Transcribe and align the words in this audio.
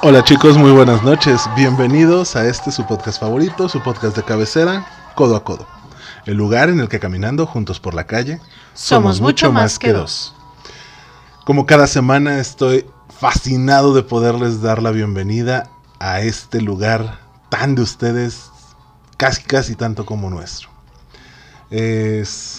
Hola 0.00 0.22
chicos, 0.22 0.56
muy 0.56 0.70
buenas 0.70 1.02
noches. 1.02 1.42
Bienvenidos 1.56 2.36
a 2.36 2.46
este 2.46 2.70
su 2.70 2.86
podcast 2.86 3.18
favorito, 3.18 3.68
su 3.68 3.82
podcast 3.82 4.14
de 4.14 4.22
cabecera, 4.22 4.86
Codo 5.16 5.34
a 5.34 5.42
Codo. 5.42 5.66
El 6.24 6.36
lugar 6.36 6.68
en 6.68 6.78
el 6.78 6.88
que 6.88 7.00
caminando 7.00 7.46
juntos 7.46 7.80
por 7.80 7.94
la 7.94 8.06
calle 8.06 8.40
Somos 8.74 9.20
mucho 9.20 9.50
más 9.50 9.76
que 9.76 9.92
dos. 9.92 10.36
Como 11.44 11.66
cada 11.66 11.88
semana 11.88 12.38
estoy 12.38 12.86
fascinado 13.08 13.92
de 13.92 14.04
poderles 14.04 14.62
dar 14.62 14.80
la 14.80 14.92
bienvenida 14.92 15.68
a 15.98 16.20
este 16.20 16.60
lugar 16.60 17.18
tan 17.48 17.74
de 17.74 17.82
ustedes, 17.82 18.52
casi 19.16 19.42
casi 19.42 19.74
tanto 19.74 20.06
como 20.06 20.30
nuestro. 20.30 20.68
Es 21.70 22.57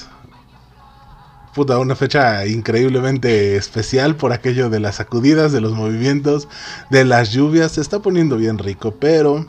puta, 1.54 1.78
una 1.80 1.96
fecha 1.96 2.46
increíblemente 2.46 3.56
especial 3.56 4.16
por 4.16 4.34
aquello 4.34 4.70
de 4.70 4.80
las 4.80 4.96
sacudidas, 4.96 5.52
de 5.52 5.62
los 5.62 5.74
movimientos, 5.74 6.48
de 6.90 7.06
las 7.06 7.32
lluvias. 7.32 7.74
Se 7.74 7.82
está 7.82 8.00
poniendo 8.00 8.38
bien 8.38 8.58
rico, 8.58 8.96
pero 9.00 9.46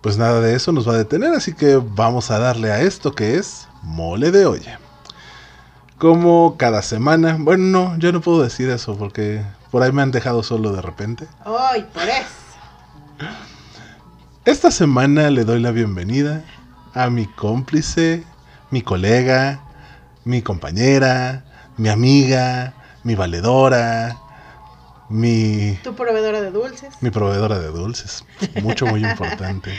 pues 0.00 0.18
nada 0.18 0.40
de 0.40 0.54
eso 0.54 0.72
nos 0.72 0.88
va 0.88 0.94
a 0.94 0.98
detener, 0.98 1.32
así 1.32 1.52
que 1.52 1.76
vamos 1.76 2.30
a 2.30 2.38
darle 2.38 2.72
a 2.72 2.80
esto 2.80 3.12
que 3.12 3.36
es 3.36 3.68
mole 3.82 4.30
de 4.32 4.46
olla. 4.46 4.80
Como 5.96 6.56
cada 6.56 6.82
semana, 6.82 7.36
bueno, 7.38 7.64
no, 7.64 7.98
yo 7.98 8.10
no 8.10 8.20
puedo 8.20 8.42
decir 8.42 8.68
eso 8.68 8.98
porque 8.98 9.42
por 9.70 9.82
ahí 9.82 9.92
me 9.92 10.02
han 10.02 10.10
dejado 10.10 10.42
solo 10.42 10.72
de 10.72 10.82
repente. 10.82 11.28
¡Ay, 11.44 11.86
por 11.94 12.02
eso! 12.02 12.42
Esta 14.44 14.72
semana 14.72 15.30
le 15.30 15.44
doy 15.44 15.60
la 15.60 15.70
bienvenida 15.70 16.44
a 16.94 17.08
mi 17.08 17.26
cómplice, 17.26 18.24
mi 18.72 18.82
colega, 18.82 19.60
mi 20.24 20.42
compañera, 20.42 21.44
mi 21.76 21.88
amiga, 21.88 22.74
mi 23.04 23.14
valedora, 23.14 24.18
mi, 25.08 25.78
Tu 25.82 25.94
proveedora 25.94 26.40
de 26.40 26.50
dulces. 26.50 26.94
mi 27.00 27.10
proveedora 27.10 27.58
de 27.58 27.68
dulces. 27.68 28.24
Mucho, 28.62 28.86
muy 28.86 29.04
importante. 29.04 29.72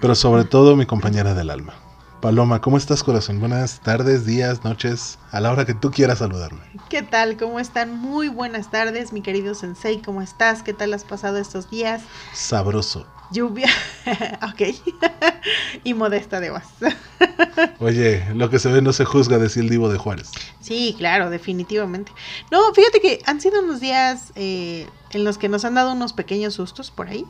Pero 0.00 0.14
sobre 0.14 0.44
todo 0.44 0.76
mi 0.76 0.86
compañera 0.86 1.34
del 1.34 1.50
alma. 1.50 1.74
Paloma, 2.20 2.60
¿cómo 2.60 2.76
estás, 2.76 3.04
corazón? 3.04 3.38
Buenas 3.38 3.78
tardes, 3.80 4.26
días, 4.26 4.64
noches, 4.64 5.18
a 5.30 5.40
la 5.40 5.52
hora 5.52 5.64
que 5.64 5.74
tú 5.74 5.92
quieras 5.92 6.18
saludarme. 6.18 6.60
¿Qué 6.88 7.02
tal? 7.02 7.36
¿Cómo 7.36 7.60
están? 7.60 7.96
Muy 7.96 8.28
buenas 8.28 8.72
tardes, 8.72 9.12
mi 9.12 9.22
querido 9.22 9.54
Sensei. 9.54 10.02
¿Cómo 10.02 10.20
estás? 10.20 10.64
¿Qué 10.64 10.72
tal 10.72 10.94
has 10.94 11.04
pasado 11.04 11.38
estos 11.38 11.70
días? 11.70 12.02
Sabroso. 12.32 13.06
Lluvia. 13.30 13.68
ok. 14.42 14.74
y 15.84 15.94
modesta 15.94 16.40
de 16.40 16.50
más. 16.50 16.64
Oye, 17.80 18.24
lo 18.34 18.50
que 18.50 18.58
se 18.58 18.70
ve 18.70 18.82
no 18.82 18.92
se 18.92 19.04
juzga, 19.04 19.38
decía 19.38 19.62
el 19.62 19.68
divo 19.68 19.88
de 19.88 19.98
Juárez. 19.98 20.30
sí, 20.60 20.94
claro, 20.98 21.30
definitivamente. 21.30 22.12
No, 22.50 22.72
fíjate 22.74 23.00
que 23.00 23.20
han 23.26 23.40
sido 23.40 23.62
unos 23.62 23.80
días 23.80 24.32
eh, 24.34 24.86
en 25.10 25.24
los 25.24 25.38
que 25.38 25.48
nos 25.48 25.64
han 25.64 25.74
dado 25.74 25.92
unos 25.92 26.12
pequeños 26.12 26.54
sustos 26.54 26.90
por 26.90 27.08
ahí. 27.08 27.24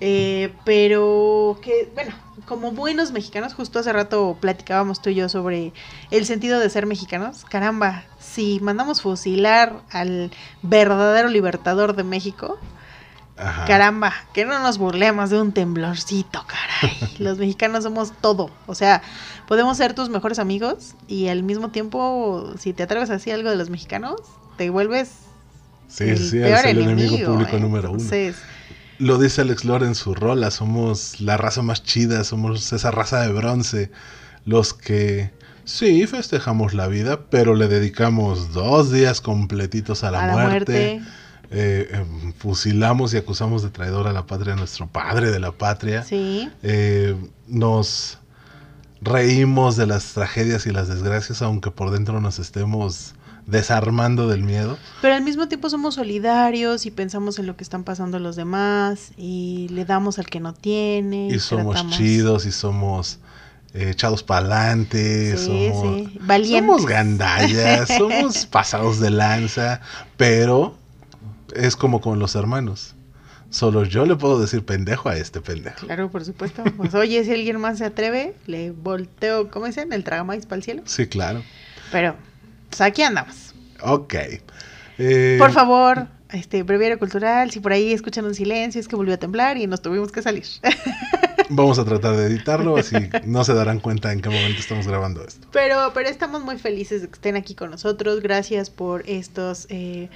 Eh, 0.00 0.54
pero 0.64 1.58
que, 1.60 1.90
bueno, 1.94 2.14
como 2.46 2.70
buenos 2.70 3.10
mexicanos, 3.10 3.54
justo 3.54 3.80
hace 3.80 3.92
rato 3.92 4.36
platicábamos 4.40 5.02
tú 5.02 5.10
y 5.10 5.16
yo 5.16 5.28
sobre 5.28 5.72
el 6.10 6.24
sentido 6.24 6.60
de 6.60 6.70
ser 6.70 6.86
mexicanos. 6.86 7.44
Caramba, 7.44 8.04
si 8.20 8.60
mandamos 8.60 9.02
fusilar 9.02 9.82
al 9.90 10.30
verdadero 10.62 11.28
libertador 11.28 11.96
de 11.96 12.04
México, 12.04 12.58
Ajá. 13.38 13.64
caramba, 13.66 14.12
que 14.32 14.44
no 14.44 14.58
nos 14.60 14.78
burlemos 14.78 15.30
de 15.30 15.40
un 15.40 15.52
temblorcito, 15.52 16.44
caray. 16.46 17.14
Los 17.18 17.38
mexicanos 17.38 17.84
somos 17.84 18.12
todo. 18.20 18.50
O 18.66 18.74
sea, 18.74 19.02
podemos 19.46 19.76
ser 19.76 19.94
tus 19.94 20.08
mejores 20.08 20.38
amigos 20.38 20.94
y 21.06 21.28
al 21.28 21.42
mismo 21.42 21.70
tiempo, 21.70 22.52
si 22.58 22.72
te 22.72 22.82
atreves 22.82 23.10
a 23.10 23.14
decir 23.14 23.34
algo 23.34 23.50
de 23.50 23.56
los 23.56 23.70
mexicanos, 23.70 24.20
te 24.56 24.70
vuelves 24.70 25.10
Sí, 25.88 26.04
el 26.04 26.18
sí, 26.18 26.38
peor 26.38 26.58
es 26.58 26.64
el 26.66 26.78
enemigo 26.78 27.08
enemigo, 27.08 27.32
público 27.32 27.56
¿eh? 27.56 27.60
número 27.60 27.90
uno. 27.90 28.00
Entonces, 28.00 28.36
Lo 28.98 29.18
dice 29.18 29.40
Alex 29.40 29.64
Lora 29.64 29.86
en 29.86 29.94
su 29.94 30.14
rola, 30.14 30.50
somos 30.50 31.20
la 31.20 31.36
raza 31.36 31.62
más 31.62 31.82
chida, 31.82 32.24
somos 32.24 32.72
esa 32.72 32.90
raza 32.90 33.20
de 33.22 33.32
bronce, 33.32 33.90
los 34.44 34.74
que 34.74 35.30
sí 35.64 36.06
festejamos 36.06 36.74
la 36.74 36.88
vida, 36.88 37.20
pero 37.30 37.54
le 37.54 37.68
dedicamos 37.68 38.52
dos 38.52 38.92
días 38.92 39.20
completitos 39.20 40.04
a 40.04 40.10
la, 40.10 40.24
a 40.24 40.26
la 40.26 40.32
muerte. 40.34 41.00
Eh, 41.50 41.88
eh, 41.90 42.04
fusilamos 42.38 43.14
y 43.14 43.16
acusamos 43.16 43.62
de 43.62 43.70
traidor 43.70 44.06
a 44.06 44.12
la 44.12 44.26
patria 44.26 44.52
a 44.52 44.56
nuestro 44.56 44.86
padre 44.86 45.30
de 45.30 45.40
la 45.40 45.52
patria. 45.52 46.02
Sí. 46.04 46.48
Eh, 46.62 47.16
nos 47.46 48.18
reímos 49.00 49.76
de 49.76 49.86
las 49.86 50.12
tragedias 50.12 50.66
y 50.66 50.70
las 50.72 50.88
desgracias, 50.88 51.40
aunque 51.42 51.70
por 51.70 51.90
dentro 51.90 52.20
nos 52.20 52.38
estemos 52.38 53.14
desarmando 53.46 54.28
del 54.28 54.42
miedo. 54.42 54.76
Pero 55.00 55.14
al 55.14 55.22
mismo 55.22 55.48
tiempo 55.48 55.70
somos 55.70 55.94
solidarios 55.94 56.84
y 56.84 56.90
pensamos 56.90 57.38
en 57.38 57.46
lo 57.46 57.56
que 57.56 57.64
están 57.64 57.82
pasando 57.84 58.18
los 58.18 58.36
demás 58.36 59.12
y 59.16 59.68
le 59.70 59.84
damos 59.86 60.18
al 60.18 60.26
que 60.26 60.40
no 60.40 60.52
tiene. 60.52 61.28
Y 61.28 61.38
somos 61.38 61.76
tratamos- 61.76 61.96
chidos 61.96 62.44
y 62.44 62.52
somos 62.52 63.20
eh, 63.72 63.90
echados 63.90 64.22
para 64.22 64.40
adelante, 64.40 65.36
Sí, 65.38 65.70
somos, 65.72 65.96
sí, 66.10 66.18
valientes. 66.22 66.66
somos 66.68 66.86
gandallas, 66.86 67.88
somos 67.96 68.46
pasados 68.50 68.98
de 69.00 69.10
lanza, 69.10 69.80
pero 70.16 70.76
es 71.54 71.76
como 71.76 72.00
con 72.00 72.18
los 72.18 72.34
hermanos. 72.34 72.94
Solo 73.50 73.84
yo 73.84 74.04
le 74.04 74.14
puedo 74.14 74.40
decir 74.40 74.64
pendejo 74.64 75.08
a 75.08 75.16
este 75.16 75.40
pendejo. 75.40 75.86
Claro, 75.86 76.10
por 76.10 76.24
supuesto. 76.24 76.62
Pues 76.76 76.94
oye, 76.94 77.24
si 77.24 77.32
alguien 77.32 77.58
más 77.58 77.78
se 77.78 77.86
atreve, 77.86 78.34
le 78.46 78.72
volteo, 78.72 79.50
¿cómo 79.50 79.66
dicen? 79.66 79.92
El 79.92 80.04
tragamais 80.04 80.44
para 80.44 80.56
el 80.56 80.62
cielo. 80.62 80.82
Sí, 80.84 81.06
claro. 81.06 81.42
Pero, 81.90 82.14
pues 82.68 82.80
aquí 82.82 83.02
andamos. 83.02 83.54
Ok. 83.80 84.14
Eh, 84.98 85.36
Por 85.38 85.52
favor, 85.52 86.08
este, 86.30 86.62
breviario 86.62 86.98
cultural, 86.98 87.50
si 87.50 87.60
por 87.60 87.72
ahí 87.72 87.92
escuchan 87.92 88.26
un 88.26 88.34
silencio, 88.34 88.80
es 88.80 88.88
que 88.88 88.96
volvió 88.96 89.14
a 89.14 89.16
temblar 89.16 89.56
y 89.56 89.66
nos 89.66 89.80
tuvimos 89.80 90.12
que 90.12 90.20
salir. 90.20 90.44
Vamos 91.48 91.78
a 91.78 91.84
tratar 91.84 92.16
de 92.16 92.26
editarlo, 92.26 92.76
así 92.76 92.96
no 93.24 93.42
se 93.44 93.54
darán 93.54 93.80
cuenta 93.80 94.12
en 94.12 94.20
qué 94.20 94.28
momento 94.28 94.60
estamos 94.60 94.86
grabando 94.86 95.24
esto. 95.24 95.48
Pero, 95.52 95.92
pero 95.94 96.08
estamos 96.10 96.42
muy 96.42 96.58
felices 96.58 97.00
de 97.00 97.08
que 97.08 97.14
estén 97.14 97.36
aquí 97.36 97.54
con 97.54 97.70
nosotros. 97.70 98.20
Gracias 98.20 98.68
por 98.68 99.08
estos 99.08 99.66
eh, 99.70 100.10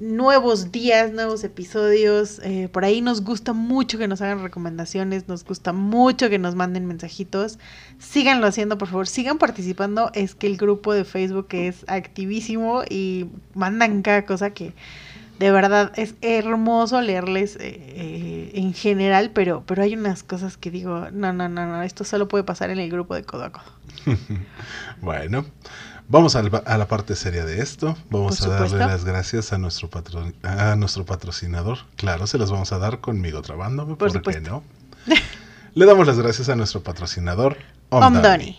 nuevos 0.00 0.72
días, 0.72 1.12
nuevos 1.12 1.44
episodios. 1.44 2.40
Eh, 2.42 2.68
por 2.72 2.84
ahí 2.84 3.00
nos 3.00 3.22
gusta 3.22 3.52
mucho 3.52 3.98
que 3.98 4.08
nos 4.08 4.20
hagan 4.22 4.42
recomendaciones, 4.42 5.28
nos 5.28 5.44
gusta 5.44 5.72
mucho 5.72 6.28
que 6.28 6.38
nos 6.38 6.54
manden 6.54 6.86
mensajitos. 6.86 7.58
Síganlo 7.98 8.46
haciendo, 8.46 8.78
por 8.78 8.88
favor, 8.88 9.08
sigan 9.08 9.38
participando. 9.38 10.10
Es 10.14 10.34
que 10.34 10.46
el 10.46 10.56
grupo 10.56 10.92
de 10.92 11.04
Facebook 11.04 11.48
es 11.52 11.84
activísimo 11.88 12.82
y 12.88 13.26
mandan 13.54 14.02
cada 14.02 14.26
cosa 14.26 14.50
que 14.50 14.74
de 15.38 15.50
verdad 15.50 15.92
es 15.96 16.14
hermoso 16.22 17.00
leerles 17.00 17.56
eh, 17.56 17.60
eh, 17.60 18.50
en 18.54 18.72
general, 18.72 19.30
pero, 19.34 19.64
pero 19.66 19.82
hay 19.82 19.94
unas 19.94 20.22
cosas 20.22 20.56
que 20.56 20.70
digo, 20.70 21.10
no, 21.12 21.32
no, 21.32 21.48
no, 21.48 21.66
no, 21.66 21.82
esto 21.82 22.04
solo 22.04 22.26
puede 22.26 22.44
pasar 22.44 22.70
en 22.70 22.78
el 22.78 22.90
grupo 22.90 23.14
de 23.14 23.22
codo 23.24 23.44
a 23.44 23.52
codo. 23.52 23.64
Bueno, 25.02 25.44
vamos 26.08 26.36
al- 26.36 26.62
a, 26.64 26.78
la 26.78 26.88
parte 26.88 27.16
seria 27.16 27.44
de 27.44 27.60
esto. 27.62 27.96
Vamos 28.10 28.40
a 28.42 28.48
darle 28.48 28.78
las 28.78 29.04
gracias 29.04 29.52
a 29.52 29.58
nuestro 29.58 29.88
patro- 29.90 30.32
a 30.42 30.76
nuestro 30.76 31.04
patrocinador. 31.04 31.78
Claro, 31.96 32.26
se 32.26 32.38
las 32.38 32.50
vamos 32.50 32.72
a 32.72 32.78
dar 32.78 33.00
conmigo 33.00 33.42
trabándome, 33.42 33.96
Por 33.96 34.12
¿por, 34.22 34.32
qué 34.32 34.40
no? 34.40 34.62
Le 35.74 35.84
damos 35.86 36.06
las 36.06 36.18
gracias 36.18 36.48
a 36.48 36.56
nuestro 36.56 36.82
patrocinador, 36.82 37.58
Omdani. 37.90 38.16
Omdoni. 38.16 38.58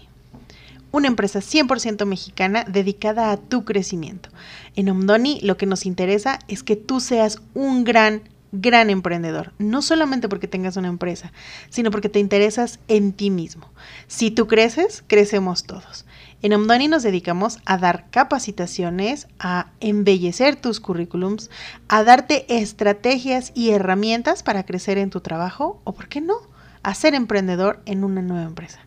Una 0.91 1.07
empresa 1.07 1.39
100% 1.39 2.05
mexicana 2.05 2.63
dedicada 2.63 3.31
a 3.31 3.38
tu 3.38 3.65
crecimiento. 3.65 4.29
En 4.75 4.89
Omdoni 4.89 5.39
lo 5.41 5.57
que 5.57 5.65
nos 5.65 5.85
interesa 5.85 6.39
es 6.47 6.63
que 6.63 6.75
tú 6.77 6.99
seas 7.01 7.39
un 7.53 7.83
gran, 7.83 8.21
gran 8.53 8.89
emprendedor. 8.89 9.51
No 9.59 9.81
solamente 9.81 10.29
porque 10.29 10.47
tengas 10.47 10.77
una 10.77 10.88
empresa, 10.88 11.33
sino 11.69 11.91
porque 11.91 12.07
te 12.09 12.19
interesas 12.19 12.79
en 12.88 13.11
ti 13.11 13.29
mismo. 13.29 13.69
Si 14.07 14.31
tú 14.31 14.47
creces, 14.47 15.03
crecemos 15.07 15.63
todos. 15.65 16.05
En 16.44 16.54
Omdoni 16.54 16.88
nos 16.88 17.01
dedicamos 17.01 17.57
a 17.66 17.78
dar 17.78 18.10
capacitaciones, 18.12 19.28
a 19.39 19.72
embellecer 19.80 20.56
tus 20.56 20.80
currículums, 20.80 21.50
a 21.88 22.04
darte 22.04 22.45
estrategias 22.60 23.51
y 23.56 23.72
herramientas 23.72 24.44
para 24.44 24.63
crecer 24.63 25.00
en 25.00 25.10
tu 25.10 25.22
trabajo 25.22 25.81
o, 25.84 25.94
¿por 25.94 26.07
qué 26.07 26.22
no?, 26.22 26.36
a 26.84 26.94
ser 26.94 27.16
emprendedor 27.16 27.81
en 27.86 28.04
una 28.04 28.22
nueva 28.22 28.45
empresa. 28.45 28.80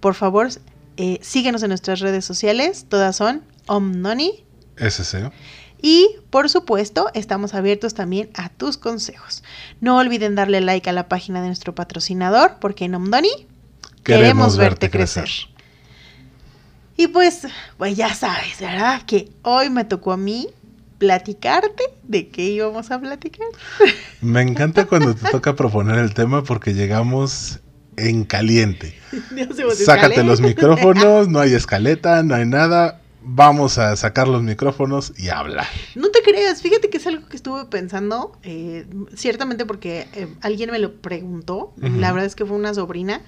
Por 0.00 0.14
favor, 0.14 0.48
eh, 0.96 1.18
síguenos 1.22 1.62
en 1.62 1.68
nuestras 1.68 2.00
redes 2.00 2.24
sociales, 2.24 2.86
todas 2.88 3.14
son 3.16 3.44
Omnoni. 3.66 4.44
SC. 4.76 5.30
Y 5.80 6.16
por 6.30 6.48
supuesto, 6.50 7.10
estamos 7.14 7.54
abiertos 7.54 7.94
también 7.94 8.30
a 8.34 8.48
tus 8.48 8.76
consejos. 8.76 9.44
No 9.80 9.98
olviden 9.98 10.34
darle 10.34 10.60
like 10.60 10.90
a 10.90 10.92
la 10.92 11.08
página 11.08 11.40
de 11.40 11.46
nuestro 11.46 11.74
patrocinador, 11.74 12.56
porque 12.60 12.86
en 12.86 12.96
Omdoni 12.96 13.30
queremos, 14.02 14.56
verte 14.56 14.90
crecer. 14.90 15.28
Y 16.98 17.06
pues, 17.06 17.46
pues 17.76 17.96
ya 17.96 18.12
sabes, 18.12 18.58
¿verdad? 18.60 19.02
Que 19.06 19.30
hoy 19.42 19.70
me 19.70 19.84
tocó 19.84 20.10
a 20.10 20.16
mí 20.16 20.48
platicarte 20.98 21.84
de 22.02 22.28
qué 22.28 22.42
íbamos 22.42 22.90
a 22.90 23.00
platicar. 23.00 23.46
Me 24.20 24.42
encanta 24.42 24.84
cuando 24.86 25.14
te 25.14 25.30
toca 25.30 25.54
proponer 25.54 25.96
el 26.00 26.12
tema 26.12 26.42
porque 26.42 26.74
llegamos 26.74 27.60
en 27.96 28.24
caliente. 28.24 28.98
Sácate 29.76 30.24
los 30.24 30.40
micrófonos, 30.40 31.28
no 31.28 31.38
hay 31.38 31.54
escaleta, 31.54 32.24
no 32.24 32.34
hay 32.34 32.46
nada. 32.46 33.00
vamos 33.22 33.78
a 33.78 33.94
sacar 33.94 34.26
los 34.26 34.42
micrófonos 34.42 35.12
y 35.16 35.28
hablar. 35.28 35.68
No 35.94 36.08
te 36.10 36.20
creas, 36.22 36.62
fíjate 36.62 36.90
que 36.90 36.96
es 36.96 37.06
algo 37.06 37.28
que 37.28 37.36
estuve 37.36 37.66
pensando, 37.66 38.36
eh, 38.42 38.86
ciertamente 39.14 39.66
porque 39.66 40.08
eh, 40.14 40.26
alguien 40.40 40.72
me 40.72 40.80
lo 40.80 40.94
preguntó, 41.00 41.74
la 41.76 42.10
verdad 42.10 42.26
es 42.26 42.34
que 42.34 42.44
fue 42.44 42.56
una 42.56 42.74
sobrina 42.74 43.22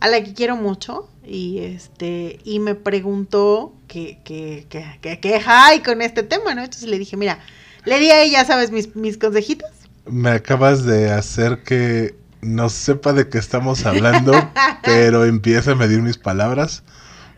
a 0.00 0.08
la 0.08 0.22
que 0.22 0.34
quiero 0.34 0.56
mucho 0.56 1.08
y 1.24 1.58
este 1.58 2.38
y 2.44 2.58
me 2.60 2.74
preguntó 2.74 3.74
que 3.88 4.18
que 4.24 4.66
que 4.68 4.98
que, 5.00 5.20
que 5.20 5.42
hay 5.46 5.80
con 5.80 6.02
este 6.02 6.22
tema, 6.22 6.54
¿no? 6.54 6.62
Entonces 6.62 6.88
le 6.88 6.98
dije, 6.98 7.16
mira, 7.16 7.38
le 7.86 7.98
di 7.98 8.10
a 8.10 8.22
ella, 8.22 8.44
¿sabes? 8.44 8.70
Mis, 8.70 8.94
mis 8.94 9.16
consejitos. 9.16 9.70
Me 10.04 10.30
acabas 10.30 10.84
de 10.84 11.10
hacer 11.10 11.62
que 11.62 12.14
no 12.42 12.68
sepa 12.68 13.12
de 13.12 13.28
qué 13.28 13.38
estamos 13.38 13.86
hablando, 13.86 14.32
pero 14.82 15.24
empiece 15.24 15.70
a 15.70 15.74
medir 15.74 16.02
mis 16.02 16.18
palabras 16.18 16.82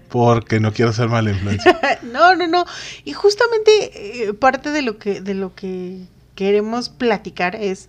porque 0.08 0.58
no 0.58 0.72
quiero 0.72 0.92
ser 0.92 1.08
mala 1.08 1.30
influencia. 1.30 1.78
no, 2.02 2.34
no, 2.34 2.46
no. 2.46 2.64
Y 3.04 3.12
justamente 3.12 4.28
eh, 4.28 4.34
parte 4.34 4.70
de 4.70 4.82
lo 4.82 4.98
que 4.98 5.20
de 5.20 5.34
lo 5.34 5.54
que 5.54 6.06
queremos 6.34 6.88
platicar 6.88 7.54
es 7.56 7.88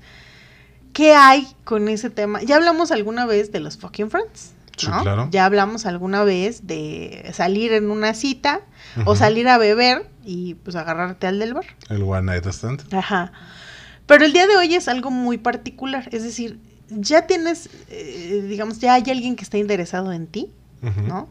qué 0.93 1.13
hay 1.13 1.47
con 1.63 1.87
ese 1.87 2.09
tema. 2.09 2.41
Ya 2.41 2.57
hablamos 2.57 2.91
alguna 2.91 3.25
vez 3.25 3.51
de 3.51 3.61
los 3.61 3.77
fucking 3.77 4.09
friends. 4.09 4.51
Sí, 4.79 4.87
¿no? 4.87 5.01
claro. 5.01 5.27
Ya 5.31 5.45
hablamos 5.45 5.85
alguna 5.85 6.23
vez 6.23 6.65
de 6.67 7.29
salir 7.33 7.73
en 7.73 7.91
una 7.91 8.13
cita 8.13 8.61
o 9.05 9.15
salir 9.15 9.47
a 9.47 9.57
beber 9.57 10.09
y 10.23 10.55
pues 10.55 10.75
agarrarte 10.75 11.27
al 11.27 11.39
del 11.39 11.53
bar. 11.53 11.65
El 11.89 12.03
One 12.03 12.23
Night 12.23 12.45
Stand. 12.47 12.93
Ajá. 12.93 13.31
Pero 14.05 14.25
el 14.25 14.33
día 14.33 14.47
de 14.47 14.57
hoy 14.57 14.73
es 14.73 14.87
algo 14.87 15.11
muy 15.11 15.37
particular. 15.37 16.07
Es 16.11 16.23
decir, 16.23 16.59
ya 16.89 17.27
tienes, 17.27 17.69
eh, 17.89 18.45
digamos, 18.47 18.79
ya 18.79 18.93
hay 18.95 19.03
alguien 19.09 19.35
que 19.35 19.43
está 19.43 19.57
interesado 19.57 20.11
en 20.11 20.27
ti. 20.27 20.51
¿no? 20.81 21.27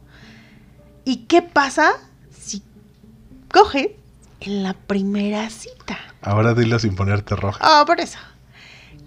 ¿Y 1.05 1.25
qué 1.27 1.41
pasa 1.41 1.93
si 2.39 2.63
coges 3.51 3.89
en 4.41 4.63
la 4.63 4.75
primera 4.75 5.49
cita? 5.51 5.99
Ahora 6.21 6.55
dilo 6.55 6.79
sin 6.79 6.95
ponerte 6.95 7.35
roja. 7.35 7.59
Ah, 7.63 7.85
por 7.87 8.01
eso. 8.01 8.19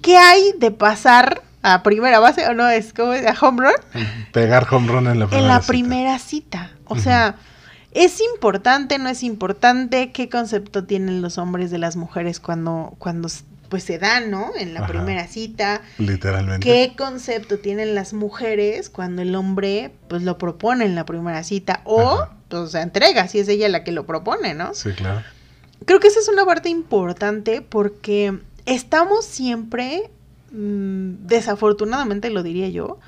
¿Qué 0.02 0.18
hay 0.18 0.54
de 0.58 0.72
pasar 0.72 1.44
a 1.64 1.84
primera 1.84 2.20
base 2.20 2.48
o 2.48 2.54
no 2.54 2.68
es 2.70 2.94
como 2.94 3.12
a 3.12 3.36
home 3.40 3.64
run? 3.64 4.06
Pegar 4.32 4.68
home 4.72 4.92
run 4.92 5.08
en 5.08 5.20
la 5.20 5.28
primera 5.28 5.42
en 5.42 5.48
la 5.48 5.56
cita. 5.62 5.68
primera 5.68 6.20
cita. 6.20 6.72
O 6.86 6.98
sea, 6.98 7.36
¿es 7.92 8.20
importante, 8.34 8.98
no 8.98 9.10
es 9.10 9.24
importante? 9.24 10.12
¿Qué 10.12 10.30
concepto 10.30 10.84
tienen 10.86 11.22
los 11.22 11.38
hombres 11.38 11.72
de 11.72 11.78
las 11.78 11.96
mujeres 11.96 12.40
cuando, 12.40 12.96
cuando 12.98 13.30
pues 13.70 13.84
se 13.86 13.98
dan, 14.00 14.30
¿no? 14.32 14.52
En 14.58 14.74
la 14.74 14.82
Ajá. 14.82 14.90
primera 14.90 15.28
cita. 15.28 15.82
Literalmente. 15.98 16.66
¿Qué 16.68 16.94
concepto 16.98 17.58
tienen 17.60 17.96
las 17.96 18.12
mujeres 18.14 18.90
cuando 18.90 19.22
el 19.22 19.34
hombre 19.36 19.92
pues 20.10 20.24
lo 20.24 20.38
propone 20.38 20.84
en 20.84 20.94
la 20.96 21.06
primera 21.06 21.44
cita? 21.46 21.80
O 21.86 22.02
Ajá. 22.16 22.32
pues 22.50 22.72
se 22.72 22.82
entrega, 22.82 23.30
si 23.30 23.40
es 23.40 23.48
ella 23.48 23.70
la 23.70 23.86
que 23.86 23.94
lo 23.94 24.06
propone, 24.06 24.54
¿no? 24.54 24.74
Sí, 24.74 24.92
claro. 24.92 25.22
Creo 25.86 26.00
que 26.02 26.10
esa 26.10 26.20
es 26.20 26.28
una 26.28 26.44
parte 26.46 26.68
importante 26.68 27.62
porque 27.62 28.38
estamos 28.66 29.24
siempre, 29.26 30.12
mm, 30.52 31.26
desafortunadamente 31.28 32.30
lo 32.30 32.44
diría 32.44 32.70
yo, 32.70 33.00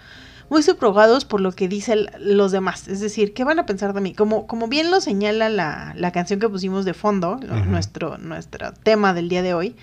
muy 0.50 0.62
subrogados 0.62 1.26
por 1.26 1.42
lo 1.42 1.52
que 1.54 1.68
dicen 1.68 2.08
los 2.20 2.52
demás. 2.52 2.88
Es 2.88 3.00
decir, 3.00 3.34
¿qué 3.34 3.44
van 3.44 3.60
a 3.60 3.66
pensar 3.66 3.94
de 3.94 4.02
mí? 4.02 4.14
Como, 4.14 4.46
como 4.46 4.68
bien 4.68 4.92
lo 4.92 5.02
señala 5.02 5.50
la, 5.50 5.94
la 5.96 6.12
canción 6.12 6.40
que 6.40 6.50
pusimos 6.50 6.86
de 6.86 6.94
fondo, 6.94 7.40
nuestro, 7.68 8.18
nuestro 8.18 8.74
tema 8.74 9.14
del 9.14 9.30
día 9.30 9.42
de 9.42 9.54
hoy. 9.54 9.76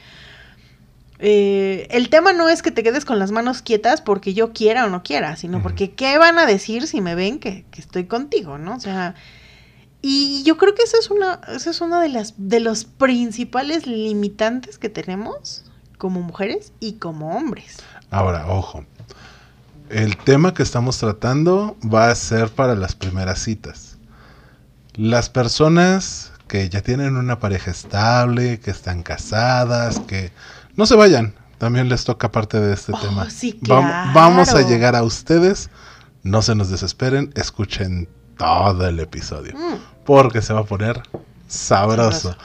eh, 1.18 1.86
el 1.90 2.08
tema 2.08 2.32
no 2.32 2.48
es 2.48 2.62
que 2.62 2.70
te 2.70 2.82
quedes 2.82 3.04
con 3.04 3.18
las 3.18 3.30
manos 3.30 3.62
quietas 3.62 4.00
porque 4.00 4.32
yo 4.32 4.52
quiera 4.52 4.86
o 4.86 4.90
no 4.90 5.02
quiera, 5.02 5.36
sino 5.36 5.60
porque 5.62 5.90
¿qué 5.92 6.16
van 6.18 6.38
a 6.38 6.46
decir 6.46 6.86
si 6.86 7.00
me 7.00 7.14
ven 7.14 7.38
que, 7.40 7.66
que 7.70 7.80
estoy 7.80 8.04
contigo, 8.06 8.56
no? 8.58 8.76
O 8.76 8.80
sea, 8.80 9.14
y 10.02 10.42
yo 10.44 10.56
creo 10.56 10.74
que 10.74 10.82
esa 10.82 10.98
es 10.98 11.10
una, 11.10 11.40
esa 11.54 11.70
es 11.70 11.80
una 11.82 12.00
de 12.00 12.08
las 12.10 12.34
de 12.38 12.60
los 12.60 12.84
principales 12.84 13.86
limitantes 13.86 14.78
que 14.78 14.88
tenemos 14.88 15.64
como 16.00 16.20
mujeres 16.22 16.72
y 16.80 16.94
como 16.94 17.36
hombres. 17.36 17.76
Ahora, 18.10 18.46
ojo. 18.48 18.84
El 19.90 20.16
tema 20.16 20.54
que 20.54 20.62
estamos 20.64 20.98
tratando 20.98 21.76
va 21.82 22.10
a 22.10 22.14
ser 22.14 22.48
para 22.48 22.74
las 22.74 22.94
primeras 22.96 23.38
citas. 23.40 23.98
Las 24.94 25.28
personas 25.28 26.32
que 26.48 26.68
ya 26.68 26.80
tienen 26.80 27.16
una 27.16 27.38
pareja 27.38 27.70
estable, 27.70 28.58
que 28.58 28.70
están 28.72 29.02
casadas, 29.04 30.00
que 30.00 30.32
no 30.74 30.86
se 30.86 30.96
vayan. 30.96 31.34
También 31.58 31.88
les 31.88 32.04
toca 32.04 32.32
parte 32.32 32.58
de 32.58 32.72
este 32.72 32.92
Oh, 32.94 32.98
tema. 33.00 33.28
sí, 33.30 33.52
claro. 33.62 33.82
vamos 34.14 34.54
a 34.54 34.62
llegar 34.62 34.96
a 34.96 35.02
ustedes. 35.02 35.68
No 36.22 36.40
se 36.42 36.54
nos 36.54 36.70
desesperen. 36.70 37.32
Escuchen 37.36 38.08
todo 38.38 38.88
el 38.88 38.98
episodio. 39.00 39.54
Mm, 39.56 39.74
Porque 40.06 40.40
se 40.40 40.52
va 40.54 40.60
a 40.60 40.64
poner 40.64 41.02
sabroso. 41.46 42.30
Sabroso. 42.30 42.36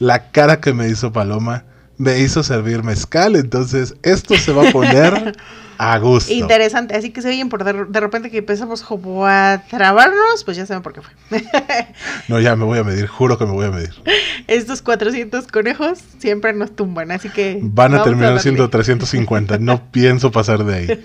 La 0.00 0.30
cara 0.32 0.60
que 0.60 0.72
me 0.74 0.88
hizo 0.88 1.12
Paloma 1.12 1.64
me 1.98 2.20
hizo 2.20 2.42
servir 2.42 2.82
mezcal. 2.82 3.36
Entonces, 3.36 3.94
esto 4.02 4.36
se 4.36 4.52
va 4.52 4.68
a 4.68 4.72
poner 4.72 5.36
a 5.78 5.98
gusto. 6.00 6.32
Interesante, 6.32 6.96
así 6.96 7.10
que 7.10 7.22
se 7.22 7.28
oyen 7.28 7.48
por 7.48 7.64
de, 7.64 7.84
de 7.84 8.00
repente 8.00 8.30
que 8.30 8.38
empezamos 8.38 8.82
como 8.82 9.26
a 9.26 9.62
trabarnos, 9.68 10.44
pues 10.44 10.56
ya 10.56 10.66
saben 10.66 10.82
por 10.82 10.92
qué 10.92 11.02
fue. 11.02 11.12
No, 12.28 12.40
ya 12.40 12.56
me 12.56 12.64
voy 12.64 12.78
a 12.78 12.84
medir. 12.84 13.06
Juro 13.06 13.38
que 13.38 13.46
me 13.46 13.52
voy 13.52 13.66
a 13.66 13.70
medir. 13.70 13.94
Estos 14.46 14.82
400 14.82 15.46
conejos 15.48 15.98
siempre 16.18 16.52
nos 16.52 16.74
tumban, 16.74 17.10
así 17.10 17.28
que... 17.28 17.58
Van 17.62 17.94
a 17.94 18.02
terminar 18.02 18.30
darle. 18.30 18.42
siendo 18.42 18.68
350. 18.70 19.58
No 19.58 19.90
pienso 19.90 20.30
pasar 20.30 20.64
de 20.64 20.74
ahí. 20.74 21.04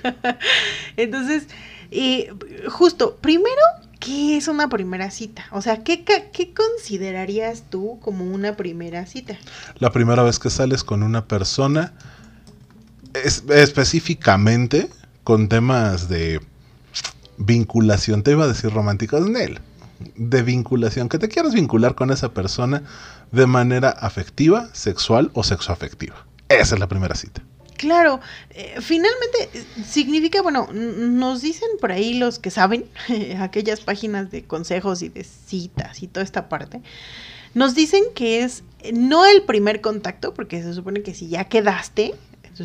Entonces, 0.98 1.48
eh, 1.92 2.32
justo, 2.68 3.18
primero, 3.22 3.62
¿qué 4.00 4.38
es 4.38 4.48
una 4.48 4.70
primera 4.70 5.12
cita? 5.12 5.46
O 5.52 5.62
sea, 5.62 5.84
¿qué, 5.84 6.04
ca- 6.04 6.32
¿qué 6.32 6.54
considerarías 6.54 7.64
tú 7.70 8.00
como 8.02 8.26
una 8.26 8.56
primera 8.56 9.06
cita? 9.06 9.38
La 9.78 9.92
primera 9.92 10.24
vez 10.24 10.40
que 10.40 10.50
sales 10.50 10.84
con 10.84 11.04
una 11.04 11.26
persona, 11.26 11.94
es- 13.14 13.44
específicamente 13.50 14.90
con 15.24 15.50
temas 15.50 16.10
de 16.10 16.40
vinculación, 17.38 18.24
te 18.24 18.32
iba 18.32 18.46
a 18.46 18.48
decir 18.48 18.72
románticos, 18.72 19.30
Nel, 19.30 19.60
de 20.16 20.44
vinculación, 20.44 21.10
que 21.10 21.20
te 21.20 21.28
quieras 21.30 21.54
vincular 21.54 21.96
con 21.96 22.12
esa 22.12 22.34
persona 22.34 22.84
de 23.32 23.46
manera 23.48 23.90
afectiva, 23.90 24.70
sexual 24.74 25.30
o 25.34 25.44
sexoafectiva. 25.44 26.26
Esa 26.50 26.76
es 26.76 26.80
la 26.80 26.88
primera 26.88 27.16
cita. 27.16 27.42
Claro, 27.80 28.20
eh, 28.50 28.76
finalmente 28.82 29.50
eh, 29.54 29.64
significa, 29.88 30.42
bueno, 30.42 30.68
nos 30.74 31.42
dicen 31.42 31.70
por 31.80 31.94
ahí 31.94 32.14
los 32.14 32.38
que 32.38 32.52
saben, 32.52 32.84
aquellas 33.40 33.80
páginas 33.80 34.30
de 34.32 34.44
consejos 34.44 35.02
y 35.02 35.08
de 35.08 35.24
citas 35.24 36.04
y 36.04 36.08
toda 36.08 36.26
esta 36.26 36.50
parte, 36.50 36.82
nos 37.54 37.76
dicen 37.76 38.04
que 38.14 38.44
es 38.44 38.66
eh, 38.82 38.92
no 38.92 39.26
el 39.26 39.44
primer 39.44 39.80
contacto, 39.80 40.34
porque 40.34 40.62
se 40.62 40.74
supone 40.74 41.04
que 41.04 41.14
si 41.14 41.30
ya 41.30 41.46
quedaste, 41.46 42.16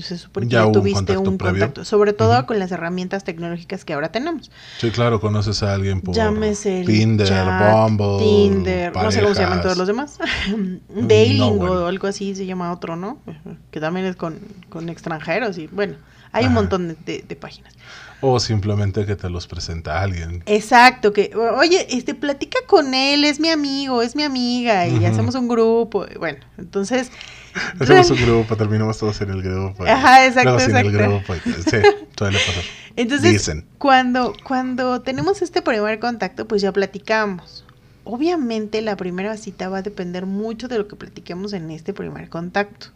se 0.01 0.19
supone 0.19 0.47
que 0.47 0.53
Ya 0.53 0.67
un 0.67 0.73
tuviste 0.73 1.15
contacto 1.15 1.31
un 1.31 1.39
contacto, 1.39 1.85
sobre 1.85 2.13
todo 2.13 2.47
con 2.47 2.59
las 2.59 2.71
herramientas 2.73 3.25
tecnológicas 3.25 3.85
que 3.85 3.93
ahora 3.93 4.11
tenemos. 4.13 4.51
Sí, 4.79 4.91
claro, 4.91 5.21
conoces 5.21 5.63
a 5.63 5.75
alguien 5.75 6.01
por 6.01 6.15
Llámese 6.15 6.81
el 6.81 6.87
Tinder, 6.87 7.27
chat, 7.29 7.73
Bumble, 7.73 8.19
Tinder, 8.25 8.95
no 8.95 9.11
sé 9.11 9.23
cómo 9.23 9.35
se 9.35 9.43
llaman 9.43 9.63
todos 9.63 9.77
los 9.77 9.87
demás. 9.87 10.19
Dating 10.89 11.39
No, 11.39 11.49
o 11.49 11.87
algo 11.87 12.07
así 12.07 12.35
se 12.35 12.47
llama 12.47 12.73
otro, 12.73 12.97
¿no? 12.97 13.19
Que 13.71 13.81
también 13.81 14.07
es 14.07 14.17
con, 14.17 14.39
con 14.69 14.89
extranjeros 14.89 15.59
y 15.59 15.67
bueno, 15.69 15.97
hay 16.33 16.47
un 16.47 16.53
montón 16.55 16.89
de, 16.89 16.97
de- 17.07 17.25
de 17.27 17.37
páginas. 17.37 17.73
O 18.21 18.41
simplemente 18.41 19.05
que 19.05 19.17
te 19.17 19.29
los 19.29 19.47
presenta 19.47 20.01
alguien. 20.01 20.43
Exacto, 20.47 21.13
que 21.13 21.31
oye, 21.37 21.87
este 21.95 22.15
platica 22.15 22.59
con 22.67 22.95
él, 22.95 23.23
es 23.25 23.39
mi 23.39 23.51
amigo, 23.51 24.01
es 24.01 24.17
mi 24.17 24.23
amiga 24.23 24.87
y 24.89 25.05
hacemos 25.05 25.35
un 25.35 25.47
grupo. 25.47 26.07
Bueno, 26.19 26.39
entonces 26.57 27.11
Hacemos 27.81 28.11
un 28.11 28.17
grupo, 28.19 28.57
terminamos 28.57 28.99
todos 28.99 29.21
en 29.21 29.31
el 29.31 29.43
grupo. 29.43 29.85
Ajá, 29.87 30.27
exacto, 30.27 30.51
luego 30.51 30.61
sin 30.67 30.77
el 30.77 30.91
grupo. 30.93 31.35
y- 31.35 31.39
sí, 31.63 31.77
suele 32.19 32.39
pasar. 32.39 32.65
Entonces, 32.97 33.33
Dicen. 33.33 33.67
cuando, 33.79 34.35
cuando 34.45 35.01
tenemos 35.03 35.43
este 35.43 35.63
primer 35.63 35.99
contacto, 35.99 36.47
pues 36.47 36.63
ya 36.63 36.73
platicamos. 36.73 37.65
Obviamente 38.05 38.83
la 38.83 38.97
primera 38.97 39.37
cita 39.37 39.69
va 39.69 39.79
a 39.79 39.83
depender 39.83 40.27
mucho 40.27 40.69
de 40.69 40.79
lo 40.79 40.87
que 40.89 40.95
platiquemos 40.97 41.53
en 41.55 41.71
este 41.71 41.93
primer 41.95 42.29
contacto. 42.29 42.89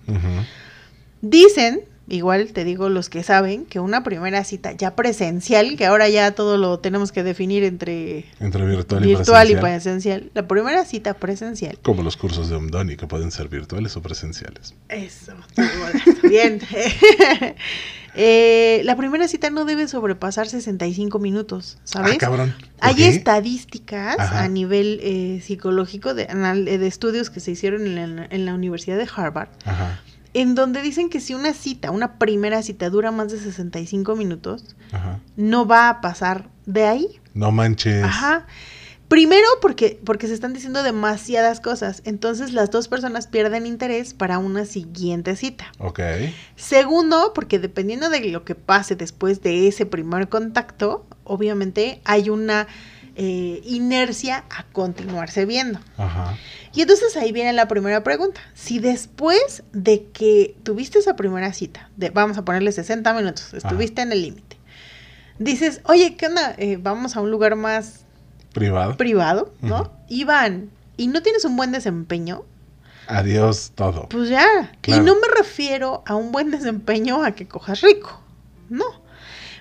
Dicen, 1.20 1.80
igual 2.08 2.48
te 2.52 2.64
digo 2.64 2.88
los 2.88 3.08
que 3.08 3.22
saben, 3.22 3.64
que 3.66 3.80
una 3.80 4.02
primera 4.02 4.44
cita 4.44 4.72
ya 4.72 4.94
presencial, 4.96 5.76
que 5.76 5.86
ahora 5.86 6.08
ya 6.08 6.32
todo 6.32 6.56
lo 6.56 6.78
tenemos 6.78 7.12
que 7.12 7.22
definir 7.22 7.64
entre 7.64 8.24
Entre 8.40 8.64
virtual, 8.64 9.04
y 9.04 9.08
virtual 9.08 9.50
y 9.50 9.54
presencial. 9.54 9.60
presencial. 9.60 10.30
La 10.34 10.48
primera 10.48 10.84
cita 10.84 11.14
presencial. 11.14 11.78
Como 11.82 12.02
los 12.02 12.16
cursos 12.16 12.48
de 12.48 12.56
Omdoni, 12.56 12.96
que 12.96 13.06
pueden 13.06 13.30
ser 13.30 13.48
virtuales 13.48 13.96
o 13.96 14.02
presenciales. 14.02 14.74
Eso, 14.88 15.32
bien. 16.22 16.60
Eh, 18.20 18.80
la 18.84 18.96
primera 18.96 19.28
cita 19.28 19.48
no 19.50 19.64
debe 19.64 19.86
sobrepasar 19.86 20.48
65 20.48 21.20
minutos, 21.20 21.78
¿sabes? 21.84 22.14
Ah, 22.14 22.18
cabrón. 22.18 22.54
¿Por 22.58 22.68
Hay 22.88 23.04
estadísticas 23.04 24.18
Ajá. 24.18 24.42
a 24.42 24.48
nivel 24.48 24.98
eh, 25.02 25.40
psicológico 25.44 26.14
de, 26.14 26.22
eh, 26.24 26.78
de 26.78 26.86
estudios 26.88 27.30
que 27.30 27.38
se 27.38 27.52
hicieron 27.52 27.86
en 27.86 28.16
la, 28.16 28.26
en 28.28 28.44
la 28.44 28.54
Universidad 28.54 28.96
de 28.96 29.06
Harvard, 29.14 29.50
Ajá, 29.64 30.00
en 30.40 30.54
donde 30.54 30.82
dicen 30.82 31.10
que 31.10 31.18
si 31.18 31.34
una 31.34 31.52
cita, 31.52 31.90
una 31.90 32.16
primera 32.16 32.62
cita 32.62 32.90
dura 32.90 33.10
más 33.10 33.32
de 33.32 33.40
65 33.40 34.14
minutos, 34.14 34.76
ajá. 34.92 35.18
no 35.36 35.66
va 35.66 35.88
a 35.88 36.00
pasar 36.00 36.48
de 36.64 36.84
ahí. 36.84 37.20
No 37.34 37.50
manches. 37.50 38.04
Ajá. 38.04 38.46
Primero 39.08 39.48
porque, 39.60 39.98
porque 40.04 40.28
se 40.28 40.34
están 40.34 40.52
diciendo 40.52 40.84
demasiadas 40.84 41.60
cosas, 41.60 42.02
entonces 42.04 42.52
las 42.52 42.70
dos 42.70 42.86
personas 42.86 43.26
pierden 43.26 43.66
interés 43.66 44.14
para 44.14 44.38
una 44.38 44.64
siguiente 44.64 45.34
cita. 45.34 45.72
Ok. 45.78 45.98
Segundo, 46.54 47.32
porque 47.34 47.58
dependiendo 47.58 48.08
de 48.08 48.20
lo 48.28 48.44
que 48.44 48.54
pase 48.54 48.94
después 48.94 49.42
de 49.42 49.66
ese 49.66 49.86
primer 49.86 50.28
contacto, 50.28 51.04
obviamente 51.24 52.00
hay 52.04 52.30
una 52.30 52.68
eh, 53.20 53.60
inercia 53.64 54.44
a 54.48 54.62
continuarse 54.72 55.44
viendo. 55.44 55.80
Ajá. 55.96 56.36
Y 56.72 56.82
entonces 56.82 57.16
ahí 57.16 57.32
viene 57.32 57.52
la 57.52 57.66
primera 57.66 58.02
pregunta. 58.04 58.40
Si 58.54 58.78
después 58.78 59.64
de 59.72 60.04
que 60.12 60.56
tuviste 60.62 61.00
esa 61.00 61.16
primera 61.16 61.52
cita, 61.52 61.90
de, 61.96 62.10
vamos 62.10 62.38
a 62.38 62.44
ponerle 62.44 62.70
60 62.72 63.12
minutos, 63.14 63.52
estuviste 63.54 64.02
en 64.02 64.12
el 64.12 64.22
límite, 64.22 64.56
dices, 65.38 65.80
oye, 65.84 66.16
¿qué 66.16 66.26
onda? 66.26 66.54
Eh, 66.58 66.78
vamos 66.80 67.16
a 67.16 67.20
un 67.20 67.30
lugar 67.30 67.56
más 67.56 68.04
Privado. 68.52 68.96
privado, 68.96 69.52
¿no? 69.60 69.80
Ujú. 69.82 69.90
Y 70.08 70.24
van, 70.24 70.70
y 70.96 71.08
no 71.08 71.20
tienes 71.22 71.44
un 71.44 71.56
buen 71.56 71.72
desempeño, 71.72 72.44
Adiós 73.08 73.72
todo. 73.74 74.06
pues 74.10 74.28
ya. 74.28 74.70
Claro. 74.82 75.02
Y 75.02 75.04
no 75.06 75.14
me 75.14 75.28
refiero 75.36 76.02
a 76.06 76.14
un 76.14 76.30
buen 76.30 76.50
desempeño 76.50 77.24
a 77.24 77.32
que 77.32 77.48
cojas 77.48 77.80
rico, 77.80 78.20
no. 78.68 78.84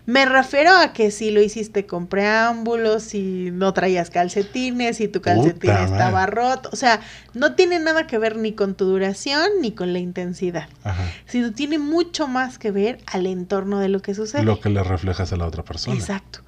Me 0.08 0.26
refiero 0.26 0.72
a 0.74 0.94
que 0.94 1.12
si 1.12 1.32
lo 1.32 1.42
hiciste 1.42 1.86
con 1.86 2.08
preámbulos, 2.08 3.04
si 3.04 3.52
no 3.52 3.74
traías 3.74 4.10
calcetines, 4.10 4.96
si 4.98 5.10
tu 5.10 5.20
calcetín 5.22 5.60
Puta 5.70 5.84
estaba 5.84 6.12
madre. 6.12 6.32
roto. 6.32 6.70
O 6.72 6.78
sea, 6.78 7.02
no 7.34 7.56
tiene 7.56 7.78
nada 7.80 8.08
que 8.08 8.18
ver 8.18 8.38
ni 8.38 8.54
con 8.54 8.74
tu 8.76 8.86
duración 8.86 9.44
ni 9.62 9.74
con 9.74 9.92
la 9.92 10.00
intensidad, 10.00 10.70
Ajá. 10.86 11.04
sino 11.26 11.52
tiene 11.52 11.78
mucho 11.78 12.28
más 12.30 12.58
que 12.58 12.72
ver 12.72 13.00
al 13.06 13.26
entorno 13.26 13.80
de 13.80 13.90
lo 13.90 14.02
que 14.02 14.16
sucede. 14.16 14.44
Lo 14.44 14.62
que 14.62 14.70
le 14.70 14.82
reflejas 14.82 15.34
a 15.34 15.36
la 15.36 15.46
otra 15.46 15.64
persona. 15.64 15.98
Exacto. 15.98 16.40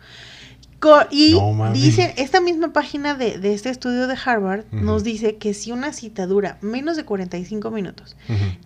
Co- 0.80 1.08
y 1.12 1.34
No 1.34 1.74
dicen, 1.74 2.14
esta 2.16 2.40
misma 2.40 2.72
página 2.72 3.14
de, 3.14 3.40
de 3.40 3.54
este 3.54 3.70
estudio 3.70 4.08
de 4.08 4.16
Harvard 4.24 4.64
nos 4.72 5.04
dice 5.04 5.36
que 5.36 5.54
si 5.54 5.74
una 5.74 5.92
cita 5.92 6.26
dura 6.26 6.58
menos 6.62 6.96
de 6.96 7.04
45 7.04 7.70
minutos 7.72 8.16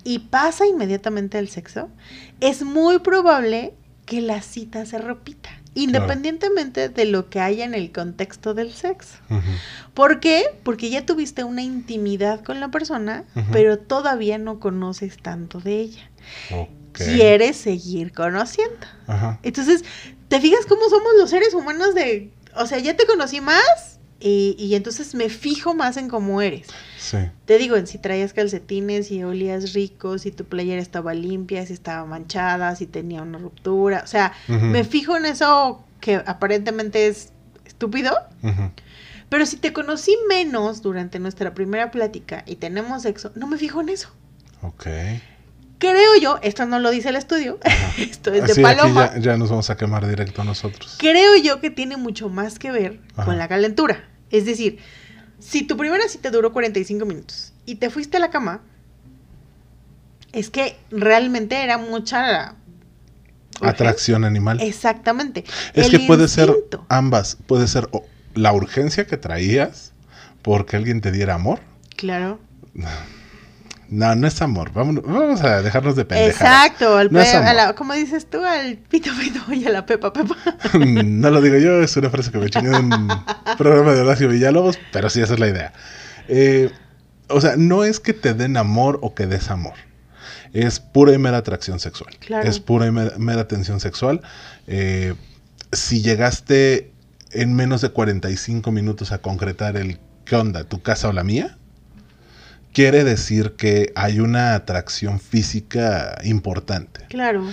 y 0.04 0.20
pasa 0.20 0.68
inmediatamente 0.68 1.40
al 1.40 1.48
sexo, 1.48 1.90
es 2.40 2.62
muy 2.62 3.00
probable 3.00 3.74
que 4.14 4.22
la 4.22 4.44
cita 4.44 4.86
se 4.86 5.00
repita, 5.00 5.50
independientemente 5.74 6.88
de 6.90 7.06
lo 7.06 7.32
que 7.32 7.40
haya 7.40 7.66
en 7.66 7.74
el 7.74 7.92
contexto 7.92 8.54
del 8.54 8.72
sexo. 8.72 9.18
¿Por 9.96 10.20
qué? 10.20 10.46
Porque 10.64 10.92
ya 10.92 11.04
tuviste 11.04 11.44
una 11.44 11.64
intimidad 11.64 12.44
con 12.44 12.60
la 12.60 12.70
persona, 12.70 13.24
pero 13.52 13.80
todavía 13.80 14.38
no 14.38 14.60
conoces 14.60 15.18
tanto 15.18 15.60
de 15.60 15.80
ella. 15.80 16.12
Quieres 16.92 17.58
seguir 17.58 18.14
conociendo. 18.14 18.86
Ajá. 19.08 19.40
Entonces, 19.42 19.84
¿te 20.28 20.40
fijas 20.40 20.68
cómo 20.68 20.88
somos 20.90 21.14
los 21.18 21.32
seres 21.32 21.56
humanos 21.56 21.96
de, 21.96 22.32
o 22.56 22.68
sea, 22.68 22.78
ya 22.78 22.96
te 22.96 23.08
conocí 23.08 23.42
más 23.42 24.00
y, 24.20 24.56
y 24.58 24.76
entonces 24.76 25.16
me 25.16 25.30
fijo 25.30 25.74
más 25.74 25.98
en 25.98 26.08
cómo 26.08 26.42
eres? 26.42 26.68
Sí. 26.98 27.18
Te 27.46 27.58
digo, 27.58 27.76
en 27.76 27.88
si 27.88 27.98
traías 27.98 28.34
calcetines, 28.34 29.08
si 29.08 29.24
olías 29.24 29.74
rico, 29.74 30.18
si 30.18 30.32
tu 30.32 30.46
playera 30.46 30.82
estaba 30.82 31.14
limpia, 31.14 31.66
si 31.66 31.74
estaba 31.74 32.06
manchada, 32.06 32.76
si 32.76 32.88
tenía 32.88 33.22
una 33.22 33.38
ruptura, 33.38 34.02
o 34.04 34.08
sea, 34.08 34.34
me 34.48 34.84
fijo 34.84 35.18
en 35.18 35.26
eso 35.26 35.84
que 36.00 36.16
aparentemente 36.26 37.08
es 37.08 37.32
estúpido, 37.66 38.18
pero 39.30 39.46
si 39.46 39.58
te 39.58 39.74
conocí 39.74 40.16
menos 40.30 40.82
durante 40.82 41.20
nuestra 41.20 41.54
primera 41.54 41.92
plática 41.92 42.44
y 42.46 42.56
tenemos 42.56 43.02
sexo, 43.02 43.32
no 43.36 43.48
me 43.48 43.58
fijo 43.58 43.82
en 43.82 43.90
eso. 43.90 44.10
Ok. 44.62 44.88
Creo 45.92 46.16
yo, 46.22 46.40
esto 46.42 46.66
no 46.66 46.80
lo 46.80 46.92
dice 46.92 47.10
el 47.10 47.16
estudio, 47.18 47.60
esto 47.98 48.34
es 48.34 48.46
de 48.46 48.52
aquí 48.54 48.62
Paloma. 48.62 49.14
ya, 49.16 49.20
ya 49.20 49.38
nos 49.38 49.50
vamos 49.50 49.70
a 49.70 49.76
quemar 49.76 50.08
directo 50.08 50.44
nosotros. 50.44 50.96
creo 50.98 51.36
yo 51.36 51.60
que 51.60 51.70
tiene 51.70 51.98
mucho 51.98 52.30
más 52.30 52.58
que 52.58 52.72
ver 52.72 53.00
Ajá. 53.14 53.26
con 53.26 53.38
la 53.38 53.48
calentura. 53.48 54.04
Es 54.30 54.46
decir, 54.46 54.80
si 55.40 55.64
tu 55.64 55.76
primera 55.78 56.08
cita 56.08 56.32
duró 56.32 56.54
45 56.54 57.06
minutos 57.06 57.54
y 57.66 57.76
te 57.76 57.90
fuiste 57.90 58.18
a 58.18 58.20
la 58.22 58.30
cama, 58.30 58.62
es 60.32 60.50
que 60.50 60.78
realmente 60.90 61.64
era 61.64 61.78
mucha... 61.78 62.56
Atracción 63.62 64.24
animal. 64.26 64.60
Exactamente. 64.62 65.44
Es 65.74 65.86
El 65.86 65.92
que 65.92 66.08
puede 66.08 66.28
ser 66.28 66.52
ambas. 66.90 67.38
Puede 67.46 67.68
ser 67.68 67.88
la 68.34 68.52
urgencia 68.52 69.06
que 69.06 69.18
traías 69.18 69.94
porque 70.42 70.76
alguien 70.76 71.02
te 71.02 71.12
diera 71.12 71.36
amor. 71.36 71.60
Claro. 71.96 72.40
No, 73.90 74.16
no 74.16 74.28
es 74.28 74.42
amor. 74.42 74.72
Vamos, 74.74 75.04
vamos 75.04 75.42
a 75.42 75.62
dejarnos 75.62 75.96
de 75.96 76.06
pendejadas. 76.06 76.66
Exacto. 76.68 76.98
al 76.98 77.12
No 77.12 77.20
la- 77.20 77.76
como 77.76 77.94
dices 77.94 78.28
tú, 78.30 78.44
al 78.44 78.78
pito 78.78 79.12
pito 79.20 79.54
y 79.54 79.66
a 79.66 79.70
la 79.70 79.86
pepa 79.86 80.12
pepa. 80.14 80.36
no 80.80 81.30
lo 81.30 81.42
digo 81.42 81.58
yo, 81.58 81.82
es 81.82 81.96
una 81.98 82.10
frase 82.10 82.32
que 82.32 82.40
me 82.40 82.50
chingué 82.50 82.76
en 82.76 82.92
un 82.94 83.08
programa 83.58 83.94
de 83.94 84.02
Horacio 84.02 84.28
Villalobos, 84.30 84.80
pero 84.92 85.10
sí, 85.10 85.22
esa 85.22 85.34
es 85.34 85.40
la 85.40 85.48
idea. 85.48 85.74
Eh, 86.28 86.72
o 87.28 87.42
sea, 87.42 87.56
no 87.58 87.84
es 87.84 88.00
que 88.00 88.14
te 88.14 88.34
den 88.34 88.58
amor 88.58 89.00
o 89.02 89.14
que 89.14 89.28
des 89.28 89.50
amor. 89.50 89.74
Es 90.54 90.80
pura 90.80 91.14
y 91.14 91.18
mera 91.18 91.38
atracción 91.38 91.80
sexual. 91.80 92.16
Claro. 92.20 92.48
Es 92.48 92.60
pura 92.60 92.88
y 92.88 92.92
mera, 92.92 93.14
mera 93.18 93.48
tensión 93.48 93.80
sexual. 93.80 94.22
Eh, 94.68 95.16
si 95.72 96.02
llegaste 96.02 96.92
en 97.32 97.56
menos 97.56 97.82
de 97.82 97.90
45 97.90 98.72
minutos 98.72 99.12
a 99.12 99.18
concretar 99.18 99.78
el 99.78 100.00
¿qué 100.26 100.36
onda? 100.36 100.64
¿Tu 100.64 100.82
casa 100.82 101.10
o 101.10 101.14
la 101.14 101.24
mía? 101.24 101.58
Quiere 102.74 103.04
decir 103.04 103.54
que 103.56 103.94
hay 103.96 104.20
una 104.20 104.56
atracción 104.56 105.20
física 105.20 106.18
importante. 106.24 107.06
Claro. 107.08 107.46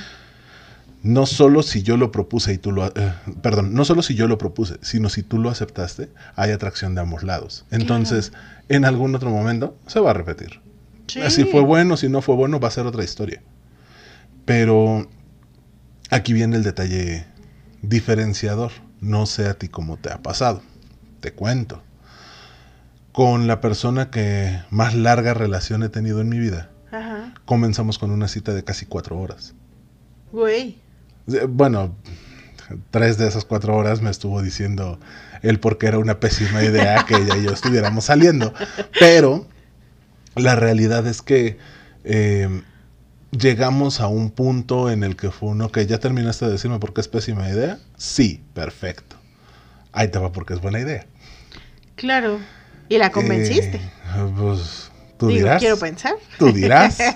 No 1.03 1.27
solo 1.27 1.63
si 1.63 1.83
yo 1.83 1.97
lo 1.97 2.11
propuse 2.11 2.55
y 2.55 2.59
tú 2.59 2.73
lo... 2.73 2.87
eh, 2.87 3.13
perdón, 3.43 3.75
no 3.75 3.85
solo 3.85 4.03
si 4.03 4.15
yo 4.15 4.27
lo 4.29 4.39
propuse, 4.39 4.79
sino 4.83 5.09
si 5.09 5.23
tú 5.23 5.39
lo 5.39 5.51
aceptaste, 5.51 6.11
hay 6.37 6.51
atracción 6.51 6.95
de 6.95 7.03
ambos 7.03 7.23
lados. 7.23 7.65
Entonces, 7.71 8.33
en 8.69 8.85
algún 8.85 9.15
otro 9.15 9.31
momento 9.31 9.77
se 9.87 10.01
va 10.01 10.11
a 10.11 10.15
repetir. 10.15 10.61
Sí. 11.07 11.21
Si 11.29 11.45
fue 11.45 11.61
bueno, 11.61 11.97
si 11.97 12.09
no 12.09 12.23
fue 12.23 12.35
bueno, 12.35 12.61
va 12.61 12.69
a 12.69 12.71
ser 12.71 12.87
otra 12.87 13.05
historia. 13.05 13.43
Pero 14.45 15.09
aquí 16.11 16.33
viene 16.33 16.57
el 16.57 16.63
detalle 16.63 17.27
diferenciador. 17.83 18.73
No 19.01 19.27
sé 19.27 19.47
a 19.47 19.55
ti 19.55 19.69
cómo 19.69 19.97
te 19.97 20.11
ha 20.11 20.23
pasado. 20.23 20.63
Te 21.21 21.33
cuento. 21.33 21.83
Con 23.13 23.47
la 23.47 23.61
persona 23.61 24.11
que 24.11 24.61
más 24.71 24.95
larga 24.95 25.35
relación 25.35 25.83
he 25.83 25.89
tenido 25.89 26.21
en 26.21 26.29
mi 26.29 26.39
vida, 26.39 26.71
Ajá. 26.93 27.35
comenzamos 27.45 27.99
con 27.99 28.11
una 28.11 28.29
cita 28.29 28.55
de 28.55 28.63
casi 28.63 28.87
cuatro 28.87 29.19
horas. 29.19 29.55
Güey. 30.33 30.79
Bueno, 31.49 31.95
tres 32.91 33.19
de 33.19 33.27
esas 33.29 33.45
cuatro 33.45 33.77
horas 33.77 34.01
me 34.01 34.11
estuvo 34.11 34.43
diciendo 34.43 34.99
él 35.43 35.59
porque 35.59 35.87
era 35.87 35.99
una 35.99 36.21
pésima 36.21 36.63
idea 36.63 37.05
que 37.07 37.17
ella 37.17 37.37
y 37.37 37.45
yo 37.45 37.53
estuviéramos 37.53 38.05
saliendo. 38.05 38.55
Pero 38.99 39.47
la 40.37 40.55
realidad 40.55 41.07
es 41.07 41.23
que 41.23 41.59
eh, 42.05 42.63
llegamos 43.33 44.01
a 44.01 44.09
un 44.09 44.31
punto 44.31 44.91
en 44.91 45.03
el 45.03 45.17
que 45.17 45.31
fue 45.31 45.51
uno 45.51 45.71
que 45.71 45.87
ya 45.87 45.99
terminaste 45.99 46.47
de 46.47 46.53
decirme 46.53 46.79
por 46.79 46.93
qué 46.93 47.01
es 47.01 47.09
pésima 47.09 47.49
idea. 47.49 47.79
Sí, 47.97 48.43
perfecto. 48.55 49.17
Ahí 49.93 50.09
te 50.09 50.19
va 50.19 50.31
porque 50.33 50.55
es 50.55 50.61
buena 50.61 50.79
idea. 50.79 51.07
Claro. 51.97 52.39
Y 52.91 52.99
la 52.99 53.11
convenciste. 53.11 53.77
Eh, 53.77 54.33
pues 54.37 54.91
tú 55.17 55.29
Digo, 55.29 55.39
dirás. 55.39 55.61
quiero 55.61 55.79
pensar. 55.79 56.15
Tú 56.39 56.53
dirás. 56.53 56.99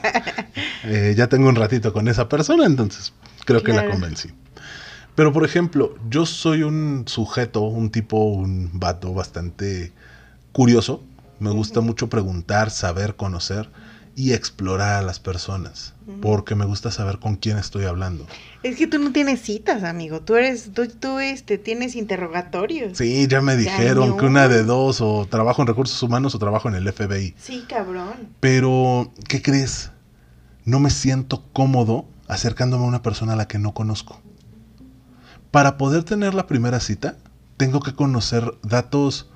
Eh, 0.87 1.15
ya 1.17 1.29
tengo 1.29 1.49
un 1.49 1.57
ratito 1.57 1.95
con 1.95 2.09
esa 2.09 2.29
persona, 2.29 2.67
entonces 2.67 3.15
creo 3.47 3.63
que 3.63 3.73
la 3.73 3.91
convencí. 3.91 4.29
Pero, 5.15 5.33
por 5.33 5.43
ejemplo, 5.47 5.97
yo 6.11 6.27
soy 6.27 6.63
un 6.63 7.05
sujeto, 7.07 7.63
un 7.63 7.91
tipo, 7.91 8.19
un 8.19 8.69
vato 8.75 9.15
bastante 9.15 9.93
curioso. 10.53 11.03
Me 11.39 11.51
gusta 11.51 11.81
mucho 11.81 12.11
preguntar, 12.11 12.71
saber, 12.71 13.17
conocer 13.17 13.71
y 14.15 14.35
explorar 14.35 14.97
a 14.97 15.03
las 15.03 15.21
personas. 15.21 15.94
Porque 16.21 16.55
me 16.55 16.67
gusta 16.67 16.91
saber 16.91 17.19
con 17.19 17.37
quién 17.37 17.57
estoy 17.57 17.85
hablando. 17.85 18.27
Es 18.63 18.77
que 18.77 18.87
tú 18.87 18.99
no 18.99 19.13
tienes 19.13 19.41
citas, 19.41 19.85
amigo. 19.85 20.21
Tú 20.21 20.37
eres, 20.37 20.71
tú, 20.75 20.87
tú 20.87 21.19
este, 21.19 21.57
tienes 21.57 21.97
interrogatorios. 21.97 22.99
Sí, 22.99 23.27
ya 23.27 23.41
me 23.41 23.57
dijeron 23.57 24.19
que 24.19 24.27
una 24.27 24.49
de 24.49 24.65
dos, 24.65 25.01
o 25.01 25.27
trabajo 25.31 25.63
en 25.63 25.69
recursos 25.69 26.03
humanos 26.03 26.35
o 26.35 26.39
trabajo 26.39 26.69
en 26.69 26.75
el 26.75 26.93
FBI. 26.93 27.35
Sí, 27.39 27.65
cabrón. 27.69 28.29
Pero, 28.41 29.13
¿qué 29.29 29.41
crees? 29.41 29.93
No 30.67 30.79
me 30.79 30.91
siento 30.91 31.45
cómodo 31.53 32.07
acercándome 32.29 32.85
a 32.85 32.89
una 32.89 33.03
persona 33.03 33.33
a 33.33 33.37
la 33.37 33.49
que 33.49 33.59
no 33.59 33.73
conozco. 33.73 34.21
Para 35.51 35.79
poder 35.79 36.05
tener 36.05 36.35
la 36.35 36.47
primera 36.47 36.81
cita, 36.81 37.17
tengo 37.57 37.81
que 37.81 37.95
conocer 37.95 38.55
datos 38.63 39.31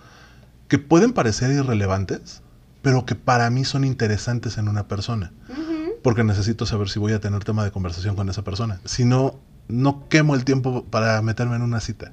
que 0.68 0.78
pueden 0.78 1.12
parecer 1.12 1.50
irrelevantes, 1.50 2.42
pero 2.82 3.06
que 3.06 3.14
para 3.14 3.48
mí 3.50 3.64
son 3.64 3.84
interesantes 3.84 4.58
en 4.58 4.68
una 4.68 4.88
persona. 4.88 5.32
Porque 6.02 6.24
necesito 6.24 6.64
saber 6.66 6.88
si 6.88 6.98
voy 6.98 7.12
a 7.12 7.20
tener 7.20 7.44
tema 7.44 7.64
de 7.64 7.70
conversación 7.70 8.14
con 8.16 8.28
esa 8.28 8.42
persona. 8.42 8.80
Si 8.84 9.04
no, 9.04 9.38
no 9.68 10.08
quemo 10.08 10.34
el 10.34 10.44
tiempo 10.44 10.84
para 10.84 11.20
meterme 11.22 11.56
en 11.56 11.62
una 11.62 11.80
cita. 11.80 12.12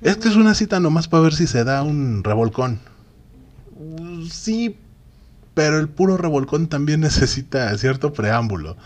Es 0.00 0.16
que 0.16 0.28
es 0.28 0.36
una 0.36 0.54
cita 0.54 0.80
nomás 0.80 1.08
para 1.08 1.22
ver 1.24 1.34
si 1.34 1.46
se 1.46 1.64
da 1.64 1.82
un 1.82 2.22
revolcón. 2.24 2.80
Sí, 4.30 4.76
pero 5.54 5.78
el 5.78 5.88
puro 5.88 6.16
revolcón 6.16 6.68
también 6.68 7.00
necesita 7.02 7.76
cierto 7.78 8.12
preámbulo. 8.12 8.76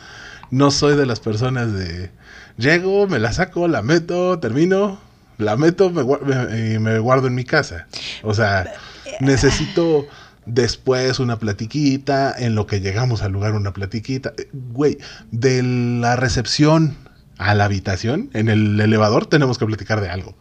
No 0.50 0.70
soy 0.70 0.96
de 0.96 1.06
las 1.06 1.20
personas 1.20 1.72
de 1.72 2.10
llego, 2.56 3.06
me 3.08 3.18
la 3.18 3.32
saco, 3.32 3.66
la 3.68 3.82
meto, 3.82 4.38
termino, 4.38 4.98
la 5.38 5.56
meto 5.56 5.90
me, 5.90 6.02
gua- 6.02 6.20
me- 6.22 6.74
y 6.74 6.78
me 6.78 6.98
guardo 6.98 7.26
en 7.26 7.34
mi 7.34 7.44
casa. 7.44 7.86
O 8.22 8.32
sea, 8.32 8.72
necesito 9.20 10.06
después 10.46 11.18
una 11.18 11.38
platiquita, 11.38 12.34
en 12.36 12.54
lo 12.54 12.66
que 12.66 12.80
llegamos 12.80 13.22
al 13.22 13.32
lugar 13.32 13.54
una 13.54 13.72
platiquita. 13.72 14.32
Eh, 14.38 14.48
Güey, 14.52 14.98
de 15.30 15.62
la 15.62 16.16
recepción 16.16 16.96
a 17.38 17.54
la 17.54 17.64
habitación, 17.66 18.30
en 18.32 18.48
el 18.48 18.80
elevador 18.80 19.26
tenemos 19.26 19.58
que 19.58 19.66
platicar 19.66 20.00
de 20.00 20.08
algo. 20.08 20.34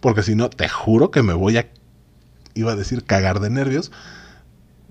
Porque 0.00 0.22
si 0.22 0.34
no, 0.34 0.48
te 0.48 0.68
juro 0.68 1.10
que 1.10 1.22
me 1.22 1.34
voy 1.34 1.58
a, 1.58 1.68
iba 2.54 2.72
a 2.72 2.76
decir 2.76 3.04
cagar 3.04 3.40
de 3.40 3.50
nervios, 3.50 3.92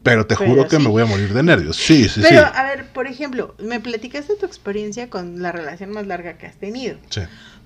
pero 0.04 0.26
te 0.28 0.36
Pero 0.36 0.50
juro 0.50 0.68
que 0.68 0.78
sí. 0.78 0.82
me 0.84 0.90
voy 0.90 1.02
a 1.04 1.06
morir 1.06 1.34
de 1.34 1.44
nervios. 1.44 1.76
Sí, 1.76 2.08
sí, 2.08 2.22
Pero, 2.22 2.42
sí. 2.42 2.52
a 2.56 2.64
ver, 2.64 2.86
por 2.94 3.08
ejemplo, 3.08 3.56
me 3.60 3.80
platicaste 3.80 4.36
tu 4.36 4.46
experiencia 4.46 5.10
con 5.10 5.42
la 5.42 5.52
relación 5.52 5.92
más 5.92 6.06
larga 6.08 6.38
que 6.38 6.46
has 6.46 6.56
tenido. 6.56 6.98
Sí. 7.10 7.22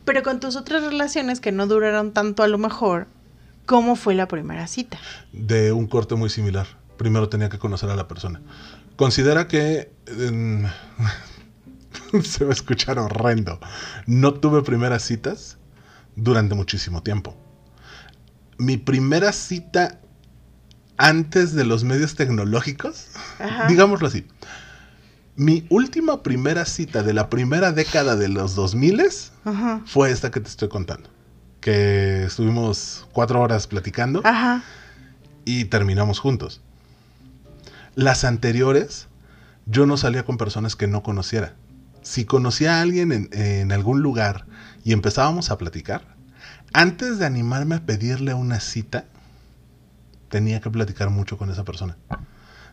Pero 0.05 0.23
con 0.23 0.39
tus 0.39 0.55
otras 0.55 0.83
relaciones 0.83 1.39
que 1.39 1.51
no 1.51 1.67
duraron 1.67 2.11
tanto 2.11 2.41
a 2.43 2.47
lo 2.47 2.57
mejor, 2.57 3.07
¿cómo 3.65 3.95
fue 3.95 4.15
la 4.15 4.27
primera 4.27 4.67
cita? 4.67 4.97
de 5.31 5.71
un 5.73 5.87
corte 5.87 6.15
muy 6.15 6.29
similar. 6.29 6.67
Primero 6.97 7.29
tenía 7.29 7.49
que 7.49 7.59
conocer 7.59 7.89
a 7.89 7.95
la 7.95 8.07
persona. 8.07 8.41
Considera 8.95 9.47
que... 9.47 9.91
se 12.23 12.43
va 12.43 12.51
a 12.51 12.53
escuchar 12.53 12.99
horrendo. 12.99 13.59
No 14.05 14.33
tuve 14.33 14.61
primeras 14.61 15.03
citas 15.03 15.57
durante 16.15 16.55
muchísimo 16.55 17.01
tiempo. 17.01 17.35
Mi 18.57 18.77
primera 18.77 19.31
cita 19.31 19.99
antes 20.97 21.53
de 21.53 21.65
los 21.65 21.83
medios 21.83 22.15
tecnológicos, 22.15 23.07
Ajá. 23.39 23.67
digámoslo 23.67 24.07
así. 24.07 24.27
Mi 25.35 25.65
última 25.69 26.21
primera 26.21 26.65
cita 26.65 27.01
de 27.01 27.13
la 27.13 27.29
primera 27.29 27.71
década 27.71 28.15
de 28.15 28.29
los 28.29 28.53
2000 28.53 29.01
Ajá. 29.45 29.81
fue 29.85 30.11
esta 30.11 30.29
que 30.29 30.39
te 30.39 30.49
estoy 30.49 30.69
contando. 30.69 31.09
Que 31.59 32.25
estuvimos 32.25 33.07
cuatro 33.11 33.41
horas 33.41 33.65
platicando 33.65 34.21
Ajá. 34.23 34.63
y 35.45 35.65
terminamos 35.65 36.19
juntos. 36.19 36.61
Las 37.95 38.23
anteriores, 38.23 39.07
yo 39.65 39.85
no 39.85 39.97
salía 39.97 40.25
con 40.25 40.37
personas 40.37 40.75
que 40.75 40.87
no 40.87 41.03
conociera. 41.03 41.53
Si 42.01 42.25
conocía 42.25 42.77
a 42.79 42.81
alguien 42.81 43.11
en, 43.11 43.29
en 43.31 43.71
algún 43.71 44.01
lugar 44.01 44.45
y 44.83 44.93
empezábamos 44.93 45.51
a 45.51 45.57
platicar, 45.57 46.01
antes 46.73 47.19
de 47.19 47.25
animarme 47.25 47.75
a 47.75 47.85
pedirle 47.85 48.33
una 48.33 48.59
cita, 48.59 49.05
tenía 50.29 50.59
que 50.59 50.69
platicar 50.71 51.09
mucho 51.11 51.37
con 51.37 51.49
esa 51.51 51.63
persona. 51.63 51.97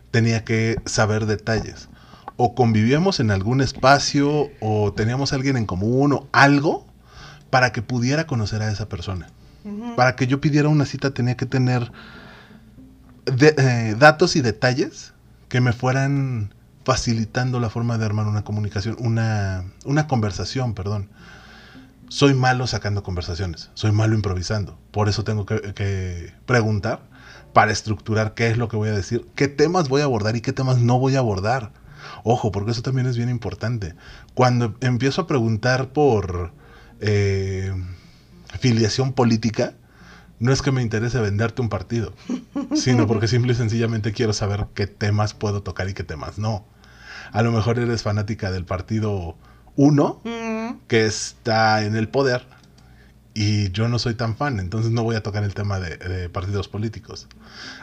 Tenía 0.09 0.43
que 0.43 0.77
saber 0.85 1.27
detalles. 1.27 1.87
O 2.35 2.55
convivíamos 2.55 3.19
en 3.19 3.29
algún 3.29 3.61
espacio, 3.61 4.49
o 4.59 4.91
teníamos 4.93 5.31
a 5.31 5.35
alguien 5.35 5.55
en 5.57 5.65
común, 5.67 6.13
o 6.13 6.27
algo, 6.31 6.87
para 7.51 7.71
que 7.71 7.81
pudiera 7.83 8.25
conocer 8.25 8.61
a 8.63 8.71
esa 8.71 8.89
persona. 8.89 9.29
Para 9.95 10.15
que 10.15 10.25
yo 10.25 10.41
pidiera 10.41 10.67
una 10.69 10.85
cita 10.85 11.11
tenía 11.13 11.37
que 11.37 11.45
tener 11.45 11.91
de- 13.25 13.53
eh, 13.57 13.95
datos 13.99 14.35
y 14.35 14.41
detalles 14.41 15.10
que 15.51 15.59
me 15.59 15.73
fueran 15.73 16.53
facilitando 16.85 17.59
la 17.59 17.69
forma 17.69 17.97
de 17.97 18.05
armar 18.05 18.25
una 18.25 18.45
comunicación, 18.45 18.95
una, 18.99 19.65
una 19.83 20.07
conversación, 20.07 20.73
perdón. 20.73 21.09
Soy 22.07 22.33
malo 22.33 22.67
sacando 22.67 23.03
conversaciones, 23.03 23.69
soy 23.73 23.91
malo 23.91 24.15
improvisando. 24.15 24.79
Por 24.91 25.09
eso 25.09 25.25
tengo 25.25 25.45
que, 25.45 25.73
que 25.73 26.33
preguntar 26.45 27.01
para 27.51 27.73
estructurar 27.73 28.33
qué 28.33 28.49
es 28.49 28.57
lo 28.57 28.69
que 28.69 28.77
voy 28.77 28.87
a 28.87 28.93
decir, 28.93 29.27
qué 29.35 29.49
temas 29.49 29.89
voy 29.89 29.99
a 29.99 30.05
abordar 30.05 30.37
y 30.37 30.41
qué 30.41 30.53
temas 30.53 30.77
no 30.77 30.99
voy 30.99 31.17
a 31.17 31.19
abordar. 31.19 31.73
Ojo, 32.23 32.53
porque 32.53 32.71
eso 32.71 32.81
también 32.81 33.07
es 33.07 33.17
bien 33.17 33.29
importante. 33.29 33.95
Cuando 34.33 34.75
empiezo 34.79 35.23
a 35.23 35.27
preguntar 35.27 35.89
por 35.89 36.53
eh, 37.01 37.73
filiación 38.57 39.11
política, 39.11 39.73
no 40.41 40.51
es 40.51 40.61
que 40.61 40.71
me 40.71 40.81
interese 40.81 41.19
venderte 41.19 41.61
un 41.61 41.69
partido, 41.69 42.13
sino 42.75 43.07
porque 43.07 43.27
simple 43.27 43.53
y 43.53 43.55
sencillamente 43.55 44.11
quiero 44.11 44.33
saber 44.33 44.67
qué 44.73 44.87
temas 44.87 45.33
puedo 45.33 45.63
tocar 45.63 45.87
y 45.87 45.93
qué 45.93 46.03
temas 46.03 46.37
no. 46.37 46.65
A 47.31 47.43
lo 47.43 47.51
mejor 47.51 47.79
eres 47.79 48.01
fanática 48.01 48.51
del 48.51 48.65
partido 48.65 49.37
1, 49.77 50.21
Mm, 50.25 50.79
que 50.87 51.05
está 51.05 51.83
en 51.85 51.95
el 51.95 52.09
poder, 52.09 52.45
y 53.33 53.71
yo 53.71 53.87
no 53.87 53.99
soy 53.99 54.15
tan 54.15 54.35
fan, 54.35 54.59
entonces 54.59 54.91
no 54.91 55.03
voy 55.03 55.15
a 55.15 55.23
tocar 55.23 55.43
el 55.43 55.53
tema 55.53 55.79
de, 55.79 55.95
de 55.97 56.29
partidos 56.29 56.67
políticos. 56.67 57.27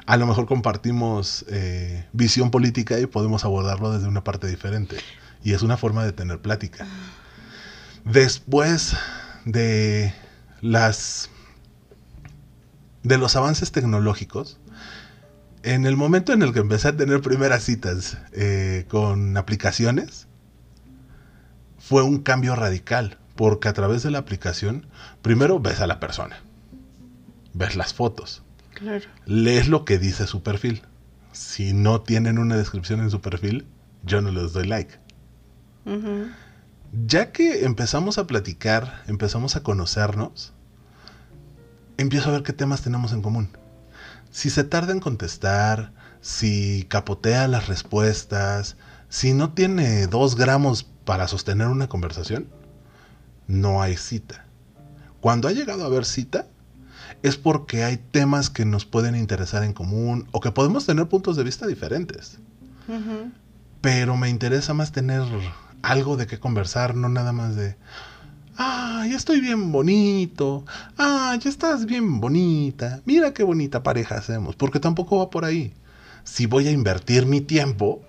A 0.05 0.17
lo 0.17 0.27
mejor 0.27 0.47
compartimos 0.47 1.47
eh, 1.49 2.07
visión 2.13 2.51
política 2.51 2.99
y 2.99 3.07
podemos 3.07 3.45
abordarlo 3.45 3.93
desde 3.93 4.09
una 4.09 4.25
parte 4.25 4.47
diferente. 4.47 4.97
Y 5.43 5.53
es 5.53 5.63
una 5.63 5.77
forma 5.77 6.05
de 6.05 6.13
tener 6.13 6.41
plática. 6.41 6.87
Después 8.05 8.97
de 9.45 10.13
las 10.61 11.31
de 13.09 13.17
los 13.17 13.37
avances 13.37 13.73
tecnológicos, 13.73 14.59
en 15.63 15.87
el 15.87 15.97
momento 15.97 16.33
en 16.33 16.43
el 16.43 16.53
que 16.53 16.61
empecé 16.61 16.89
a 16.89 16.97
tener 16.97 17.23
primeras 17.23 17.65
citas 17.65 18.19
eh, 18.33 18.85
con 18.89 19.37
aplicaciones, 19.37 20.29
fue 21.79 22.03
un 22.03 22.19
cambio 22.19 22.55
radical, 22.55 23.19
porque 23.35 23.69
a 23.69 23.73
través 23.73 24.03
de 24.03 24.11
la 24.11 24.19
aplicación, 24.19 24.87
primero 25.23 25.59
ves 25.59 25.81
a 25.81 25.87
la 25.87 26.01
persona, 26.01 26.37
ves 27.55 27.77
las 27.77 27.95
fotos, 27.95 28.43
claro. 28.75 29.07
lees 29.25 29.69
lo 29.69 29.87
que 29.87 29.99
dice 29.99 30.27
su 30.27 30.43
perfil. 30.43 30.83
Si 31.33 31.73
no 31.73 32.03
tienen 32.03 32.39
una 32.39 32.57
descripción 32.57 33.01
en 33.01 33.11
su 33.11 33.21
perfil, 33.21 33.67
yo 34.03 34.21
no 34.21 34.31
les 34.31 34.53
doy 34.53 34.67
like. 34.67 34.97
Ya 37.07 37.33
que 37.33 37.65
empezamos 37.65 38.19
a 38.19 38.27
platicar, 38.27 39.03
empezamos 39.07 39.57
a 39.57 39.63
conocernos, 39.63 40.53
empiezo 41.99 42.31
a 42.31 42.33
ver 42.33 42.43
qué 42.43 42.55
temas 42.55 42.81
tenemos 42.81 43.13
en 43.13 43.21
común. 43.21 43.51
Si 44.31 44.49
se 44.49 44.65
tarda 44.65 44.93
en 44.93 45.01
contestar, 45.01 45.93
si 46.23 46.87
capotea 46.89 47.47
las 47.49 47.69
respuestas, 47.69 48.77
si 49.11 49.35
no 49.35 49.53
tiene 49.53 50.07
dos 50.07 50.35
gramos 50.37 50.85
para 51.05 51.29
sostener 51.29 51.67
una 51.67 51.89
conversación, 51.89 52.49
no 53.47 53.83
hay 53.83 53.97
cita. 53.97 54.47
Cuando 55.21 55.49
ha 55.49 55.53
llegado 55.53 55.83
a 55.83 55.87
haber 55.87 56.07
cita, 56.07 56.47
es 57.23 57.37
porque 57.37 57.85
hay 57.85 57.99
temas 57.99 58.49
que 58.49 58.65
nos 58.65 58.87
pueden 58.87 59.15
interesar 59.15 59.63
en 59.65 59.75
común 59.75 60.27
o 60.33 60.41
que 60.41 60.53
podemos 60.53 60.87
tener 60.87 61.07
puntos 61.09 61.37
de 61.37 61.45
vista 61.45 61.67
diferentes 61.67 62.39
pero 63.81 64.17
me 64.17 64.29
interesa 64.29 64.75
más 64.75 64.93
tener 64.93 65.23
algo 65.83 66.17
de 66.17 66.27
qué 66.27 66.39
conversar, 66.39 66.95
no 66.95 67.09
nada 67.09 67.33
más 67.33 67.55
de, 67.57 67.77
ah, 68.59 69.07
ya 69.09 69.17
estoy 69.17 69.41
bien 69.41 69.73
bonito, 69.73 70.65
ah, 70.99 71.37
ya 71.41 71.49
estás 71.49 71.87
bien 71.87 72.21
bonita, 72.21 73.01
mira 73.07 73.33
qué 73.33 73.43
bonita 73.45 73.83
pareja 73.83 74.17
hacemos, 74.17 74.57
porque 74.57 74.81
tampoco 74.81 75.19
va 75.19 75.31
por 75.31 75.45
ahí. 75.45 75.73
Si 76.25 76.47
voy 76.47 76.69
a 76.69 76.71
invertir 76.71 77.25
mi 77.25 77.41
tiempo, 77.41 78.03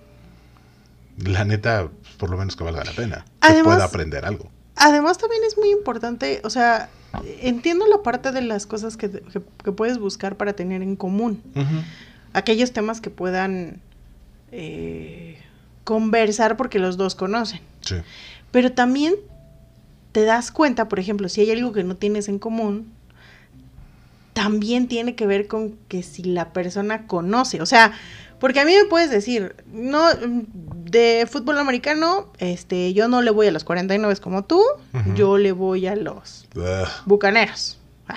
la 1.16 1.44
neta, 1.44 1.88
por 2.18 2.30
lo 2.30 2.36
menos 2.36 2.56
que 2.56 2.64
valga 2.64 2.84
la 2.84 2.92
pena, 2.92 3.24
que 3.40 3.62
pueda 3.64 3.84
aprender 3.84 4.24
algo. 4.24 4.50
Además 4.76 5.18
también 5.18 5.42
es 5.46 5.56
muy 5.58 5.70
importante, 5.70 6.40
o 6.44 6.50
sea, 6.50 6.90
entiendo 7.42 7.86
la 7.86 8.02
parte 8.02 8.32
de 8.32 8.40
las 8.42 8.66
cosas 8.66 8.96
que, 8.96 9.10
que- 9.10 9.42
que 9.64 9.72
puedes 9.72 9.98
buscar 9.98 10.36
para 10.36 10.52
tener 10.54 10.82
en 10.82 10.96
común. 10.96 11.42
Aquellos 12.32 12.72
temas 12.72 13.00
que 13.00 13.10
puedan 13.10 13.80
eh, 14.52 15.38
conversar 15.84 16.56
porque 16.56 16.78
los 16.78 16.96
dos 16.96 17.14
conocen. 17.14 17.60
Sí, 17.80 17.96
Pero 18.52 18.72
también 18.72 19.14
te 20.12 20.24
das 20.24 20.50
cuenta, 20.50 20.88
por 20.88 20.98
ejemplo, 20.98 21.28
si 21.28 21.40
hay 21.42 21.50
algo 21.52 21.72
que 21.72 21.84
no 21.84 21.96
tienes 21.96 22.28
en 22.28 22.38
común, 22.38 22.92
también 24.32 24.88
tiene 24.88 25.14
que 25.14 25.26
ver 25.26 25.46
con 25.48 25.76
que 25.88 26.02
si 26.02 26.22
la 26.22 26.52
persona 26.52 27.06
conoce, 27.06 27.60
o 27.60 27.66
sea, 27.66 27.92
porque 28.38 28.60
a 28.60 28.64
mí 28.64 28.72
me 28.74 28.84
puedes 28.86 29.10
decir, 29.10 29.54
no, 29.72 30.04
mm, 30.14 30.40
de 30.90 31.28
fútbol 31.30 31.58
americano, 31.58 32.32
este, 32.38 32.92
yo 32.94 33.06
no 33.08 33.22
le 33.22 33.30
voy 33.30 33.48
a 33.48 33.50
los 33.52 33.64
49 33.64 34.16
como 34.20 34.44
tú, 34.44 34.62
yo 35.14 35.36
le 35.36 35.52
voy 35.52 35.86
a 35.86 35.94
los 35.96 36.46
Ugh, 36.56 36.88
bucaneros. 37.06 37.78
Ah, 38.08 38.14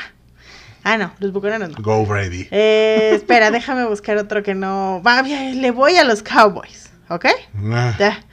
Ah, 0.86 0.98
no, 0.98 1.14
los 1.20 1.32
bucaneros 1.34 1.70
no. 1.70 1.76
go 1.84 2.06
Brady. 2.06 2.48
Eh, 2.52 3.12
espera, 3.14 3.52
déjame 3.52 3.86
buscar 3.86 4.18
otro 4.18 4.44
que 4.44 4.54
no. 4.54 5.02
Va, 5.06 5.22
bien, 5.22 5.62
le 5.62 5.72
voy 5.72 5.96
a 5.96 6.04
los 6.04 6.22
Cowboys, 6.24 6.90
¿ok? 7.10 7.26
Ah, 7.72 7.96
Ya. 8.00 8.24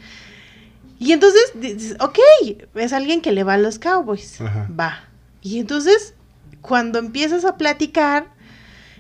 Y 1.01 1.13
entonces 1.13 1.53
dices, 1.55 1.97
ok, 1.99 2.19
es 2.75 2.93
alguien 2.93 3.23
que 3.23 3.33
le 3.33 3.43
va 3.43 3.55
a 3.55 3.59
los 3.59 3.79
Cowboys. 3.79 4.41
Ajá. 4.41 4.69
Va. 4.79 5.05
Y 5.41 5.59
entonces, 5.59 6.13
cuando 6.61 6.99
empiezas 6.99 7.47
a 7.47 7.57
platicar, 7.57 8.27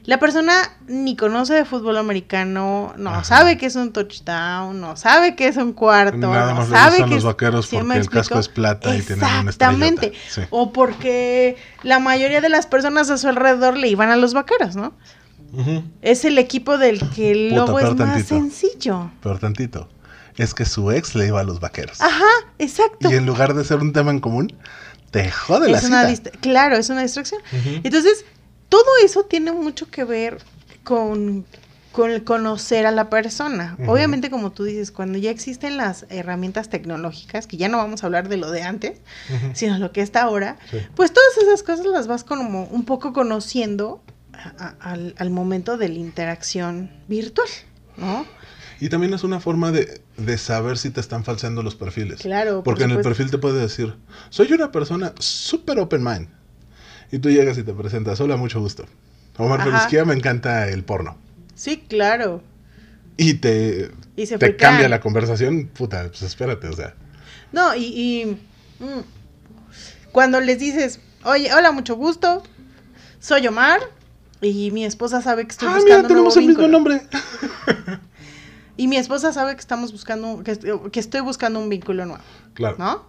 la 0.04 0.18
persona 0.18 0.54
ni 0.88 1.14
conoce 1.14 1.52
de 1.52 1.66
fútbol 1.66 1.98
americano, 1.98 2.94
no 2.96 3.10
Ajá. 3.10 3.24
sabe 3.24 3.58
que 3.58 3.66
es 3.66 3.76
un 3.76 3.92
touchdown, 3.92 4.80
no 4.80 4.96
sabe 4.96 5.36
que 5.36 5.46
es 5.46 5.58
un 5.58 5.74
cuarto, 5.74 6.16
Nada 6.16 6.54
no 6.54 6.66
sabe 6.66 7.04
que 7.04 7.06
los 7.06 7.24
vaqueros 7.24 7.66
¿Sí 7.66 7.76
porque 7.76 7.98
el 7.98 8.08
casco 8.08 8.38
es 8.38 8.48
plata 8.48 8.96
y 8.96 9.02
tienen 9.02 9.22
una 9.22 9.40
Exactamente. 9.40 10.12
Sí. 10.30 10.40
O 10.48 10.72
porque 10.72 11.56
la 11.82 11.98
mayoría 11.98 12.40
de 12.40 12.48
las 12.48 12.66
personas 12.66 13.10
a 13.10 13.18
su 13.18 13.28
alrededor 13.28 13.76
le 13.76 13.88
iban 13.88 14.10
a 14.10 14.16
los 14.16 14.32
vaqueros, 14.32 14.74
¿no? 14.74 14.94
Es 16.00 16.24
el 16.24 16.38
equipo 16.38 16.78
del 16.78 17.00
que 17.10 17.32
el 17.32 17.48
Puta, 17.50 17.66
logo 17.66 17.78
es 17.80 17.94
más 17.94 17.96
tantito. 17.96 18.28
sencillo. 18.28 19.10
Pero 19.22 19.38
tantito. 19.38 19.88
Es 20.40 20.54
que 20.54 20.64
su 20.64 20.90
ex 20.90 21.14
le 21.14 21.26
iba 21.26 21.40
a 21.40 21.44
los 21.44 21.60
vaqueros. 21.60 22.00
Ajá, 22.00 22.24
exacto. 22.58 23.10
Y 23.10 23.14
en 23.14 23.26
lugar 23.26 23.54
de 23.54 23.64
ser 23.64 23.78
un 23.78 23.92
tema 23.92 24.10
en 24.10 24.20
común, 24.20 24.52
te 25.10 25.30
jode 25.30 25.68
la 25.70 25.78
es 25.78 25.84
una 25.84 26.08
cita. 26.08 26.30
claro, 26.40 26.76
es 26.76 26.88
una 26.88 27.02
distracción. 27.02 27.40
Entonces, 27.82 28.24
todo 28.68 28.84
eso 29.04 29.24
tiene 29.24 29.52
mucho 29.52 29.90
que 29.90 30.04
ver 30.04 30.38
con, 30.84 31.44
con 31.92 32.10
el 32.10 32.24
conocer 32.24 32.86
a 32.86 32.90
la 32.90 33.10
persona. 33.10 33.76
Obviamente, 33.86 34.30
como 34.30 34.50
tú 34.52 34.64
dices, 34.64 34.90
cuando 34.92 35.18
ya 35.18 35.30
existen 35.30 35.76
las 35.76 36.06
herramientas 36.08 36.70
tecnológicas, 36.70 37.46
que 37.46 37.56
ya 37.56 37.68
no 37.68 37.76
vamos 37.78 38.02
a 38.02 38.06
hablar 38.06 38.28
de 38.28 38.36
lo 38.36 38.50
de 38.50 38.62
antes, 38.62 38.98
sino 39.54 39.78
lo 39.78 39.92
que 39.92 40.00
está 40.00 40.22
ahora, 40.22 40.56
Sí. 40.70 40.78
pues 40.94 41.12
todas 41.12 41.36
esas 41.36 41.62
cosas 41.62 41.84
las 41.86 42.06
vas 42.06 42.24
como 42.24 42.64
un 42.64 42.84
poco 42.84 43.12
conociendo 43.12 44.02
a- 44.32 44.54
a- 44.64 44.92
al, 44.92 45.14
al 45.18 45.30
momento 45.30 45.76
de 45.76 45.88
la 45.88 45.98
interacción 45.98 46.90
virtual, 47.08 47.48
¿no? 47.96 48.24
Y 48.80 48.88
también 48.88 49.12
es 49.12 49.24
una 49.24 49.40
forma 49.40 49.72
de, 49.72 50.00
de 50.16 50.38
saber 50.38 50.78
si 50.78 50.90
te 50.90 51.00
están 51.00 51.22
falseando 51.22 51.62
los 51.62 51.74
perfiles. 51.74 52.20
Claro. 52.20 52.56
por 52.56 52.64
Porque 52.64 52.84
en 52.84 52.92
el 52.92 53.02
perfil 53.02 53.30
te 53.30 53.36
puede 53.38 53.60
decir, 53.60 53.94
soy 54.30 54.50
una 54.52 54.72
persona 54.72 55.12
súper 55.18 55.78
open 55.78 56.02
mind. 56.02 56.28
Y 57.12 57.18
tú 57.18 57.28
llegas 57.28 57.58
y 57.58 57.62
te 57.62 57.74
presentas, 57.74 58.20
hola, 58.20 58.36
mucho 58.36 58.58
gusto. 58.60 58.86
Omar 59.36 59.60
Ajá. 59.60 59.70
Pelisquía, 59.70 60.04
me 60.04 60.14
encanta 60.14 60.68
el 60.68 60.82
porno. 60.84 61.18
Sí, 61.54 61.84
claro. 61.88 62.42
Y 63.16 63.34
te, 63.34 63.90
Y 64.16 64.26
se 64.26 64.38
te 64.38 64.46
friquean. 64.46 64.72
cambia 64.72 64.88
la 64.88 65.00
conversación, 65.00 65.66
puta, 65.66 66.06
pues 66.08 66.22
espérate, 66.22 66.68
o 66.68 66.72
sea. 66.72 66.94
No, 67.52 67.74
y, 67.74 67.84
y, 67.84 68.38
mm, 68.82 69.00
cuando 70.12 70.40
les 70.40 70.58
dices, 70.58 71.00
oye, 71.24 71.52
hola, 71.52 71.72
mucho 71.72 71.96
gusto, 71.96 72.42
soy 73.18 73.46
Omar 73.46 73.80
y 74.40 74.70
mi 74.70 74.86
esposa 74.86 75.20
sabe 75.20 75.44
que 75.44 75.50
estoy 75.50 75.68
ah, 75.68 75.74
buscando 75.74 75.84
mira, 75.84 75.96
un 76.08 76.14
nuevo 76.14 76.30
tenemos 76.30 76.36
el 76.38 76.46
mismo 76.46 76.68
nombre. 76.68 77.02
Y 78.80 78.88
mi 78.88 78.96
esposa 78.96 79.30
sabe 79.34 79.52
que 79.54 79.60
estamos 79.60 79.92
buscando, 79.92 80.42
que, 80.42 80.58
que 80.90 81.00
estoy 81.00 81.20
buscando 81.20 81.60
un 81.60 81.68
vínculo 81.68 82.06
nuevo, 82.06 82.22
Claro. 82.54 82.76
¿no? 82.78 83.04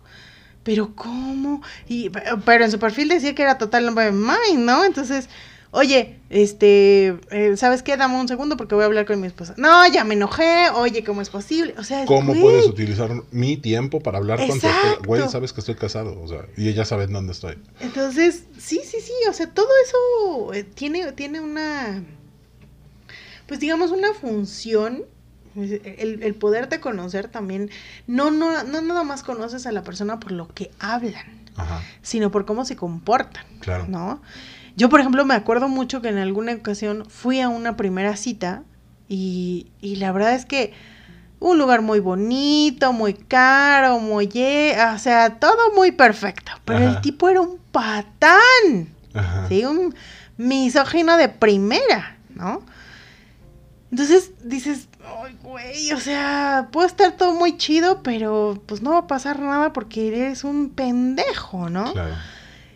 Pero 0.64 0.94
¿cómo? 0.96 1.62
Y, 1.88 2.10
pero 2.44 2.66
en 2.66 2.72
su 2.72 2.78
perfil 2.78 3.08
decía 3.08 3.34
que 3.34 3.44
era 3.44 3.58
total 3.58 3.86
nombre 3.86 4.12
mine, 4.12 4.58
¿no? 4.58 4.84
Entonces, 4.84 5.30
oye, 5.72 6.20
este, 6.30 7.18
eh, 7.32 7.56
¿sabes 7.56 7.84
qué? 7.84 7.96
Dame 7.96 8.20
un 8.20 8.28
segundo 8.28 8.58
porque 8.58 8.76
voy 8.76 8.82
a 8.84 8.88
hablar 8.88 9.06
con 9.06 9.22
mi 9.22 9.28
esposa. 9.28 9.54
No, 9.56 9.88
ya 9.88 10.04
me 10.04 10.16
enojé, 10.16 10.70
oye, 10.76 11.06
¿cómo 11.06 11.22
es 11.22 11.30
posible? 11.30 11.74
O 11.78 11.86
sea, 11.86 12.04
¿Cómo 12.04 12.34
güey, 12.34 12.42
puedes 12.42 12.68
utilizar 12.68 13.10
mi 13.32 13.56
tiempo 13.56 14.02
para 14.02 14.18
hablar 14.18 14.40
con 14.40 14.50
tu 14.50 14.56
esposa? 14.56 14.78
Exacto. 14.78 15.04
Güey, 15.08 15.30
sabes 15.30 15.54
que 15.54 15.62
estoy 15.62 15.76
casado, 15.76 16.22
o 16.22 16.28
sea, 16.28 16.48
y 16.58 16.68
ella 16.68 16.84
sabe 16.84 17.06
en 17.06 17.14
dónde 17.14 17.32
estoy. 17.32 17.58
Entonces, 17.80 18.44
sí, 18.58 18.82
sí, 18.84 18.98
sí, 19.00 19.14
o 19.30 19.32
sea, 19.32 19.48
todo 19.48 19.70
eso 19.86 20.54
eh, 20.54 20.66
tiene, 20.66 21.14
tiene 21.14 21.40
una, 21.40 22.04
pues 23.48 23.62
digamos, 23.62 23.92
una 23.92 24.14
función, 24.14 25.06
el, 25.56 26.24
el 26.24 26.36
poderte 26.36 26.80
conocer 26.80 27.28
también, 27.28 27.70
no, 28.08 28.32
no, 28.32 28.64
no 28.64 28.82
nada 28.82 29.04
más 29.04 29.24
conoces 29.24 29.66
a 29.66 29.72
la 29.72 29.84
persona 29.84 30.20
por 30.20 30.32
lo 30.32 30.48
que 30.48 30.72
hablan, 30.80 31.26
Ajá, 31.56 31.82
sino 32.02 32.32
por 32.32 32.46
cómo 32.46 32.64
se 32.66 32.76
comportan, 32.76 33.46
claro. 33.60 33.86
¿no? 33.88 34.22
Yo, 34.78 34.88
por 34.90 35.02
ejemplo, 35.02 35.26
me 35.26 35.34
acuerdo 35.34 35.68
mucho 35.68 36.02
que 36.02 36.08
en 36.10 36.18
alguna 36.18 36.54
ocasión 36.54 37.06
fui 37.10 37.42
a 37.42 37.50
una 37.50 37.76
primera 37.76 38.16
cita 38.16 38.64
y, 39.10 39.68
y 39.82 39.98
la 39.98 40.12
verdad 40.14 40.34
es 40.34 40.46
que 40.46 40.74
un 41.40 41.58
lugar 41.58 41.82
muy 41.82 42.00
bonito, 42.00 42.94
muy 42.94 43.14
caro, 43.14 44.00
muy... 44.00 44.28
ye- 44.28 44.78
O 44.96 45.00
sea, 45.00 45.40
todo 45.40 45.74
muy 45.76 45.92
perfecto. 45.92 46.52
Pero 46.66 46.80
Ajá. 46.86 46.90
el 46.98 47.02
tipo 47.02 47.28
era 47.30 47.42
un 47.42 47.58
patán. 47.72 48.88
Ajá. 49.14 49.48
¿sí? 49.50 49.66
Un 49.66 49.94
misógino 50.38 51.18
de 51.18 51.28
primera, 51.30 52.18
¿no? 52.36 52.62
Entonces 53.92 54.32
dices, 54.44 54.88
ay, 55.06 55.38
güey, 55.42 55.92
o 55.92 56.00
sea, 56.00 56.70
puede 56.72 56.88
estar 56.88 57.12
todo 57.18 57.34
muy 57.34 57.58
chido, 57.58 58.02
pero 58.04 58.62
pues 58.66 58.82
no 58.82 58.92
va 58.92 59.00
a 59.00 59.08
pasar 59.08 59.40
nada 59.40 59.74
porque 59.74 60.08
eres 60.08 60.44
un 60.44 60.70
pendejo, 60.70 61.70
¿no? 61.70 61.92
Claro. 61.94 62.16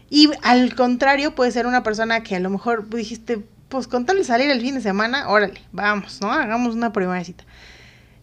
Y 0.10 0.30
al 0.44 0.76
contrario, 0.76 1.36
puede 1.36 1.52
ser 1.52 1.68
una 1.68 1.84
persona 1.84 2.24
que 2.24 2.36
a 2.36 2.40
lo 2.40 2.50
mejor 2.50 2.90
dijiste, 2.90 3.44
pues 3.70 3.88
con 3.88 4.06
tal 4.06 4.18
de 4.18 4.24
salir 4.24 4.50
el 4.50 4.62
fin 4.62 4.76
de 4.76 4.82
semana, 4.82 5.30
órale, 5.30 5.62
vamos, 5.72 6.20
¿no? 6.22 6.32
Hagamos 6.32 6.76
una 6.76 6.94
primera 6.94 7.24
cita. 7.24 7.44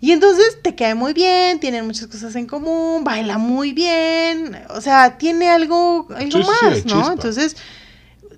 Y 0.01 0.11
entonces 0.11 0.59
te 0.63 0.75
cae 0.75 0.95
muy 0.95 1.13
bien, 1.13 1.61
tienen 1.61 1.87
muchas 1.87 2.09
cosas 2.09 2.35
en 2.35 2.47
común, 2.47 3.05
baila 3.05 3.39
muy 3.39 3.73
bien, 3.73 4.59
o 4.71 4.81
sea, 4.81 5.17
tiene 5.17 5.49
algo, 5.49 6.09
algo 6.11 6.39
Sí, 6.39 6.43
sí, 6.43 6.43
sí, 6.43 6.67
más, 6.67 6.85
¿no? 6.87 6.99
chispa. 6.99 7.13
Entonces, 7.13 7.57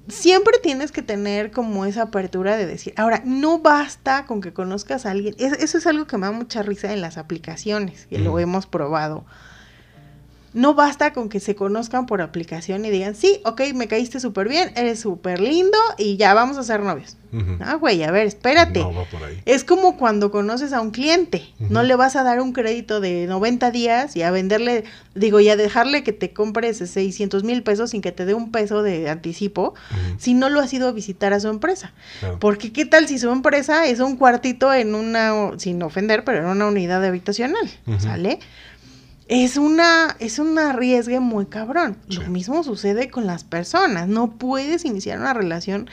siempre 0.09 0.59
tienes 0.63 0.93
que 0.93 1.03
tener 1.03 1.51
como 1.51 1.85
esa 1.87 2.03
apertura 2.03 2.57
de 2.57 2.67
decir, 2.67 2.93
ahora, 2.97 3.23
no 3.25 3.59
basta 3.61 4.27
con 4.27 4.41
que 4.41 4.53
conozcas 4.53 5.07
a 5.07 5.11
alguien, 5.13 5.35
es- 5.39 5.53
eso 5.55 5.79
es 5.79 5.87
algo 5.87 6.07
que 6.07 6.19
me 6.19 6.27
da 6.27 6.33
mucha 6.33 6.63
risa 6.63 6.93
en 6.93 7.01
las 7.01 7.17
aplicaciones, 7.19 8.07
que 8.07 8.19
lo 8.19 8.39
hemos 8.39 8.67
probado. 8.67 9.25
No 10.55 10.75
basta 10.75 11.13
con 11.13 11.29
que 11.29 11.41
se 11.41 11.57
conozcan 11.57 12.07
por 12.07 12.23
aplicación 12.23 12.85
y 12.85 12.91
digan, 12.91 13.17
sí, 13.17 13.41
ok, 13.45 13.61
me 13.75 13.89
caíste 13.89 14.21
súper 14.21 14.49
bien, 14.49 14.71
eres 14.77 15.01
súper 15.01 15.41
lindo 15.41 15.77
y 15.99 16.17
ya 16.17 16.33
vamos 16.33 16.57
a 16.59 16.63
ser 16.63 16.81
novios. 16.81 17.17
Ujú. 17.33 17.59
Ah, 17.61 17.75
güey, 17.75 18.05
a 18.05 18.13
ver, 18.13 18.29
espérate. 18.29 18.79
No 18.79 18.95
va 18.95 19.05
por 19.07 19.25
ahí. 19.25 19.43
Es 19.45 19.65
como 19.65 19.97
cuando 19.97 20.31
conoces 20.31 20.73
a 20.73 20.81
un 20.81 20.93
cliente, 20.93 21.43
no 21.59 21.83
le 21.83 21.97
vas 21.97 22.15
a 22.15 22.23
dar 22.23 22.41
un 22.41 22.53
crédito 22.53 23.01
de 23.01 23.27
90 23.27 23.73
días 23.73 24.15
y 24.15 24.23
a 24.23 24.31
venderle, 24.31 24.85
digo, 25.17 25.41
y 25.41 25.49
a 25.49 25.57
dejarle 25.57 26.05
que 26.05 26.13
te 26.13 26.33
compres 26.33 26.79
600 26.79 27.43
mil 27.43 27.65
pesos 27.65 27.91
sin 27.91 28.03
que 28.03 28.13
te 28.13 28.25
dé 28.25 28.35
un 28.35 28.53
peso 28.53 28.85
de 28.85 29.11
anticipo, 29.11 29.75
si 30.19 30.35
no 30.35 30.49
lo 30.49 30.61
has 30.61 30.73
ido 30.73 30.87
a 30.87 30.93
visitar 30.93 31.33
a 31.33 31.41
su 31.41 31.49
empresa. 31.49 31.93
claro. 32.21 32.39
Porque 32.39 32.73
qué 32.73 32.85
tal 32.85 33.09
si 33.09 33.19
su 33.19 33.31
empresa 33.31 33.87
es 33.87 33.99
un 33.99 34.17
cuartito 34.17 34.73
en 34.73 34.95
una, 34.95 35.59
sin 35.59 35.83
ofender, 35.83 36.23
pero 36.23 36.39
en 36.39 36.47
una 36.47 36.69
unidad 36.69 37.05
habitacional. 37.05 37.69
¿sale? 37.99 38.39
Es 39.29 39.57
una, 39.57 40.17
es 40.19 40.39
un 40.39 40.59
arriesgue 40.59 41.21
muy 41.21 41.47
cabrón. 41.47 41.97
Sí. 42.09 42.19
Lo 42.19 42.29
mismo 42.29 42.63
sucede 42.63 43.11
con 43.11 43.27
las 43.27 43.45
personas. 43.45 44.09
No 44.09 44.33
puedes 44.33 44.85
iniciar 44.85 45.19
una 45.19 45.33
relación. 45.33 45.89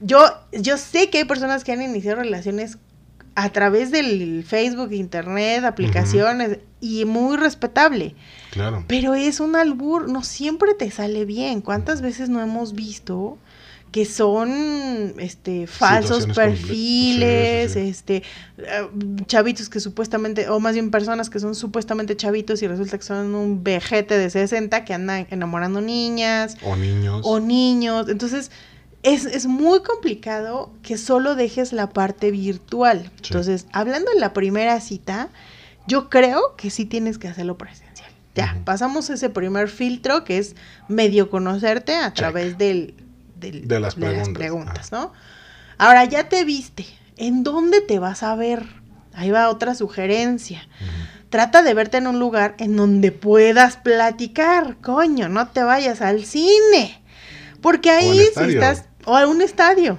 Yo, 0.00 0.20
yo 0.52 0.78
sé 0.78 1.10
que 1.10 1.18
hay 1.18 1.24
personas 1.24 1.64
que 1.64 1.72
han 1.72 1.82
iniciado 1.82 2.22
relaciones 2.22 2.78
a 3.34 3.50
través 3.50 3.90
del 3.90 4.44
Facebook, 4.44 4.92
Internet, 4.92 5.64
aplicaciones, 5.64 6.58
y 6.80 7.04
muy 7.04 7.36
respetable. 7.36 8.14
Claro. 8.50 8.84
Pero 8.88 9.14
es 9.14 9.40
un 9.40 9.54
albur, 9.54 10.08
no 10.08 10.24
siempre 10.24 10.74
te 10.74 10.90
sale 10.90 11.24
bien. 11.24 11.60
¿Cuántas 11.60 12.00
veces 12.00 12.28
no 12.28 12.40
hemos 12.40 12.74
visto 12.74 13.38
que 13.92 14.04
son 14.04 15.14
este 15.18 15.66
falsos 15.66 16.26
perfiles, 16.26 17.72
sí, 17.72 17.80
sí, 17.80 17.84
sí. 17.84 17.90
este 17.90 18.16
eh, 18.58 18.86
chavitos 19.26 19.68
que 19.68 19.80
supuestamente 19.80 20.48
o 20.48 20.60
más 20.60 20.74
bien 20.74 20.90
personas 20.90 21.28
que 21.28 21.40
son 21.40 21.54
supuestamente 21.54 22.16
chavitos 22.16 22.62
y 22.62 22.68
resulta 22.68 22.98
que 22.98 23.04
son 23.04 23.34
un 23.34 23.64
vejete 23.64 24.16
de 24.16 24.30
60 24.30 24.84
que 24.84 24.94
andan 24.94 25.26
enamorando 25.30 25.80
niñas 25.80 26.56
O 26.62 26.76
niños. 26.76 27.22
o 27.24 27.40
niños. 27.40 28.08
Entonces, 28.08 28.50
es, 29.02 29.24
es 29.26 29.46
muy 29.46 29.80
complicado 29.82 30.72
que 30.82 30.96
solo 30.98 31.34
dejes 31.34 31.72
la 31.72 31.88
parte 31.88 32.30
virtual. 32.30 33.10
Entonces, 33.24 33.66
hablando 33.72 34.10
de 34.12 34.20
la 34.20 34.32
primera 34.32 34.80
cita, 34.80 35.30
yo 35.86 36.10
creo 36.10 36.54
que 36.56 36.70
sí 36.70 36.84
tienes 36.84 37.18
que 37.18 37.28
hacerlo 37.28 37.56
presencial. 37.58 38.10
Ya, 38.34 38.60
pasamos 38.64 39.10
ese 39.10 39.28
primer 39.30 39.68
filtro 39.68 40.22
que 40.22 40.38
es 40.38 40.54
medio 40.86 41.30
conocerte 41.30 41.96
a 41.96 42.12
Check. 42.12 42.14
través 42.14 42.58
del, 42.58 42.94
del- 43.40 43.66
De 43.66 43.80
las 43.80 43.94
preguntas, 43.94 44.34
preguntas, 44.34 44.92
¿no? 44.92 45.12
Ahora, 45.78 46.04
ya 46.04 46.28
te 46.28 46.44
viste. 46.44 46.86
¿En 47.16 47.42
dónde 47.42 47.80
te 47.80 47.98
vas 47.98 48.22
a 48.22 48.34
ver? 48.34 48.66
Ahí 49.14 49.30
va 49.30 49.48
otra 49.48 49.74
sugerencia. 49.74 50.66
Trata 51.30 51.62
de 51.62 51.74
verte 51.74 51.96
en 51.98 52.06
un 52.06 52.18
lugar 52.18 52.54
en 52.58 52.76
donde 52.76 53.12
puedas 53.12 53.76
platicar, 53.76 54.76
coño, 54.80 55.28
no 55.28 55.48
te 55.48 55.62
vayas 55.62 56.00
al 56.00 56.24
cine. 56.24 57.00
Porque 57.60 57.90
ahí 57.90 58.18
si 58.34 58.40
estás, 58.64 58.84
o 59.04 59.16
a 59.16 59.26
un 59.26 59.40
estadio, 59.42 59.98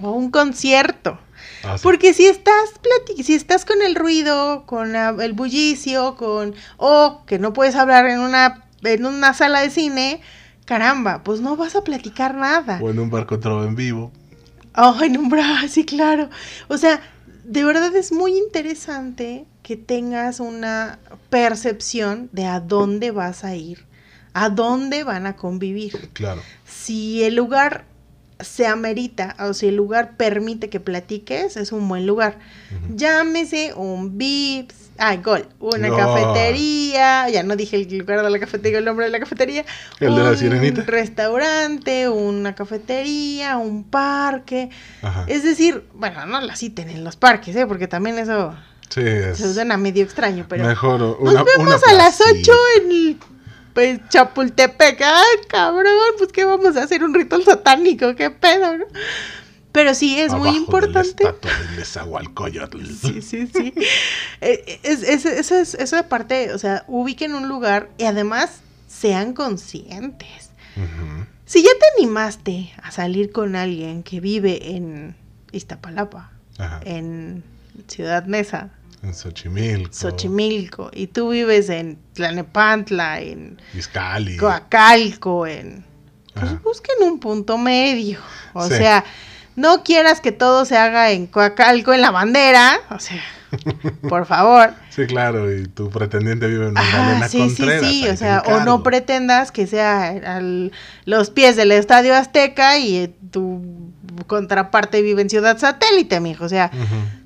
o 0.00 0.08
a 0.08 0.12
un 0.12 0.30
concierto. 0.30 1.18
Ah, 1.62 1.76
sí. 1.76 1.82
Porque 1.82 2.14
si 2.14 2.26
estás 2.26 2.54
si 3.22 3.34
estás 3.34 3.64
con 3.64 3.82
el 3.82 3.94
ruido, 3.94 4.64
con 4.66 4.92
la- 4.92 5.14
el 5.20 5.32
bullicio, 5.34 6.16
con 6.16 6.54
o 6.78 7.22
que 7.26 7.38
no 7.38 7.52
puedes 7.52 7.76
hablar 7.76 8.06
en 8.06 8.20
una 8.20 8.64
en 8.82 9.04
una 9.04 9.34
sala 9.34 9.60
de 9.60 9.68
cine, 9.70 10.22
caramba, 10.70 11.24
pues 11.24 11.40
no 11.40 11.56
vas 11.56 11.74
a 11.74 11.82
platicar 11.82 12.36
nada. 12.36 12.78
O 12.80 12.90
en 12.90 13.00
un 13.00 13.10
barco 13.10 13.40
trova 13.40 13.66
en 13.66 13.74
vivo. 13.74 14.12
Oh, 14.76 14.96
en 15.02 15.18
un 15.18 15.28
bra, 15.28 15.66
sí, 15.68 15.84
claro. 15.84 16.30
O 16.68 16.78
sea, 16.78 17.00
de 17.42 17.64
verdad 17.64 17.92
es 17.96 18.12
muy 18.12 18.38
interesante 18.38 19.46
que 19.64 19.76
tengas 19.76 20.38
una 20.38 21.00
percepción 21.28 22.28
de 22.30 22.46
a 22.46 22.60
dónde 22.60 23.10
vas 23.10 23.42
a 23.42 23.56
ir, 23.56 23.84
a 24.32 24.48
dónde 24.48 25.02
van 25.02 25.26
a 25.26 25.34
convivir. 25.34 26.10
Claro. 26.12 26.40
Si 26.64 27.24
el 27.24 27.34
lugar 27.34 27.84
se 28.38 28.68
amerita 28.68 29.34
o 29.40 29.54
si 29.54 29.66
el 29.66 29.74
lugar 29.74 30.16
permite 30.16 30.70
que 30.70 30.78
platiques, 30.78 31.56
es 31.56 31.72
un 31.72 31.88
buen 31.88 32.06
lugar. 32.06 32.38
Llámese 32.94 33.74
un 33.74 34.16
Vips, 34.16 34.79
ay, 35.00 35.16
gol, 35.18 35.48
una 35.58 35.88
No. 35.88 35.96
cafetería, 35.96 37.28
ya 37.30 37.42
no 37.42 37.56
dije 37.56 37.76
el 37.76 37.98
lugar 37.98 38.22
de 38.22 38.30
la 38.30 38.38
cafetería, 38.38 38.78
el 38.78 38.84
nombre 38.84 39.06
de 39.06 39.10
la 39.10 39.18
cafetería. 39.18 39.64
El 39.98 40.14
de 40.14 40.22
la 40.22 40.30
un 40.30 40.36
sirenita. 40.36 40.82
restaurante, 40.82 42.08
una 42.08 42.54
cafetería, 42.54 43.56
un 43.56 43.84
parque. 43.84 44.70
Ajá. 45.02 45.24
Es 45.26 45.42
decir, 45.42 45.84
bueno, 45.94 46.24
no 46.26 46.40
la 46.40 46.54
citen 46.54 46.88
en 46.90 47.02
los 47.02 47.16
parques, 47.16 47.56
¿eh? 47.56 47.66
porque 47.66 47.88
también 47.88 48.18
eso 48.18 48.54
Sí, 48.90 49.00
es. 49.02 49.38
se 49.38 49.54
suena 49.54 49.76
medio 49.76 50.04
extraño, 50.04 50.46
pero 50.48 50.64
Mejor 50.64 51.00
nos 51.00 51.18
vemos 51.44 51.58
una 51.58 51.74
a 51.74 51.94
las 51.94 52.16
placita. 52.18 52.52
8 52.52 52.52
en 52.82 52.90
el 52.90 53.16
pues, 53.72 54.00
Chapultepec. 54.08 55.00
¡Ay, 55.00 55.36
cabrón! 55.48 55.86
Pues, 56.18 56.32
¿qué 56.32 56.44
vamos 56.44 56.76
a 56.76 56.82
hacer? 56.82 57.04
¿Un 57.04 57.14
ritual 57.14 57.44
satánico? 57.44 58.14
¿Qué 58.16 58.30
pedo, 58.30 58.76
no? 58.78 58.84
Pero 59.72 59.94
sí, 59.94 60.18
es 60.18 60.32
muy 60.32 60.48
importante. 60.56 61.24
Del. 61.24 62.96
Sí, 63.00 63.22
sí, 63.22 63.46
sí. 63.46 63.72
Eh, 64.40 64.80
es, 64.82 65.02
es- 65.02 65.24
es- 65.52 65.74
esa 65.74 66.08
parte, 66.08 66.52
o 66.52 66.58
sea, 66.58 66.84
ubiquen 66.88 67.34
un 67.34 67.48
lugar 67.48 67.88
y 67.98 68.04
además 68.04 68.60
sean 68.88 69.32
conscientes. 69.32 70.50
Si 71.44 71.62
ya 71.62 71.68
te 71.78 72.00
animaste 72.02 72.72
a 72.82 72.90
salir 72.90 73.32
con 73.32 73.54
alguien 73.56 74.02
que 74.02 74.20
vive 74.20 74.74
en 74.76 75.14
Iztapalapa, 75.52 76.30
Ajá. 76.58 76.80
en 76.84 77.42
Ciudad 77.88 78.24
Neza, 78.26 78.70
En 79.02 79.14
Xochimilco. 79.14 79.92
Xochimilco, 79.92 80.90
y 80.92 81.06
tú 81.08 81.30
vives 81.30 81.68
en 81.70 81.98
Tlanepantla, 82.14 83.20
en. 83.20 83.60
Coacalco, 84.40 85.46
en... 85.46 85.84
Pues 86.34 86.44
Ajá. 86.44 86.60
busquen 86.62 86.96
un 87.02 87.18
punto 87.18 87.58
medio. 87.58 88.20
O 88.54 88.68
Sí. 88.68 88.74
sea, 88.76 89.04
no 89.60 89.82
quieras 89.82 90.20
que 90.20 90.32
todo 90.32 90.64
se 90.64 90.76
haga 90.76 91.10
en 91.10 91.26
Coacalco, 91.26 91.92
en 91.92 92.00
la 92.00 92.10
bandera. 92.10 92.78
O 92.90 92.98
sea, 92.98 93.20
por 94.08 94.26
favor. 94.26 94.70
Sí, 94.90 95.06
claro, 95.06 95.50
y 95.56 95.66
tu 95.68 95.88
pretendiente 95.88 96.48
vive 96.48 96.66
en 96.66 96.72
Magdalena 96.74 97.28
sí, 97.28 97.48
sí, 97.48 97.56
Contreras. 97.56 97.88
sí, 97.88 98.04
ahí 98.04 98.08
o 98.10 98.16
sea, 98.16 98.42
o 98.44 98.60
no 98.64 98.82
pretendas 98.82 99.52
que 99.52 99.68
sea 99.68 100.08
a 100.08 100.40
los 101.04 101.30
pies 101.30 101.54
del 101.56 101.70
Estadio 101.72 102.14
Azteca 102.16 102.76
y 102.78 102.96
eh, 102.96 103.14
tu 103.30 103.62
contraparte 104.26 105.00
vive 105.00 105.22
en 105.22 105.30
Ciudad 105.30 105.56
Satélite, 105.58 106.18
mijo. 106.20 106.44
O 106.44 106.48
sea, 106.48 106.70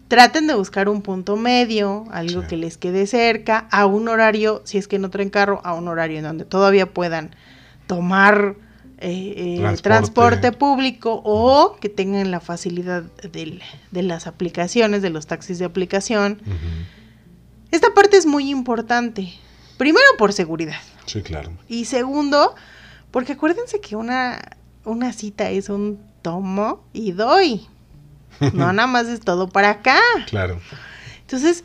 traten 0.09 0.47
de 0.47 0.55
buscar 0.55 0.91
un 0.91 1.01
punto 1.01 1.37
medio, 1.39 2.05
algo 2.13 2.43
Sí. 2.43 2.49
que 2.49 2.57
les 2.59 2.77
quede 2.77 3.07
cerca, 3.07 3.67
a 3.71 3.87
un 3.87 4.09
horario, 4.09 4.61
si 4.67 4.77
es 4.77 4.87
que 4.89 4.99
no 4.99 5.09
traen 5.09 5.31
carro, 5.31 5.63
a 5.65 5.73
un 5.75 5.89
horario 5.89 6.19
en 6.19 6.25
donde 6.25 6.45
todavía 6.45 6.85
puedan 6.87 7.35
tomar 7.87 8.55
eh, 9.05 9.35
eh, 9.37 9.57
Transporte. 9.59 9.83
transporte. 9.83 10.53
público 10.53 11.21
o 11.25 11.77
que 11.81 11.89
tengan 11.89 12.31
la 12.31 12.41
facilidad 12.41 13.03
del- 13.33 13.63
de 13.91 14.03
las 14.03 14.27
aplicaciones, 14.27 15.03
de 15.03 15.11
los 15.11 15.27
taxis 15.27 15.59
de 15.59 15.65
aplicación. 15.67 16.41
Esta 17.71 17.93
parte 17.95 18.17
es 18.17 18.27
muy 18.27 18.51
importante. 18.51 19.33
Primero 19.77 20.07
por 20.19 20.33
seguridad. 20.33 20.81
Sí, 21.07 21.23
claro. 21.23 21.53
Y 21.69 21.85
segundo, 21.87 22.55
porque 23.11 23.33
acuérdense 23.33 23.81
que 23.81 23.97
una, 23.97 24.41
una 24.85 25.13
cita 25.13 25.51
es 25.51 25.69
un 25.69 25.99
tomo 26.23 26.85
y 26.93 27.13
doy. 27.13 27.67
No 28.53 28.73
nada 28.73 28.87
más 28.89 29.07
es 29.07 29.21
todo 29.21 29.49
para 29.49 29.71
acá. 29.71 29.99
Claro. 30.29 30.61
Entonces, 31.21 31.63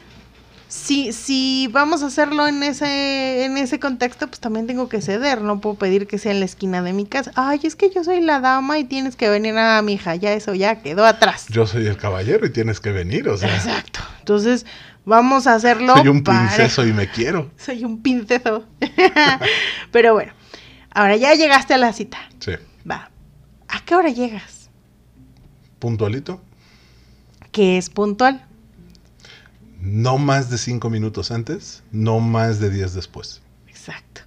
si, 0.70 1.14
si 1.14 1.68
vamos 1.72 2.04
a 2.04 2.06
hacerlo 2.06 2.48
en 2.48 2.62
ese, 2.62 3.44
en 3.44 3.58
ese 3.58 3.80
contexto, 3.80 4.28
pues 4.28 4.40
también 4.40 4.68
tengo 4.68 4.88
que 4.88 5.02
ceder. 5.02 5.42
No 5.42 5.60
puedo 5.60 5.76
pedir 5.76 6.06
que 6.06 6.20
sea 6.20 6.32
en 6.32 6.40
la 6.40 6.46
esquina 6.46 6.84
de 6.84 6.94
mi 6.94 7.08
casa. 7.08 7.32
Ay, 7.36 7.60
es 7.64 7.76
que 7.76 7.90
yo 7.90 8.04
soy 8.04 8.22
la 8.22 8.40
dama 8.40 8.78
y 8.78 8.84
tienes 8.84 9.16
que 9.16 9.30
venir 9.30 9.58
a 9.58 9.82
mi 9.82 9.94
hija. 9.94 10.16
Ya 10.16 10.32
eso 10.34 10.54
ya 10.54 10.84
quedó 10.84 11.06
atrás. 11.06 11.48
Yo 11.50 11.66
soy 11.66 11.88
el 11.88 11.98
caballero 11.98 12.46
y 12.46 12.52
tienes 12.52 12.80
que 12.80 12.92
venir, 12.92 13.28
o 13.30 13.36
sea. 13.36 13.54
Exacto. 13.56 14.00
Entonces, 14.20 14.68
vamos 15.06 15.48
a 15.48 15.56
hacerlo. 15.56 15.96
Soy 15.98 16.08
un 16.08 16.24
parejo. 16.24 16.56
princeso 16.56 16.86
y 16.86 16.94
me 16.94 17.10
quiero. 17.10 17.50
Soy 17.58 17.84
un 17.84 18.04
pinceso. 18.04 18.64
Pero 19.92 20.14
bueno, 20.14 20.34
ahora 20.92 21.16
ya 21.16 21.34
llegaste 21.34 21.74
a 21.74 21.80
la 21.80 21.94
cita. 21.94 22.20
Sí. 22.38 22.52
Va. 22.90 23.10
¿A 23.68 23.80
qué 23.86 23.96
hora 23.96 24.10
llegas? 24.10 24.70
Puntualito. 25.80 26.44
Que 27.52 27.80
es 27.80 27.90
puntual. 27.90 28.46
No 29.82 30.18
más 30.18 30.50
de 30.50 30.58
cinco 30.58 30.90
minutos 30.90 31.32
antes, 31.32 31.84
no 31.92 32.20
más 32.20 32.60
de 32.60 32.70
diez 32.70 32.94
después. 32.94 33.42
Exacto. 33.68 34.22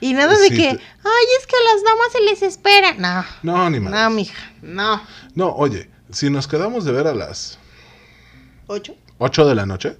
Y 0.00 0.14
nada 0.14 0.36
de 0.38 0.48
Sí, 0.48 0.56
que, 0.56 0.68
ay, 0.68 1.26
es 1.40 1.46
que 1.46 1.56
a 1.56 1.74
las 1.74 1.84
damas 1.84 2.12
se 2.12 2.20
les 2.22 2.42
espera. 2.42 2.94
No. 2.94 3.24
No, 3.42 3.70
ni 3.70 3.78
No, 3.78 3.90
más. 3.90 4.12
mija. 4.12 4.52
No. 4.62 5.02
No, 5.34 5.50
oye, 5.54 5.90
si 6.10 6.28
nos 6.30 6.46
quedamos 6.48 6.84
de 6.84 6.92
ver 6.92 7.06
a 7.06 7.14
las 7.14 7.58
¿Ocho? 8.66 8.96
8 9.18 9.46
de 9.46 9.54
la 9.54 9.66
noche, 9.66 9.96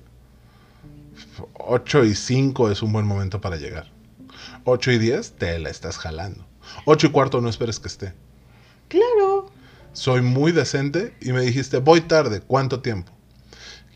8 1.54 2.04
y 2.04 2.14
5 2.14 2.70
es 2.70 2.82
un 2.82 2.92
buen 2.92 3.06
momento 3.06 3.40
para 3.40 3.56
llegar. 3.56 3.90
8 4.64 4.92
y 4.92 4.98
10 4.98 5.32
te 5.32 5.58
la 5.58 5.70
estás 5.70 5.98
jalando. 5.98 6.46
8 6.84 7.08
y 7.08 7.10
cuarto 7.10 7.40
no 7.40 7.48
esperes 7.48 7.78
que 7.80 7.88
esté. 7.88 8.14
Claro. 8.88 9.50
Soy 9.92 10.22
muy 10.22 10.52
decente 10.52 11.14
y 11.20 11.32
me 11.32 11.42
dijiste, 11.42 11.78
voy 11.78 12.00
tarde, 12.02 12.40
¿cuánto 12.40 12.80
tiempo? 12.80 13.12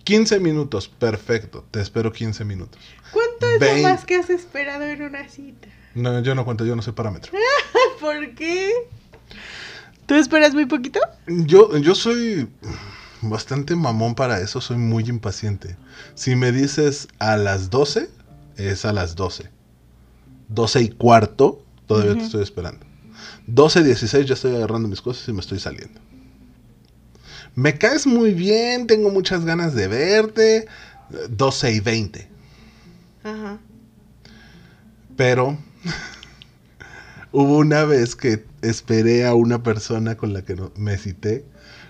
15 0.07 0.38
minutos, 0.38 0.87
perfecto, 0.87 1.64
te 1.73 1.81
espero 1.81 2.12
15 2.12 2.45
minutos. 2.45 2.81
¿Cuánto 3.11 3.45
es 3.49 3.83
lo 3.83 3.88
más 3.88 4.05
que 4.05 4.14
has 4.14 4.31
esperado 4.31 4.85
en 4.85 5.03
una 5.03 5.29
cita? 5.29 5.66
No, 5.97 6.23
yo 6.23 6.37
no 6.37 6.45
cuento, 6.45 6.64
yo 6.64 6.77
no 6.77 6.83
soy 6.83 6.92
parámetro. 6.92 7.33
¿Por 8.01 8.33
qué? 8.37 8.71
¿Tú 10.07 10.14
esperas 10.14 10.55
muy 10.55 10.66
poquito? 10.66 11.01
Yo, 11.27 11.77
yo 11.79 11.97
soy 11.97 12.49
bastante 13.21 13.75
mamón 13.75 14.14
para 14.14 14.38
eso, 14.38 14.61
soy 14.61 14.77
muy 14.77 15.03
impaciente. 15.09 15.77
Si 16.14 16.37
me 16.37 16.53
dices 16.53 17.09
a 17.19 17.37
las 17.37 17.69
12, 17.71 18.09
es 18.59 18.85
a 18.85 18.92
las 18.92 19.16
12. 19.16 19.51
12 20.51 20.83
y 20.83 20.88
cuarto, 20.90 21.64
todavía 21.88 22.14
te 22.14 22.23
estoy 22.23 22.45
esperando. 22.45 22.87
12 23.49 23.81
y 23.81 23.83
16 23.83 24.25
ya 24.25 24.35
estoy 24.35 24.55
agarrando 24.55 24.87
mis 24.87 25.03
cosas 25.03 25.29
y 25.29 25.33
me 25.33 25.40
estoy 25.40 25.59
saliendo. 25.59 26.01
Me 27.57 27.77
caes 27.79 28.07
muy 28.07 28.33
bien, 28.35 28.87
tengo 28.87 29.11
muchas 29.11 29.45
ganas 29.45 29.75
de 29.75 29.88
verte. 29.88 30.66
12 31.31 31.73
y 31.73 31.81
20. 31.81 32.29
Ajá. 33.25 33.59
Pero 35.16 35.57
hubo 37.33 37.59
una 37.59 37.85
vez 37.85 38.14
que 38.16 38.45
esperé 38.62 39.27
a 39.27 39.35
una 39.35 39.62
persona 39.62 40.16
con 40.16 40.33
la 40.33 40.42
que 40.42 40.55
no- 40.55 40.73
me 40.77 40.97
cité. 40.99 41.45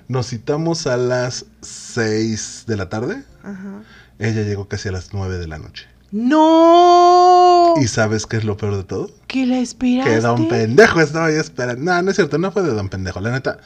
Nos 0.08 0.28
citamos 0.28 0.86
a 0.86 0.96
las 0.96 1.46
6 1.62 2.64
de 2.66 2.76
la 2.76 2.88
tarde. 2.88 3.24
Ajá. 3.42 3.82
Ella 4.18 4.42
llegó 4.42 4.68
casi 4.68 4.88
a 4.88 4.92
las 4.92 5.12
9 5.12 5.38
de 5.38 5.46
la 5.48 5.58
noche. 5.58 5.86
¡No! 6.12 7.74
¿Y 7.80 7.88
sabes 7.88 8.26
qué 8.26 8.36
es 8.36 8.44
lo 8.44 8.56
peor 8.56 8.76
de 8.76 8.84
todo? 8.84 9.10
¿Que 9.26 9.46
la 9.46 9.58
esperaste? 9.58 10.10
Que 10.10 10.20
don 10.20 10.48
pendejo 10.48 11.00
estaba 11.00 11.26
ahí 11.26 11.34
esperando. 11.34 11.82
No, 11.82 12.00
no 12.02 12.10
es 12.10 12.16
cierto, 12.16 12.38
no 12.38 12.52
fue 12.52 12.62
de 12.62 12.72
don 12.72 12.88
pendejo. 12.88 13.20
La 13.20 13.30
neta, 13.30 13.58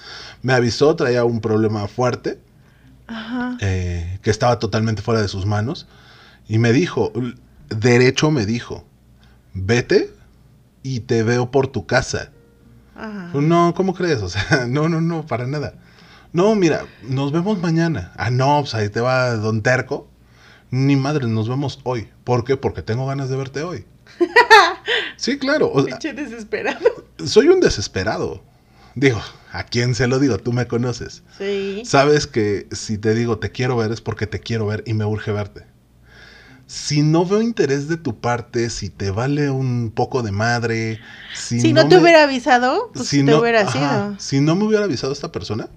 me 0.43 0.53
avisó, 0.53 0.97
traía 0.97 1.25
un 1.25 1.41
problema 1.41 1.87
fuerte, 1.87 2.41
Ajá. 3.07 3.57
eh, 3.61 4.19
que 4.23 4.31
estaba 4.31 4.59
totalmente 4.59 5.03
fuera 5.03 5.21
de 5.21 5.29
sus 5.29 5.47
manos. 5.47 5.87
Y 6.49 6.59
me 6.59 6.73
dijo, 6.73 7.13
derecho 7.69 8.31
me 8.31 8.47
dijo, 8.47 8.85
vete 9.55 10.13
y 10.83 11.01
te 11.01 11.23
veo 11.23 11.51
por 11.51 11.69
tu 11.69 11.87
casa. 11.87 12.31
Ajá. 12.97 13.31
No, 13.35 13.75
¿cómo 13.75 13.95
crees? 13.95 14.23
O 14.23 14.29
sea, 14.29 14.65
no, 14.69 14.89
no, 14.89 15.01
no, 15.01 15.27
para 15.27 15.47
nada. 15.47 15.75
No, 16.33 16.55
mira, 16.55 16.87
nos 17.03 17.33
vemos 17.33 17.59
mañana. 17.61 18.13
Ah, 18.17 18.31
no, 18.31 18.61
pues 18.61 18.75
ahí 18.75 18.89
te 18.89 19.01
va 19.01 19.35
Don 19.37 19.63
Terco. 19.63 20.10
Ni 20.71 20.97
madre, 20.97 21.27
nos 21.27 21.49
vemos 21.49 21.81
hoy. 21.85 22.09
¿Por 22.25 22.45
qué? 22.45 22.57
Porque 22.57 22.83
tengo 22.83 23.07
ganas 23.07 23.29
de 23.29 23.37
verte 23.37 23.63
hoy. 23.63 23.85
Sí, 25.17 25.39
claro. 25.39 25.71
o 25.71 25.85
sea, 25.85 25.99
desesperado. 26.15 26.79
soy 27.25 27.49
un 27.49 27.61
desesperado. 27.61 28.43
Digo, 28.95 29.21
¿a 29.53 29.65
quién 29.65 29.95
se 29.95 30.07
lo 30.07 30.19
digo? 30.19 30.39
Tú 30.39 30.53
me 30.53 30.67
conoces. 30.67 31.23
Sí. 31.37 31.83
Sabes 31.85 32.27
que 32.27 32.67
si 32.73 32.97
te 32.97 33.15
digo 33.15 33.39
te 33.39 33.53
quiero 33.53 33.77
ver 33.77 33.93
es 33.93 34.01
porque 34.01 34.27
te 34.27 34.41
quiero 34.41 34.67
ver 34.67 34.83
y 34.87 34.95
me 34.95 35.05
urge 35.05 35.31
verte. 35.31 35.67
Si 36.67 37.03
no 37.03 37.27
veo 37.27 37.43
interés 37.43 37.89
de 37.89 37.97
tu 37.99 38.19
parte, 38.21 38.71
si 38.71 38.89
te 38.89 39.11
vale 39.11 39.51
un 39.51 39.93
poco 39.95 40.23
de 40.23 40.31
madre, 40.33 41.01
si, 41.35 41.61
Si, 41.61 41.73
no, 41.73 41.87
te 41.89 41.97
me- 41.97 42.03
hubiera 42.03 42.23
avisado, 42.23 42.91
pues 42.95 43.09
si 43.09 43.19
te 43.19 43.25
no- 43.33 43.41
hubiera 43.41 43.63
ajá, 43.63 43.73
sido. 43.73 44.15
Si 44.21 44.41
no 44.41 44.55
me 44.57 44.65
hubiera 44.65 44.85
avisado 44.85 45.13
esta 45.13 45.31
persona, 45.33 45.69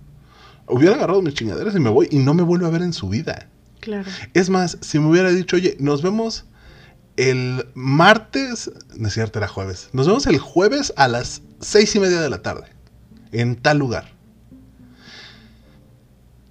hubiera 0.67 0.95
agarrado 0.95 1.21
mis 1.21 1.34
chingaderas 1.34 1.75
y 1.75 1.79
me 1.79 1.89
voy 1.89 2.08
y 2.12 2.19
no 2.19 2.34
me 2.34 2.43
vuelve 2.43 2.65
a 2.67 2.69
ver 2.69 2.82
en 2.84 2.93
su 2.93 3.10
vida. 3.10 3.49
Claro. 3.83 4.09
Es 4.33 4.49
más, 4.49 4.77
si 4.79 4.97
me 4.97 5.07
hubiera 5.07 5.29
dicho, 5.29 5.57
oye, 5.57 5.75
nos 5.77 6.01
vemos 6.01 6.45
el 7.17 7.67
martes, 7.73 8.71
no 8.95 9.09
es 9.09 9.13
cierto, 9.13 9.39
era 9.39 9.49
jueves, 9.49 9.89
nos 9.91 10.07
vemos 10.07 10.25
el 10.25 10.37
jueves 10.37 10.93
a 10.95 11.09
las 11.09 11.41
seis 11.59 11.93
y 11.93 11.99
media 11.99 12.21
de 12.21 12.29
la 12.29 12.41
tarde, 12.41 12.67
en 13.33 13.57
tal 13.57 13.79
lugar. 13.79 14.13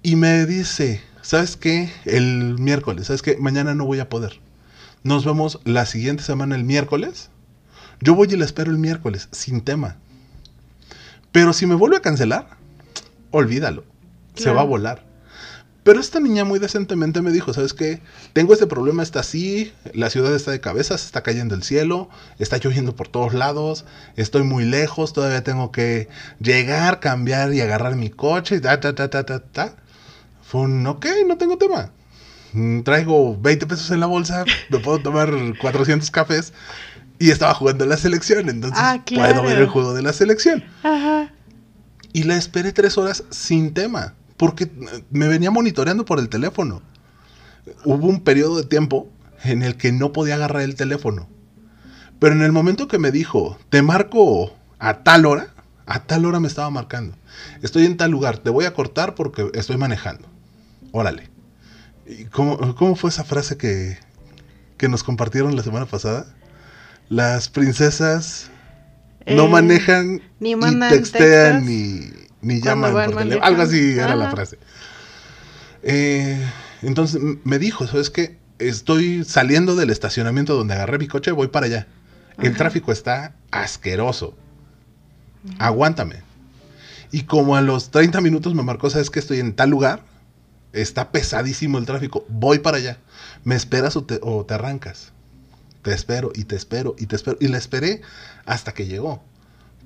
Y 0.03 0.15
me 0.15 0.45
dice, 0.45 1.01
¿sabes 1.23 1.57
qué? 1.57 1.91
El 2.05 2.59
miércoles, 2.59 3.07
¿sabes 3.07 3.23
qué? 3.23 3.35
Mañana 3.37 3.73
no 3.73 3.85
voy 3.85 3.99
a 3.99 4.09
poder. 4.09 4.39
Nos 5.01 5.25
vemos 5.25 5.59
la 5.63 5.87
siguiente 5.87 6.21
semana 6.21 6.55
el 6.55 6.63
miércoles. 6.63 7.31
Yo 7.99 8.13
voy 8.13 8.27
y 8.29 8.37
la 8.37 8.45
espero 8.45 8.69
el 8.69 8.77
miércoles, 8.77 9.27
sin 9.31 9.61
tema. 9.61 9.97
Pero 11.31 11.51
si 11.51 11.65
me 11.65 11.73
vuelve 11.73 11.97
a 11.97 12.01
cancelar, 12.01 12.57
olvídalo. 13.31 13.85
Se 14.35 14.51
va 14.51 14.61
a 14.61 14.65
volar. 14.65 15.03
Pero 15.83 15.99
esta 15.99 16.19
niña 16.21 16.45
muy 16.45 16.59
decentemente 16.59 17.21
me 17.21 17.31
dijo, 17.31 17.53
¿sabes 17.53 17.73
qué? 17.73 18.01
Tengo 18.31 18.53
este 18.53 18.67
problema, 18.67 19.03
está 19.03 19.19
así, 19.19 19.73
la 19.93 20.09
ciudad 20.09 20.33
está 20.33 20.51
de 20.51 20.61
cabeza, 20.61 20.97
se 20.97 21.05
está 21.05 21.23
cayendo 21.23 21.55
el 21.55 21.63
cielo, 21.63 22.09
está 22.39 22.57
lloviendo 22.57 22.95
por 22.95 23.09
todos 23.09 23.33
lados, 23.33 23.83
estoy 24.15 24.43
muy 24.43 24.63
lejos, 24.63 25.11
todavía 25.11 25.43
tengo 25.43 25.71
que 25.73 26.07
llegar, 26.39 27.01
cambiar 27.01 27.53
y 27.53 27.59
agarrar 27.59 27.95
mi 27.97 28.09
coche, 28.09 28.61
ta, 28.61 28.79
ta, 28.79 28.95
ta, 28.95 29.09
ta, 29.09 29.25
ta, 29.25 29.39
ta. 29.39 29.75
Fue 30.41 30.61
un, 30.61 30.87
ok, 30.87 31.05
no 31.27 31.37
tengo 31.37 31.57
tema. 31.57 31.91
Mm, 32.53 32.81
Traigo 32.83 33.37
20 33.41 33.65
pesos 33.67 33.91
en 33.91 33.99
la 33.99 34.05
bolsa, 34.05 34.45
me 34.69 34.79
puedo 34.79 34.99
tomar 35.01 35.31
400 35.59 36.11
cafés 36.11 36.53
Y 37.19 37.31
estaba 37.31 37.53
jugando 37.55 37.85
la 37.85 37.97
selección, 37.97 38.47
entonces 38.47 38.79
Ah, 38.81 39.01
claro. 39.05 39.33
puedo 39.41 39.47
ver 39.49 39.59
el 39.59 39.67
juego 39.67 39.93
de 39.93 40.01
la 40.01 40.13
selección. 40.13 40.63
Ajá. 40.83 41.33
Y 42.13 42.23
la 42.23 42.37
esperé 42.37 42.71
tres 42.71 42.97
horas 42.97 43.23
sin 43.31 43.73
tema, 43.73 44.13
porque 44.37 44.69
me 45.11 45.27
venía 45.27 45.51
monitoreando 45.51 46.05
por 46.05 46.19
el 46.19 46.29
teléfono. 46.29 46.81
Hubo 47.85 48.07
un 48.07 48.21
periodo 48.21 48.57
de 48.57 48.65
tiempo 48.65 49.09
en 49.43 49.63
el 49.63 49.77
que 49.77 49.91
no 49.91 50.11
podía 50.13 50.35
agarrar 50.35 50.63
el 50.63 50.75
teléfono. 50.75 51.27
Pero 52.19 52.35
en 52.35 52.41
el 52.41 52.51
momento 52.51 52.87
que 52.87 52.99
me 52.99 53.11
dijo, 53.11 53.57
te 53.69 53.81
marco 53.81 54.53
a 54.79 55.03
tal 55.03 55.25
hora, 55.25 55.53
a 55.85 56.03
tal 56.05 56.25
hora 56.25 56.39
me 56.39 56.47
estaba 56.47 56.69
marcando. 56.69 57.17
Estoy 57.61 57.85
en 57.85 57.97
tal 57.97 58.11
lugar, 58.11 58.37
te 58.37 58.49
voy 58.49 58.65
a 58.65 58.73
cortar 58.73 59.15
porque 59.15 59.49
estoy 59.53 59.77
manejando. 59.77 60.27
Órale. 60.91 61.29
¿Y 62.05 62.25
cómo, 62.25 62.75
cómo 62.75 62.95
fue 62.95 63.09
esa 63.09 63.23
frase 63.23 63.57
que, 63.57 63.97
que 64.77 64.89
nos 64.89 65.03
compartieron 65.03 65.55
la 65.55 65.63
semana 65.63 65.85
pasada? 65.85 66.25
Las 67.09 67.49
princesas 67.49 68.51
no 69.27 69.47
Eh, 69.47 69.49
manejan 69.49 70.21
ni 70.39 70.55
textean 70.87 70.89
textos 70.89 71.63
ni, 71.63 72.11
ni 72.43 72.61
llaman 72.61 72.91
por 72.91 73.15
teléfono. 73.15 73.45
Algo 73.45 73.61
así 73.61 73.93
era 73.93 74.15
la 74.15 74.29
frase. 74.29 74.59
Eh, 75.81 76.39
entonces 76.81 77.21
me 77.43 77.59
dijo, 77.59 77.87
¿sabes 77.87 78.09
qué? 78.09 78.37
Estoy 78.59 79.23
saliendo 79.23 79.75
del 79.75 79.89
estacionamiento 79.89 80.55
donde 80.55 80.75
agarré 80.75 80.97
mi 80.97 81.07
coche, 81.07 81.31
voy 81.31 81.47
para 81.47 81.65
allá. 81.65 81.87
El 82.41 82.55
tráfico 82.55 82.91
está 82.91 83.35
asqueroso. 83.51 84.35
Aguántame. 85.59 86.21
Y 87.11 87.23
como 87.23 87.55
a 87.55 87.61
los 87.61 87.91
30 87.91 88.21
minutos 88.21 88.55
me 88.55 88.63
marcó, 88.63 88.89
¿sabes 88.89 89.09
qué? 89.09 89.19
Estoy 89.19 89.39
en 89.39 89.53
tal 89.53 89.69
lugar. 89.69 90.03
Está 90.71 91.11
pesadísimo 91.11 91.77
el 91.77 91.85
tráfico. 91.85 92.25
Voy 92.27 92.59
para 92.59 92.77
allá. 92.77 92.97
¿Me 93.43 93.55
esperas 93.55 93.95
o 93.95 94.03
te, 94.03 94.19
o 94.23 94.45
te 94.45 94.55
arrancas? 94.55 95.11
Te 95.83 95.93
espero 95.93 96.31
y 96.33 96.45
te 96.45 96.55
espero 96.55 96.95
y 96.97 97.05
te 97.05 97.15
espero. 97.15 97.37
Y 97.39 97.49
la 97.49 97.57
esperé 97.57 98.01
hasta 98.45 98.73
que 98.73 98.87
llegó. 98.87 99.21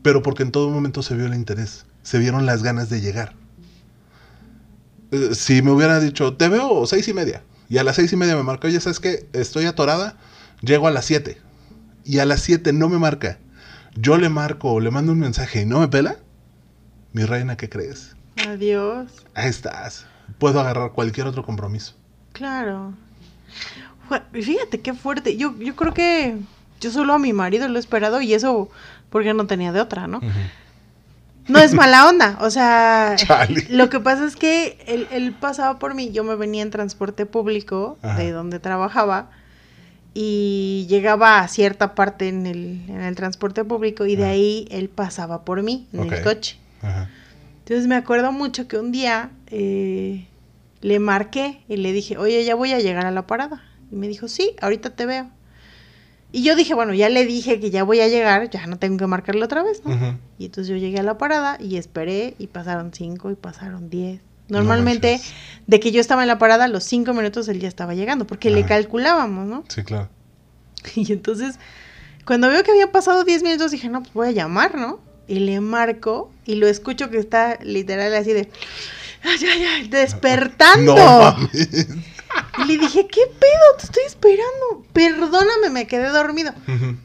Pero 0.04 0.22
porque 0.22 0.44
en 0.44 0.52
todo 0.52 0.70
momento 0.70 1.04
se 1.04 1.16
vio 1.16 1.26
el 1.26 1.34
interés. 1.34 1.87
Se 2.08 2.20
vieron 2.20 2.46
las 2.46 2.64
ganas 2.64 2.90
de 2.90 3.02
llegar. 3.02 3.34
Eh, 5.12 5.36
si 5.36 5.62
me 5.62 5.72
hubiera 5.72 6.00
dicho, 6.00 6.38
te 6.38 6.48
veo 6.48 6.86
seis 6.86 7.06
y 7.10 7.14
media. 7.14 7.44
Y 7.68 7.80
a 7.80 7.84
las 7.84 7.98
seis 7.98 8.14
y 8.14 8.16
media 8.16 8.38
me 8.38 8.44
marcó, 8.44 8.68
oye, 8.68 8.80
¿sabes 8.80 9.02
qué? 9.02 9.28
Estoy 9.34 9.66
atorada. 9.66 10.16
Llego 10.62 10.88
a 10.88 10.92
las 10.92 11.04
siete. 11.04 11.42
Y 12.06 12.20
a 12.20 12.26
las 12.26 12.40
siete 12.40 12.72
no 12.72 12.88
me 12.88 12.98
marca. 12.98 13.40
Yo 13.94 14.16
le 14.16 14.30
marco 14.30 14.72
o 14.72 14.80
le 14.80 14.90
mando 14.90 15.12
un 15.12 15.20
mensaje 15.20 15.64
y 15.64 15.66
no 15.66 15.82
me 15.82 15.90
pela. 15.90 16.16
Mi 17.12 17.26
reina, 17.26 17.58
¿qué 17.58 17.68
crees? 17.68 18.16
Adiós. 18.48 19.12
Ahí 19.34 19.50
estás. 19.50 20.06
Puedo 20.40 20.62
agarrar 20.62 20.94
cualquier 20.94 21.28
otro 21.28 21.44
compromiso. 21.44 21.94
Claro. 22.32 22.94
Fíjate 24.32 24.80
qué 24.80 24.94
fuerte. 24.94 25.36
Yo, 25.36 25.58
yo 25.60 25.76
creo 25.76 25.94
que 25.94 26.38
yo 26.80 26.90
solo 26.90 27.16
a 27.16 27.20
mi 27.20 27.34
marido 27.34 27.68
lo 27.68 27.76
he 27.76 27.82
esperado 27.82 28.22
y 28.22 28.34
eso 28.34 28.70
porque 29.10 29.34
no 29.34 29.46
tenía 29.46 29.74
de 29.74 29.82
otra, 29.82 30.08
¿no? 30.08 30.22
No 31.48 31.60
es 31.60 31.74
mala 31.74 32.08
onda, 32.10 32.38
o 32.42 32.50
sea, 32.50 33.16
Chale. 33.18 33.68
lo 33.70 33.90
que 33.90 34.00
pasa 34.00 34.26
es 34.26 34.36
que 34.36 34.78
él, 34.88 35.08
él 35.12 35.34
pasaba 35.34 35.80
por 35.80 35.96
mí, 35.96 36.12
yo 36.12 36.24
me 36.24 36.36
venía 36.36 36.62
en 36.62 36.72
transporte 36.72 37.26
público 37.26 37.98
Ajá. 38.02 38.18
de 38.18 38.32
donde 38.32 38.60
trabajaba 38.60 39.30
y 40.14 40.88
llegaba 40.90 41.40
a 41.40 41.48
cierta 41.48 41.96
parte 41.96 42.28
en 42.28 42.48
el, 42.48 42.84
en 42.90 43.02
el 43.02 43.16
transporte 43.16 43.64
público 43.64 44.06
y 44.06 44.16
de 44.16 44.26
ahí 44.26 44.68
él 44.72 44.90
pasaba 44.90 45.46
por 45.46 45.62
mí 45.64 45.88
en 45.94 46.12
el 46.12 46.22
coche. 46.24 46.58
Ajá. 46.82 47.10
Entonces 47.60 47.88
me 47.88 47.96
acuerdo 47.96 48.32
mucho 48.32 48.68
que 48.68 48.78
un 48.78 48.92
día 48.92 49.30
eh, 49.48 50.26
le 50.82 51.00
marqué 51.00 51.64
y 51.68 51.78
le 51.78 51.92
dije, 51.92 52.18
oye, 52.18 52.44
ya 52.46 52.56
voy 52.56 52.72
a 52.72 52.80
llegar 52.80 53.06
a 53.06 53.12
la 53.12 53.28
parada. 53.28 53.62
Y 53.92 53.96
me 53.96 54.08
dijo, 54.08 54.28
sí, 54.28 54.56
ahorita 54.62 54.92
te 54.92 55.06
veo. 55.06 55.30
Y 56.32 56.44
yo 56.44 56.56
dije, 56.56 56.74
bueno, 56.74 56.94
ya 56.94 57.10
le 57.10 57.26
dije 57.26 57.60
que 57.60 57.70
ya 57.70 57.84
voy 57.84 58.02
a 58.02 58.08
llegar, 58.08 58.50
ya 58.50 58.68
no 58.68 58.78
tengo 58.78 58.98
que 58.98 59.08
marcarle 59.08 59.44
otra 59.44 59.64
vez, 59.64 59.82
¿no? 59.86 60.18
Y 60.38 60.46
entonces 60.46 60.70
yo 60.70 60.78
llegué 60.78 61.00
a 61.00 61.04
la 61.04 61.18
parada 61.18 61.58
y 61.60 61.78
esperé 61.78 62.36
y 62.38 62.48
pasaron 62.48 62.92
cinco 62.94 63.32
y 63.32 63.36
pasaron 63.36 63.90
diez. 63.90 64.22
Normalmente, 64.50 65.14
manches. 65.14 65.34
de 65.68 65.80
que 65.80 65.92
yo 65.92 66.00
estaba 66.00 66.22
en 66.22 66.28
la 66.28 66.38
parada, 66.38 66.66
a 66.66 66.68
los 66.68 66.84
cinco 66.84 67.14
minutos 67.14 67.48
él 67.48 67.60
ya 67.60 67.68
estaba 67.68 67.96
llegando, 67.96 68.26
porque 68.28 68.50
le 68.50 68.66
calculábamos, 68.66 69.48
¿no? 69.48 69.64
Sí, 69.68 69.84
claro. 69.84 70.10
Y 70.96 71.12
entonces, 71.12 71.60
cuando 72.26 72.50
veo 72.50 72.64
que 72.64 72.72
había 72.72 72.92
pasado 72.92 73.24
10 73.24 73.44
minutos, 73.44 73.72
dije, 73.72 73.90
no, 73.90 74.02
pues 74.02 74.14
voy 74.14 74.28
a 74.28 74.32
llamar, 74.32 74.76
¿no? 74.76 75.00
Y 75.28 75.40
le 75.40 75.60
marco 75.60 76.32
y 76.46 76.56
lo 76.56 76.68
escucho 76.68 77.10
que 77.10 77.18
está 77.18 77.58
literal 77.62 78.14
así 78.14 78.32
de, 78.32 78.50
ay, 79.24 79.40
ay, 79.52 79.64
ay, 79.64 79.88
despertando. 79.88 80.96
No 80.96 81.20
mames. 81.20 81.88
Y 82.60 82.66
le 82.68 82.78
dije, 82.78 83.08
¿qué 83.08 83.22
pedo? 83.40 83.78
Te 83.80 83.86
estoy 83.86 84.04
esperando. 84.06 84.84
Perdóname, 84.94 85.70
me 85.72 85.88
quedé 85.88 86.10
dormido. 86.10 86.54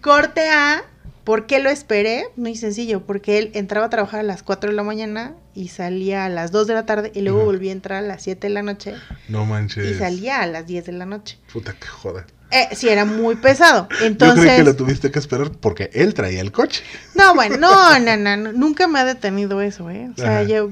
Corte 0.01 0.49
A, 0.49 0.83
¿por 1.25 1.47
qué 1.47 1.61
lo 1.61 1.71
esperé? 1.71 2.27
Muy 2.37 2.57
sencillo, 2.57 3.05
porque 3.07 3.38
él 3.38 3.51
entraba 3.55 3.87
a 3.87 3.90
trabajar 3.90 4.21
a 4.21 4.25
las 4.25 4.42
4 4.42 4.71
de 4.71 4.77
la 4.77 4.83
mañana 4.83 5.35
y 5.55 5.68
salía 5.68 6.25
a 6.25 6.29
las 6.29 6.51
2 6.53 6.66
de 6.66 6.75
la 6.75 6.87
tarde 6.87 7.12
y 7.14 7.21
luego 7.21 7.45
volvía 7.45 7.71
a 7.71 7.75
entrar 7.75 8.03
a 8.05 8.07
las 8.07 8.23
7 8.23 8.47
de 8.49 8.55
la 8.55 8.62
noche 8.62 8.95
No 9.29 9.45
manches. 9.45 9.87
y 9.90 9.95
salía 9.99 10.40
a 10.42 10.47
las 10.47 10.66
10 10.66 10.87
de 10.87 10.92
la 10.92 11.07
noche. 11.07 11.38
Puta 11.53 11.73
que 11.75 11.87
joda. 11.87 12.27
Eh, 12.53 12.69
sí, 12.77 12.88
era 12.88 13.07
muy 13.07 13.37
pesado. 13.37 13.88
Yo 13.99 14.07
Entonces... 14.07 14.45
creí 14.45 14.57
que 14.59 14.65
lo 14.65 14.77
tuviste 14.77 15.11
que 15.11 15.19
esperar 15.19 15.51
porque 15.53 15.88
él 15.95 16.12
traía 16.12 16.43
el 16.43 16.53
coche. 16.53 16.85
No, 17.15 17.35
bueno, 17.35 17.57
no, 17.57 17.99
no, 17.99 18.17
no, 18.17 18.37
no, 18.37 18.53
nunca 18.53 18.87
me 18.88 18.99
ha 18.99 19.07
detenido 19.07 19.62
eso, 19.62 19.88
¿eh? 19.88 20.11
O 20.15 20.21
sea, 20.21 20.41
Ajá. 20.41 20.43
yo 20.43 20.71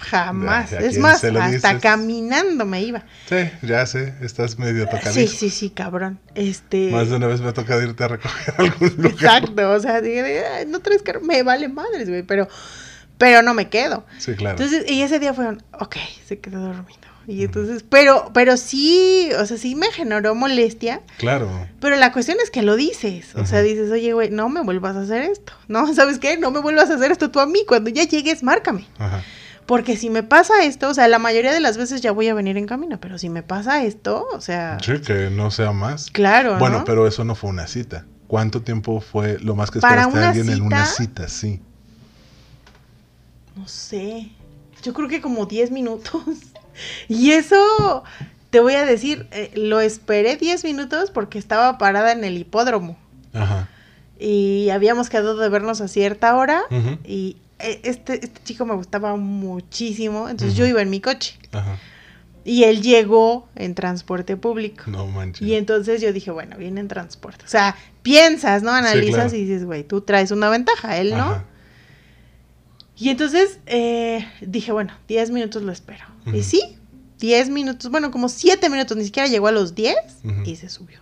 jamás. 0.00 0.70
Ya, 0.70 0.78
¿a 0.78 0.80
es 0.82 0.98
más, 0.98 1.24
hasta 1.24 1.48
dices? 1.48 1.80
caminando 1.80 2.66
me 2.66 2.82
iba. 2.82 3.04
Sí, 3.26 3.36
ya 3.62 3.86
sé, 3.86 4.14
estás 4.20 4.58
medio 4.58 4.84
tocadito. 4.86 5.12
Sí, 5.12 5.26
sí, 5.26 5.48
sí, 5.48 5.70
cabrón. 5.70 6.20
Este. 6.34 6.90
Más 6.90 7.08
de 7.08 7.16
una 7.16 7.26
vez 7.26 7.40
me 7.40 7.48
ha 7.48 7.54
tocado 7.54 7.82
irte 7.82 8.04
a 8.04 8.08
recoger 8.08 8.54
a 8.58 8.62
algún 8.62 8.88
lugar. 8.96 9.12
Exacto, 9.12 9.70
o 9.70 9.80
sea, 9.80 10.02
dije, 10.02 10.44
"Ay, 10.46 10.66
no 10.66 10.80
traes 10.80 11.02
carro, 11.02 11.22
me 11.22 11.42
vale 11.42 11.68
madres, 11.68 12.08
güey, 12.08 12.22
pero, 12.22 12.48
pero 13.16 13.40
no 13.40 13.54
me 13.54 13.70
quedo. 13.70 14.04
Sí, 14.18 14.34
claro. 14.34 14.62
Entonces, 14.62 14.90
y 14.90 15.00
ese 15.02 15.18
día 15.18 15.32
fue, 15.32 15.46
un, 15.46 15.62
ok, 15.72 15.96
se 16.26 16.38
quedó 16.38 16.60
dormido. 16.60 17.13
Y 17.26 17.44
entonces, 17.44 17.84
pero, 17.88 18.30
pero 18.34 18.56
sí, 18.56 19.30
o 19.38 19.46
sea, 19.46 19.56
sí 19.56 19.74
me 19.74 19.86
generó 19.92 20.34
molestia. 20.34 21.00
claro. 21.18 21.48
Pero 21.80 21.96
la 21.96 22.12
cuestión 22.12 22.36
es 22.42 22.50
que 22.50 22.62
lo 22.62 22.76
dices. 22.76 23.34
O 23.34 23.46
sea, 23.46 23.62
dices, 23.62 23.90
oye, 23.90 24.12
güey, 24.12 24.30
no 24.30 24.48
me 24.48 24.62
vuelvas 24.62 24.96
a 24.96 25.00
hacer 25.02 25.22
esto. 25.22 25.52
No, 25.68 25.92
¿sabes 25.94 26.18
qué? 26.18 26.36
No 26.38 26.50
me 26.50 26.60
vuelvas 26.60 26.90
a 26.90 26.94
hacer 26.94 27.12
esto 27.12 27.30
tú 27.30 27.40
a 27.40 27.46
mí. 27.46 27.60
Cuando 27.66 27.90
ya 27.90 28.04
llegues, 28.04 28.42
márcame. 28.42 28.86
Ajá. 28.98 29.22
Porque 29.66 29.96
si 29.96 30.10
me 30.10 30.22
pasa 30.22 30.62
esto, 30.64 30.90
o 30.90 30.94
sea, 30.94 31.08
la 31.08 31.18
mayoría 31.18 31.50
de 31.52 31.60
las 31.60 31.78
veces 31.78 32.02
ya 32.02 32.12
voy 32.12 32.28
a 32.28 32.34
venir 32.34 32.58
en 32.58 32.66
camino. 32.66 33.00
Pero 33.00 33.16
si 33.16 33.30
me 33.30 33.42
pasa 33.42 33.82
esto, 33.84 34.26
o 34.34 34.40
sea, 34.42 34.76
Sí, 34.84 35.00
que 35.00 35.30
no 35.30 35.50
sea 35.50 35.72
más. 35.72 36.10
claro. 36.10 36.58
Bueno, 36.58 36.80
¿no? 36.80 36.84
pero 36.84 37.06
eso 37.06 37.24
no 37.24 37.34
fue 37.34 37.48
una 37.48 37.66
cita. 37.66 38.04
¿Cuánto 38.26 38.60
tiempo 38.60 39.00
fue 39.00 39.38
lo 39.40 39.54
más 39.54 39.70
que 39.70 39.78
esperaste 39.78 40.18
a 40.18 40.28
alguien 40.28 40.50
en 40.50 40.60
una 40.60 40.84
cita- 40.84 41.26
cita? 41.26 41.28
Sí. 41.28 41.60
No 43.56 43.66
sé. 43.68 44.30
Yo 44.82 44.92
creo 44.92 45.08
que 45.08 45.20
como 45.20 45.46
10 45.46 45.70
minutos. 45.70 46.22
Y 47.08 47.32
eso, 47.32 48.04
te 48.50 48.60
voy 48.60 48.74
a 48.74 48.84
decir, 48.84 49.26
eh, 49.30 49.50
lo 49.54 49.80
esperé 49.80 50.36
10 50.36 50.64
minutos 50.64 51.10
porque 51.10 51.38
estaba 51.38 51.78
parada 51.78 52.12
en 52.12 52.24
el 52.24 52.38
hipódromo. 52.38 52.96
Ajá. 53.32 53.68
Y 54.18 54.70
habíamos 54.70 55.10
quedado 55.10 55.36
de 55.36 55.48
vernos 55.48 55.80
a 55.80 55.88
cierta 55.88 56.34
hora. 56.36 56.62
Y 57.04 57.36
eh, 57.58 57.80
este, 57.84 58.24
este 58.24 58.42
chico 58.44 58.64
me 58.64 58.74
gustaba 58.74 59.16
muchísimo. 59.16 60.28
Entonces 60.28 60.56
yo 60.56 60.66
iba 60.66 60.82
en 60.82 60.90
mi 60.90 61.00
coche. 61.00 61.38
Ajá. 61.52 61.78
Y 62.44 62.64
él 62.64 62.82
llegó 62.82 63.48
en 63.56 63.74
transporte 63.74 64.36
público. 64.36 64.84
No 64.86 65.06
manches. 65.06 65.46
Y 65.46 65.54
entonces 65.54 66.02
yo 66.02 66.12
dije, 66.12 66.30
bueno, 66.30 66.58
viene 66.58 66.80
en 66.80 66.88
transporte. 66.88 67.44
O 67.44 67.48
sea, 67.48 67.74
piensas, 68.02 68.62
¿no? 68.62 68.70
Analizas 68.70 69.32
claro. 69.32 69.36
y 69.36 69.44
dices, 69.44 69.64
güey, 69.64 69.82
tú 69.82 70.02
traes 70.02 70.30
una 70.30 70.50
ventaja, 70.50 70.98
él 70.98 71.12
no. 71.12 71.24
Ajá. 71.24 71.44
Y 72.96 73.08
entonces 73.10 73.58
eh, 73.66 74.26
dije, 74.40 74.72
bueno, 74.72 74.92
10 75.08 75.30
minutos 75.30 75.62
lo 75.62 75.72
espero. 75.72 76.04
Ujú. 76.26 76.36
Y 76.36 76.42
sí, 76.42 76.78
10 77.18 77.50
minutos, 77.50 77.90
bueno, 77.90 78.10
como 78.10 78.28
7 78.28 78.68
minutos, 78.70 78.96
ni 78.96 79.04
siquiera 79.04 79.28
llegó 79.28 79.48
a 79.48 79.52
los 79.52 79.74
10 79.74 79.96
Ujú. 80.24 80.42
y 80.44 80.56
se 80.56 80.68
subió. 80.68 81.00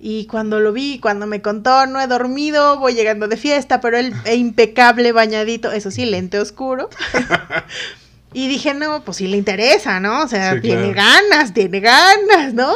Y 0.00 0.26
cuando 0.26 0.60
lo 0.60 0.72
vi, 0.72 1.00
cuando 1.00 1.26
me 1.26 1.42
contó, 1.42 1.86
no 1.86 2.00
he 2.00 2.06
dormido, 2.06 2.78
voy 2.78 2.94
llegando 2.94 3.26
de 3.26 3.36
fiesta, 3.36 3.80
pero 3.80 3.98
él 3.98 4.14
e 4.24 4.36
impecable, 4.36 5.10
bañadito, 5.10 5.72
eso 5.72 5.90
sí, 5.90 6.06
lente 6.06 6.38
oscuro. 6.38 6.88
y 8.32 8.46
dije, 8.46 8.74
no, 8.74 9.04
pues 9.04 9.16
sí 9.16 9.26
le 9.26 9.36
interesa, 9.36 9.98
¿no? 9.98 10.22
O 10.22 10.28
sea, 10.28 10.54
Sí, 10.54 10.60
tiene 10.60 10.92
claro. 10.92 11.10
ganas, 11.30 11.52
tiene 11.52 11.80
ganas, 11.80 12.54
¿no? 12.54 12.72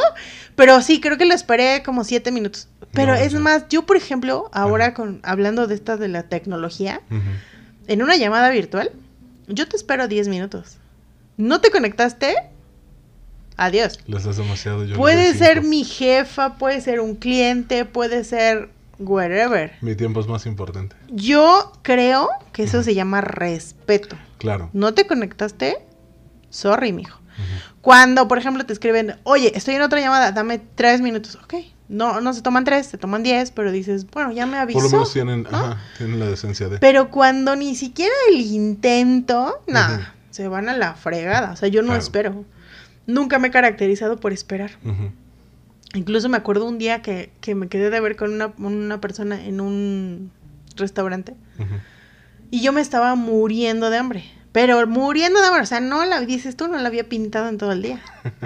Pero 0.55 0.81
sí, 0.81 0.99
creo 0.99 1.17
que 1.17 1.25
lo 1.25 1.33
esperé 1.33 1.81
como 1.83 2.03
7 2.03 2.29
minutos. 2.31 2.67
Pero 2.91 3.13
No, 3.13 3.19
es 3.19 3.33
más, 3.33 3.67
yo, 3.69 3.85
por 3.85 3.95
ejemplo, 3.95 4.49
ahora 4.53 4.93
con 4.93 5.19
hablando 5.23 5.65
de 5.65 5.75
estas 5.75 5.99
de 5.99 6.09
la 6.09 6.23
tecnología, 6.23 7.01
Ujú. 7.09 7.21
En 7.87 8.01
una 8.01 8.15
llamada 8.17 8.49
virtual, 8.49 8.91
yo 9.47 9.67
te 9.67 9.75
espero 9.75 10.07
10 10.07 10.27
minutos. 10.27 10.77
¿No 11.37 11.61
te 11.61 11.71
conectaste? 11.71 12.35
Adiós. 13.57 13.99
Les 14.07 14.23
das 14.23 14.37
demasiado. 14.37 14.85
yo 14.85 14.95
Puede 14.95 15.33
ser 15.33 15.57
cinco. 15.57 15.67
mi 15.69 15.83
jefa, 15.83 16.57
puede 16.57 16.81
ser 16.81 16.99
un 16.99 17.15
cliente, 17.15 17.85
puede 17.85 18.23
ser 18.23 18.69
wherever. 18.99 19.73
Mi 19.81 19.95
tiempo 19.95 20.19
es 20.19 20.27
más 20.27 20.45
importante. 20.45 20.95
Yo 21.09 21.71
creo 21.81 22.29
que 22.51 22.63
eso 22.63 22.81
se 22.83 22.95
llama 22.95 23.21
respeto. 23.21 24.15
Claro. 24.37 24.69
¿No 24.73 24.93
te 24.93 25.05
conectaste? 25.05 25.77
Sorry, 26.49 26.93
mijo. 26.93 27.19
Cuando, 27.81 28.27
por 28.27 28.37
ejemplo, 28.37 28.65
te 28.65 28.73
escriben, 28.73 29.17
oye, 29.23 29.51
estoy 29.55 29.75
en 29.75 29.81
otra 29.81 29.99
llamada, 29.99 30.31
dame 30.31 30.59
tres 30.75 31.01
minutos. 31.01 31.35
Ok, 31.43 31.55
no, 31.93 32.19
no 32.21 32.33
se 32.33 32.41
toman 32.41 32.63
tres, 32.65 32.87
se 32.87 32.97
toman 32.97 33.23
diez, 33.23 33.51
pero 33.51 33.71
dices, 33.71 34.05
bueno, 34.11 34.31
ya 34.31 34.45
me 34.45 34.57
avisó. 34.57 34.79
Por 34.79 34.83
lo 34.83 34.89
menos 34.91 35.13
tienen, 35.13 35.43
¿no? 35.43 35.49
ajá, 35.49 35.77
tienen 35.97 36.19
la 36.19 36.25
decencia 36.27 36.67
de. 36.67 36.79
Pero 36.79 37.09
cuando 37.11 37.55
ni 37.55 37.75
siquiera 37.75 38.13
el 38.31 38.41
intento, 38.41 39.63
nada, 39.67 40.15
se 40.31 40.47
van 40.47 40.69
a 40.69 40.75
la 40.75 40.95
fregada. 40.95 41.51
O 41.51 41.55
sea, 41.55 41.69
yo 41.69 41.81
no 41.81 41.87
Claro. 41.89 42.01
espero. 42.01 42.45
Nunca 43.05 43.37
me 43.39 43.49
he 43.49 43.51
caracterizado 43.51 44.17
por 44.19 44.33
esperar. 44.33 44.71
Incluso 45.93 46.27
me 46.29 46.37
acuerdo 46.37 46.65
un 46.65 46.77
día 46.79 47.01
que, 47.01 47.31
que 47.41 47.53
me 47.53 47.67
quedé 47.67 47.89
de 47.89 47.99
ver 47.99 48.15
con 48.15 48.33
una, 48.33 48.51
una 48.57 48.99
persona 48.99 49.45
en 49.45 49.61
un 49.61 50.31
restaurante 50.75 51.35
y 52.49 52.61
yo 52.61 52.71
me 52.73 52.81
estaba 52.81 53.15
muriendo 53.15 53.89
de 53.91 53.97
hambre. 53.97 54.23
Pero 54.51 54.85
muriendo 54.87 55.39
de 55.41 55.47
hambre, 55.47 55.61
o 55.63 55.65
sea, 55.65 55.79
no 55.81 56.05
la 56.05 56.21
dices 56.21 56.55
tú, 56.55 56.67
no 56.67 56.77
la 56.77 56.87
había 56.87 57.09
pintado 57.09 57.47
en 57.49 57.57
todo 57.57 57.71
el 57.71 57.81
día. 57.83 57.99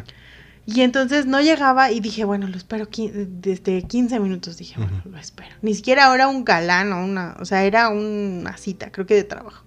Y 0.70 0.82
entonces 0.82 1.26
no 1.26 1.39
llegaba 1.39 1.91
y 1.91 2.01
dije, 2.01 2.26
bueno, 2.26 2.45
lo 2.47 2.57
espero 2.57 2.89
desde 2.91 3.84
15 3.84 4.20
minutos. 4.20 4.57
Dije, 4.57 4.76
bueno, 4.78 5.01
lo 5.09 5.18
espero. 5.18 5.55
Ni 5.61 5.74
siquiera 5.74 6.13
era 6.13 6.28
un 6.28 6.43
galán 6.43 6.91
o 6.91 7.03
una, 7.05 7.38
o 7.39 7.45
sea, 7.45 7.63
era 7.63 7.88
una 7.88 8.57
cita, 8.57 8.91
creo 8.91 9.05
que 9.05 9.15
de 9.15 9.24
trabajo. 9.24 9.63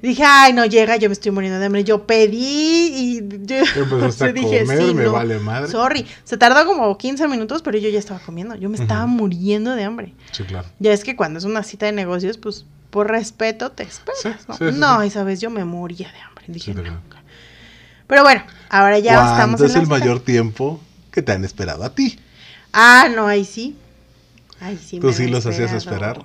Dije, 0.00 0.22
ay, 0.26 0.54
no 0.54 0.64
llega, 0.64 0.96
yo 0.96 1.08
me 1.10 1.12
estoy 1.12 1.32
muriendo 1.32 1.58
de 1.58 1.66
hambre. 1.66 1.84
Yo 1.84 2.06
pedí 2.06 2.38
y 2.94 3.20
yo 3.46 3.56
Empezaste 3.76 4.24
a 4.24 4.32
dije, 4.32 4.60
comer, 4.64 4.78
sí, 4.82 4.94
me 4.94 5.04
no, 5.04 5.12
vale 5.12 5.38
madre. 5.38 5.70
Sorry, 5.70 6.06
se 6.24 6.38
tardó 6.38 6.64
como 6.66 6.96
15 6.96 7.28
minutos, 7.28 7.60
pero 7.60 7.76
yo 7.76 7.90
ya 7.90 7.98
estaba 7.98 8.20
comiendo. 8.20 8.54
Yo 8.54 8.70
me 8.70 8.76
estaba 8.76 9.06
muriendo 9.06 9.74
de 9.74 9.84
hambre. 9.84 10.14
Sí, 10.32 10.44
claro. 10.44 10.66
Ya 10.78 10.92
es 10.92 11.04
que 11.04 11.14
cuando 11.14 11.38
es 11.38 11.44
una 11.44 11.62
cita 11.62 11.84
de 11.86 11.92
negocios, 11.92 12.38
pues 12.38 12.64
por 12.90 13.08
respeto 13.10 13.72
te 13.72 13.82
esperas, 13.82 14.20
Sí, 14.22 14.28
¿no? 14.48 14.56
sí, 14.56 14.64
no, 14.78 15.02
esa 15.02 15.24
vez 15.24 15.40
yo 15.40 15.50
me 15.50 15.64
moría 15.64 16.10
de 16.10 16.20
hambre. 16.20 16.44
Dije, 16.48 16.72
no. 16.74 16.82
Pero 18.06 18.22
bueno, 18.22 18.42
ahora 18.68 18.98
ya 18.98 19.12
estamos 19.14 19.60
¿Cuánto 19.60 19.64
es 19.66 19.76
el 19.76 19.86
mayor 19.86 20.20
tiempo 20.20 20.80
que 21.10 21.22
te 21.22 21.32
han 21.32 21.44
esperado 21.44 21.84
a 21.84 21.94
ti? 21.94 22.18
Ah, 22.72 23.08
no, 23.14 23.26
ahí 23.26 23.44
sí. 23.44 23.76
Ahí 24.60 24.78
sí. 24.78 24.98
¿Tú 25.00 25.08
me 25.08 25.12
sí 25.12 25.26
los 25.28 25.46
hacías 25.46 25.72
esperar? 25.72 26.22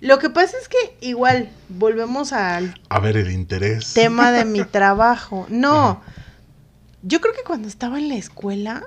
Lo 0.00 0.18
que 0.18 0.30
pasa 0.30 0.56
es 0.60 0.68
que 0.68 0.96
igual, 1.06 1.50
volvemos 1.68 2.32
al 2.32 2.80
A 2.88 3.00
ver, 3.00 3.16
el 3.16 3.30
interés. 3.30 3.92
tema 3.92 4.32
de 4.32 4.44
mi 4.44 4.64
trabajo. 4.64 5.46
No, 5.50 6.00
yo 7.02 7.20
creo 7.20 7.34
que 7.34 7.42
cuando 7.42 7.68
estaba 7.68 7.98
en 7.98 8.08
la 8.08 8.14
escuela, 8.16 8.84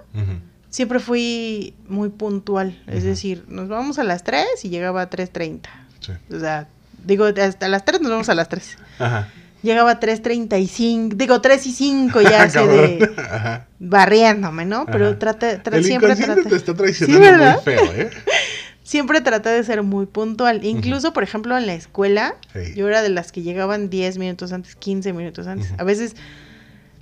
siempre 0.69 0.99
fui 0.99 1.75
muy 1.87 2.09
puntual. 2.09 2.81
Es 2.87 3.03
decir, 3.03 3.45
nos 3.47 3.67
vamos 3.69 3.99
a 3.99 4.03
las 4.03 4.23
3 4.23 4.45
y 4.63 4.69
llegaba 4.69 5.03
a 5.03 5.09
3.30. 5.09 5.61
Sí. 5.99 6.11
O 6.35 6.39
sea, 6.39 6.67
digo, 7.03 7.25
hasta 7.25 7.67
las 7.67 7.85
3 7.85 8.01
nos 8.01 8.11
vamos 8.11 8.29
a 8.29 8.35
las 8.35 8.49
3. 8.49 8.77
Ajá. 8.99 9.29
Llegaba 9.63 9.91
a 9.91 9.99
3.35, 9.99 11.13
digo 11.15 11.41
3 11.41 11.65
y 11.67 11.71
5 11.71 12.21
ya 12.21 12.43
así 12.43 12.59
de. 12.59 13.09
Ajá. 13.17 13.67
barriéndome, 13.79 14.65
¿no? 14.65 14.85
Pero 14.85 15.07
Ajá. 15.09 15.19
trate, 15.19 15.63
tra- 15.63 15.75
El 15.77 15.83
siempre 15.85 16.15
traté. 16.15 16.43
te 16.43 16.55
está 16.55 16.71
Sí, 16.73 16.77
traicionando 16.77 17.19
¿verdad? 17.21 17.55
muy 17.55 17.63
feo, 17.63 17.93
¿eh? 17.95 18.09
Siempre 18.83 19.21
traté 19.21 19.47
de 19.49 19.63
ser 19.63 19.81
muy 19.81 20.05
puntual. 20.05 20.65
Incluso, 20.65 21.13
por 21.13 21.23
ejemplo, 21.23 21.57
en 21.57 21.65
la 21.65 21.73
escuela, 21.73 22.35
Sí. 22.51 22.73
yo 22.75 22.89
era 22.89 23.01
de 23.01 23.07
las 23.07 23.31
que 23.31 23.41
llegaban 23.41 23.89
10 23.89 24.17
minutos 24.17 24.51
antes, 24.51 24.75
15 24.75 25.13
minutos 25.13 25.47
antes. 25.47 25.67
Ujú. 25.71 25.75
A 25.81 25.83
veces 25.85 26.17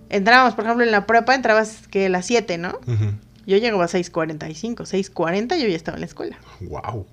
entrábamos, 0.10 0.54
por 0.54 0.66
ejemplo, 0.66 0.86
en 0.86 0.92
la 0.92 1.08
prepa, 1.08 1.34
entrabas 1.34 1.88
que 1.90 2.06
a 2.06 2.10
las 2.10 2.28
7, 2.28 2.60
¿no? 2.60 2.80
Ujú. 2.86 3.16
Yo 3.48 3.58
llegaba 3.58 3.86
a 3.86 3.88
6.45, 3.88 4.86
6.40 4.86 5.58
yo 5.60 5.68
ya 5.68 5.76
estaba 5.76 5.96
en 5.98 6.02
la 6.02 6.06
escuela. 6.06 6.38
Wow. 6.62 7.08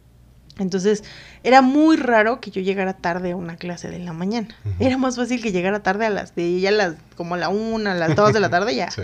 Entonces, 0.59 1.05
era 1.45 1.63
muy 1.63 1.97
raro 1.97 2.41
que 2.41 2.51
yo 2.51 2.61
llegara 2.61 2.95
tarde 2.95 3.33
a 3.33 3.37
una 3.37 3.57
clase 3.57 3.89
de 3.89 3.99
la 3.99 4.13
mañana. 4.13 4.49
Era 4.81 4.99
más 4.99 5.17
fácil 5.17 5.41
que 5.43 5.53
llegara 5.53 5.81
tarde 5.83 6.07
a 6.07 6.11
las 6.11 6.35
de 6.35 6.61
ya 6.61 6.71
las 6.71 6.95
como 7.17 7.35
a 7.35 7.39
la 7.39 7.49
una, 7.49 7.93
a 7.93 7.95
las 7.95 8.15
dos 8.17 8.33
de 8.33 8.41
la 8.41 8.51
tarde 8.51 8.75
ya. 8.75 8.91
Sí. 8.91 9.03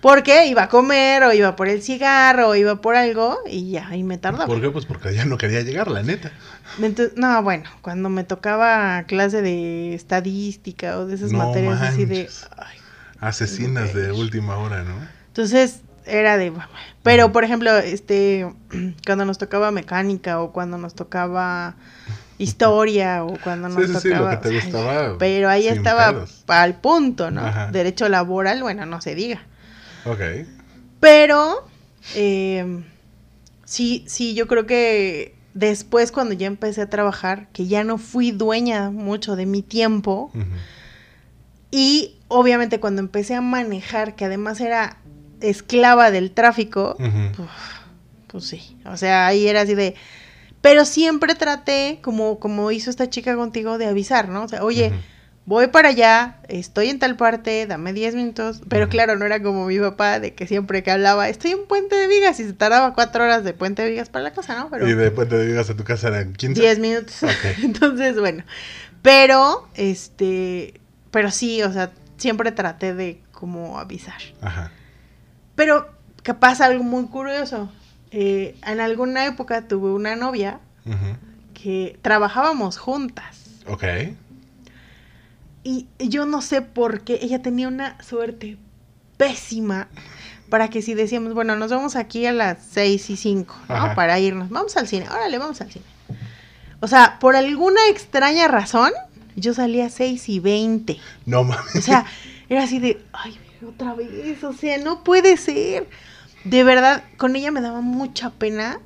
Porque 0.00 0.46
iba 0.46 0.62
a 0.62 0.68
comer 0.70 1.22
o 1.24 1.32
iba 1.34 1.56
por 1.56 1.68
el 1.68 1.82
cigarro 1.82 2.48
o 2.48 2.54
iba 2.54 2.80
por 2.80 2.96
algo 2.96 3.38
y 3.46 3.70
ya, 3.70 3.94
y 3.94 4.02
me 4.02 4.16
tardaba. 4.16 4.46
¿Por 4.46 4.60
qué? 4.62 4.70
Pues 4.70 4.86
porque 4.86 5.14
ya 5.14 5.26
no 5.26 5.36
quería 5.36 5.60
llegar, 5.60 5.88
la 5.90 6.02
neta. 6.02 6.32
Entonces, 6.80 7.18
no, 7.18 7.42
bueno, 7.42 7.64
cuando 7.82 8.08
me 8.08 8.24
tocaba 8.24 9.02
clase 9.02 9.42
de 9.42 9.94
estadística 9.94 10.98
o 10.98 11.06
de 11.06 11.16
esas 11.16 11.32
No 11.32 11.38
materias 11.38 11.82
así 11.82 12.06
de... 12.06 12.30
ay, 12.56 12.78
Asesinas 13.20 13.92
de 13.92 14.12
última 14.12 14.56
hora, 14.56 14.82
¿no? 14.84 14.94
Entonces 15.26 15.80
era 16.06 16.38
de... 16.38 16.50
Pero, 17.02 17.32
por 17.32 17.44
ejemplo, 17.44 17.76
este, 17.78 18.46
cuando 19.06 19.24
nos 19.24 19.38
tocaba 19.38 19.70
mecánica 19.70 20.40
o 20.40 20.52
cuando 20.52 20.78
nos 20.78 20.94
tocaba 20.94 21.76
historia 22.38 23.24
o 23.24 23.38
cuando 23.42 23.68
nos 23.68 23.76
sí, 23.76 23.86
sí, 23.86 23.92
lo 24.08 24.14
tocaba... 24.16 24.40
que 24.40 24.48
te 24.48 24.54
gustaba, 24.54 25.18
Pero 25.18 25.48
ahí 25.48 25.68
estaba 25.68 26.12
pedos. 26.12 26.44
al 26.46 26.80
punto, 26.80 27.30
¿no? 27.30 27.44
Ajá. 27.44 27.70
Derecho 27.70 28.08
laboral, 28.08 28.62
bueno, 28.62 28.86
no 28.86 29.00
se 29.00 29.14
diga. 29.14 29.42
Ok. 30.06 30.20
Pero, 31.00 31.66
eh, 32.14 32.82
sí, 33.64 34.04
sí, 34.06 34.34
yo 34.34 34.46
creo 34.46 34.66
que 34.66 35.34
después 35.54 36.12
cuando 36.12 36.34
ya 36.34 36.46
empecé 36.46 36.82
a 36.82 36.90
trabajar, 36.90 37.48
que 37.52 37.66
ya 37.66 37.84
no 37.84 37.98
fui 37.98 38.30
dueña 38.30 38.90
mucho 38.90 39.36
de 39.36 39.46
mi 39.46 39.62
tiempo, 39.62 40.30
y 41.70 42.16
obviamente 42.28 42.80
cuando 42.80 43.00
empecé 43.00 43.34
a 43.34 43.40
manejar, 43.40 44.16
que 44.16 44.24
además 44.24 44.60
era 44.60 44.96
esclava 45.40 46.10
del 46.10 46.30
tráfico, 46.32 46.96
pues 48.26 48.44
sí, 48.44 48.76
o 48.84 48.96
sea, 48.96 49.26
ahí 49.26 49.46
era 49.48 49.62
así 49.62 49.74
de... 49.74 49.94
Pero 50.60 50.84
siempre 50.84 51.34
traté, 51.34 52.00
como, 52.02 52.38
como 52.38 52.70
hizo 52.70 52.90
esta 52.90 53.08
chica 53.08 53.34
contigo, 53.34 53.78
de 53.78 53.86
avisar, 53.86 54.28
¿no? 54.28 54.44
O 54.44 54.48
sea, 54.48 54.62
oye, 54.62 54.92
voy 55.46 55.68
para 55.68 55.88
allá, 55.88 56.38
estoy 56.48 56.90
en 56.90 56.98
tal 56.98 57.16
parte, 57.16 57.66
dame 57.66 57.92
10 57.92 58.14
minutos. 58.14 58.60
Pero 58.68 58.88
claro, 58.88 59.16
no 59.16 59.24
era 59.24 59.42
como 59.42 59.66
mi 59.66 59.78
papá, 59.78 60.20
de 60.20 60.34
que 60.34 60.46
siempre 60.46 60.82
que 60.82 60.90
hablaba, 60.90 61.28
estoy 61.28 61.52
en 61.52 61.66
Puente 61.66 61.96
de 61.96 62.08
Vigas 62.08 62.38
y 62.40 62.44
se 62.44 62.52
tardaba 62.52 62.94
cuatro 62.94 63.24
horas 63.24 63.42
de 63.42 63.54
Puente 63.54 63.82
de 63.82 63.90
Vigas 63.90 64.10
para 64.10 64.24
la 64.24 64.32
casa, 64.32 64.56
¿no? 64.58 64.68
Pero 64.70 64.88
Y 64.88 64.94
después 64.94 65.28
te 65.28 65.44
digas 65.44 65.70
a 65.70 65.76
tu 65.76 65.84
casa 65.84 66.08
eran 66.08 66.34
15. 66.34 66.60
10 66.60 66.78
minutos. 66.78 67.22
Ok. 67.22 67.30
Entonces, 67.62 68.18
bueno. 68.20 68.44
Pero, 69.02 69.68
este, 69.74 70.80
pero 71.10 71.30
sí, 71.30 71.62
o 71.62 71.72
sea, 71.72 71.90
siempre 72.18 72.52
traté 72.52 72.94
de 72.94 73.22
como 73.32 73.78
avisar. 73.78 74.20
Ajá. 74.42 74.70
Pero 75.60 75.90
que 76.22 76.32
pasa 76.32 76.64
algo 76.64 76.82
muy 76.82 77.04
curioso. 77.04 77.70
Eh, 78.12 78.56
en 78.66 78.80
alguna 78.80 79.26
época 79.26 79.68
tuve 79.68 79.90
una 79.90 80.16
novia 80.16 80.58
que 81.52 81.98
trabajábamos 82.00 82.78
juntas. 82.78 83.60
Ok. 83.66 83.84
Y 85.62 85.86
yo 85.98 86.24
no 86.24 86.40
sé 86.40 86.62
por 86.62 87.02
qué 87.02 87.18
ella 87.20 87.42
tenía 87.42 87.68
una 87.68 88.02
suerte 88.02 88.56
pésima 89.18 89.88
para 90.48 90.70
que 90.70 90.80
si 90.80 90.94
decíamos, 90.94 91.34
bueno, 91.34 91.54
nos 91.56 91.70
vamos 91.70 91.94
aquí 91.94 92.24
a 92.24 92.32
las 92.32 92.56
6 92.70 93.10
y 93.10 93.16
5, 93.18 93.54
¿no? 93.68 93.74
Ajá. 93.74 93.94
Para 93.94 94.18
irnos, 94.18 94.48
vamos 94.48 94.78
al 94.78 94.88
cine, 94.88 95.10
órale, 95.10 95.36
vamos 95.36 95.60
al 95.60 95.70
cine. 95.70 95.84
O 96.80 96.88
sea, 96.88 97.18
por 97.20 97.36
alguna 97.36 97.80
extraña 97.90 98.48
razón, 98.48 98.92
yo 99.36 99.52
salía 99.52 99.84
a 99.84 99.90
6 99.90 100.26
y 100.26 100.40
20. 100.40 100.98
No 101.26 101.44
mames. 101.44 101.76
O 101.76 101.82
sea, 101.82 102.06
era 102.48 102.62
así 102.62 102.78
de, 102.78 103.04
ay, 103.12 103.38
otra 103.66 103.94
vez, 103.94 104.42
o 104.44 104.52
sea, 104.52 104.78
no 104.78 105.04
puede 105.04 105.36
ser. 105.36 105.88
De 106.44 106.64
verdad, 106.64 107.04
con 107.16 107.36
ella 107.36 107.50
me 107.50 107.60
daba 107.60 107.80
mucha 107.80 108.30
pena 108.30 108.80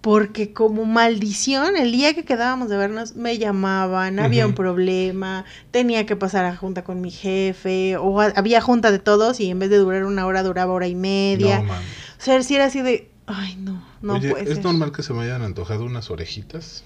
porque 0.00 0.52
como 0.52 0.84
maldición, 0.84 1.76
el 1.76 1.90
día 1.90 2.14
que 2.14 2.24
quedábamos 2.24 2.68
de 2.68 2.76
vernos, 2.76 3.16
me 3.16 3.38
llamaban, 3.38 4.20
había 4.20 4.46
un 4.46 4.54
problema, 4.54 5.44
tenía 5.72 6.06
que 6.06 6.14
pasar 6.14 6.44
a 6.44 6.56
junta 6.56 6.84
con 6.84 7.00
mi 7.00 7.10
jefe, 7.10 7.96
o 7.96 8.20
a- 8.20 8.26
había 8.36 8.60
junta 8.60 8.92
de 8.92 9.00
todos 9.00 9.40
y 9.40 9.50
en 9.50 9.58
vez 9.58 9.70
de 9.70 9.78
durar 9.78 10.04
una 10.04 10.26
hora, 10.26 10.44
duraba 10.44 10.72
hora 10.72 10.86
y 10.86 10.94
media. 10.94 11.58
No 11.62 11.72
o 11.72 11.76
sea, 12.18 12.40
si 12.42 12.54
era 12.54 12.66
así 12.66 12.82
de, 12.82 13.10
ay, 13.26 13.56
no, 13.56 13.82
no 14.02 14.18
Oye, 14.18 14.30
puede 14.30 14.46
¿es 14.46 14.54
ser. 14.54 14.64
normal 14.64 14.92
que 14.92 15.02
se 15.02 15.12
me 15.12 15.22
hayan 15.24 15.42
antojado 15.42 15.84
unas 15.84 16.10
orejitas? 16.10 16.84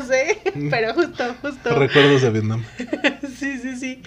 No 0.00 0.06
sé, 0.06 0.38
pero 0.70 0.94
justo, 0.94 1.24
justo. 1.42 1.78
Recuerdos 1.78 2.22
de 2.22 2.30
Vietnam. 2.30 2.64
sí, 3.38 3.58
sí, 3.58 3.76
sí. 3.76 4.02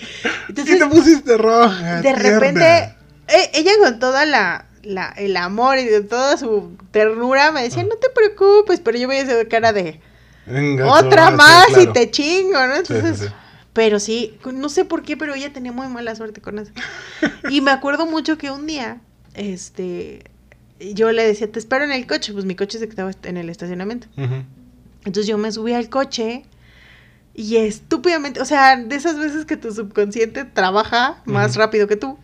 ¿Qué 0.56 0.64
te 0.78 0.86
pusiste 0.88 1.38
roja? 1.38 1.96
de 1.98 2.02
tierna? 2.02 2.24
repente, 2.40 2.96
e- 3.28 3.52
ella 3.54 3.72
con 3.84 4.00
toda 4.00 4.26
la, 4.26 4.66
la, 4.84 5.10
el 5.18 5.38
amor 5.38 5.78
y 5.80 5.86
de 5.86 6.02
toda 6.02 6.38
su 6.38 6.76
ternura 6.92 7.52
me 7.52 7.64
decía, 7.64 7.84
Ah. 7.84 7.88
no 7.90 7.96
te 7.98 8.10
preocupes, 8.10 8.80
pero 8.80 8.98
yo 8.98 9.08
voy 9.08 9.18
a 9.18 9.24
hacer 9.24 9.48
cara 9.48 9.74
de 9.74 10.00
Venga, 10.46 10.88
otra 10.92 11.32
más 11.32 11.68
y 11.82 11.88
te 11.88 12.10
chingo, 12.12 12.66
¿no? 12.68 12.76
Sí, 12.78 12.82
sí, 12.88 12.94
Entonces, 12.96 13.28
sí. 13.28 13.34
pero 13.74 14.00
sí, 14.00 14.38
no 14.54 14.70
sé 14.70 14.86
por 14.86 15.04
qué, 15.04 15.16
pero 15.18 15.34
ella 15.36 15.54
tenía 15.54 15.72
muy 15.72 15.88
mala 15.88 16.16
suerte 16.16 16.42
con 16.42 16.60
eso. 16.60 16.72
Y 17.50 17.62
me 17.62 17.72
acuerdo 17.72 18.06
mucho 18.06 18.38
que 18.38 18.50
un 18.52 18.66
día, 18.66 18.98
este, 19.36 20.24
yo 20.80 21.12
le 21.12 21.24
decía, 21.26 21.50
te 21.52 21.60
espero 21.60 21.84
en 21.86 21.92
el 21.92 22.08
coche, 22.08 22.34
pues 22.34 22.44
mi 22.46 22.56
coche 22.56 22.80
se 22.80 22.90
quedaba 22.90 23.12
en 23.24 23.38
el 23.38 23.50
estacionamiento. 23.50 24.08
Ujú. 24.18 24.44
Entonces 25.06 25.28
yo 25.28 25.38
me 25.38 25.52
subí 25.52 25.74
al 25.74 25.90
coche 25.90 26.44
y 27.34 27.58
estúpidamente, 27.58 28.42
o 28.42 28.46
sea, 28.46 28.76
de 28.76 28.96
esas 28.96 29.18
veces 29.18 29.46
que 29.46 29.58
tu 29.58 29.74
subconsciente 29.74 30.46
trabaja 30.46 31.22
más 31.26 31.56
rápido 31.56 31.88
que 31.88 31.96
tú. 31.96 32.18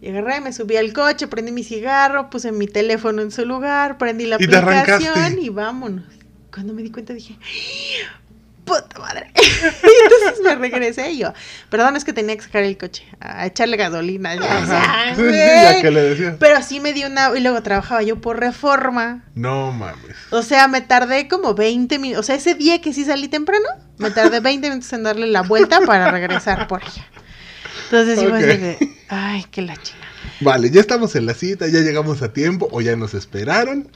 Y 0.00 0.08
agarré, 0.08 0.40
me 0.40 0.52
subí 0.52 0.76
al 0.76 0.92
coche, 0.92 1.28
prendí 1.28 1.52
mi 1.52 1.62
cigarro, 1.62 2.28
puse 2.28 2.50
mi 2.50 2.66
teléfono 2.66 3.22
en 3.22 3.30
su 3.30 3.44
lugar, 3.44 3.98
prendí 3.98 4.26
la 4.26 4.36
Y 4.40 4.44
aplicación 4.44 5.38
y 5.40 5.48
vámonos. 5.48 6.04
Cuando 6.52 6.74
me 6.74 6.82
di 6.82 6.90
cuenta 6.90 7.14
dije, 7.14 7.38
puta 8.80 8.98
madre. 8.98 9.30
y 9.36 10.04
entonces 10.04 10.42
me 10.42 10.54
regresé 10.56 11.10
y 11.12 11.18
yo, 11.18 11.32
perdón, 11.70 11.96
es 11.96 12.04
que 12.04 12.12
tenía 12.12 12.36
que 12.36 12.42
sacar 12.42 12.62
el 12.62 12.76
coche, 12.78 13.04
a 13.20 13.46
echarle 13.46 13.76
gasolina. 13.76 14.34
Yo, 14.34 14.42
o 14.42 14.66
sea, 14.66 15.12
Sí, 15.16 15.22
sí, 15.22 15.30
ya 15.30 15.80
que 15.80 15.90
le 15.90 16.02
decía. 16.02 16.36
Pero 16.38 16.62
sí 16.62 16.80
me 16.80 16.92
dio 16.92 17.06
una, 17.06 17.30
y 17.36 17.40
luego 17.40 17.62
trabajaba 17.62 18.02
yo 18.02 18.20
por 18.20 18.40
reforma. 18.40 19.24
No 19.34 19.72
mames. 19.72 20.16
O 20.30 20.42
sea, 20.42 20.68
me 20.68 20.80
tardé 20.80 21.28
como 21.28 21.54
20 21.54 21.98
minutos. 21.98 22.24
O 22.24 22.26
sea, 22.26 22.36
ese 22.36 22.54
día 22.54 22.80
que 22.80 22.92
sí 22.92 23.04
salí 23.04 23.28
temprano, 23.28 23.66
me 23.98 24.10
tardé 24.10 24.40
20 24.40 24.68
minutos 24.68 24.92
en 24.92 25.02
darle 25.02 25.26
la 25.26 25.42
vuelta 25.42 25.80
para 25.86 26.10
regresar 26.10 26.66
por 26.68 26.82
ella. 26.82 27.06
Entonces 27.84 28.18
así 28.18 28.26
Ok. 28.26 28.32
de, 28.34 28.96
ay, 29.08 29.44
qué 29.50 29.62
la 29.62 29.76
chingada. 29.76 30.08
Vale, 30.40 30.70
ya 30.70 30.80
estamos 30.80 31.14
en 31.14 31.26
la 31.26 31.34
cita, 31.34 31.68
ya 31.68 31.80
llegamos 31.80 32.22
a 32.22 32.32
tiempo 32.32 32.68
o 32.72 32.80
ya 32.80 32.96
nos 32.96 33.14
esperaron. 33.14 33.88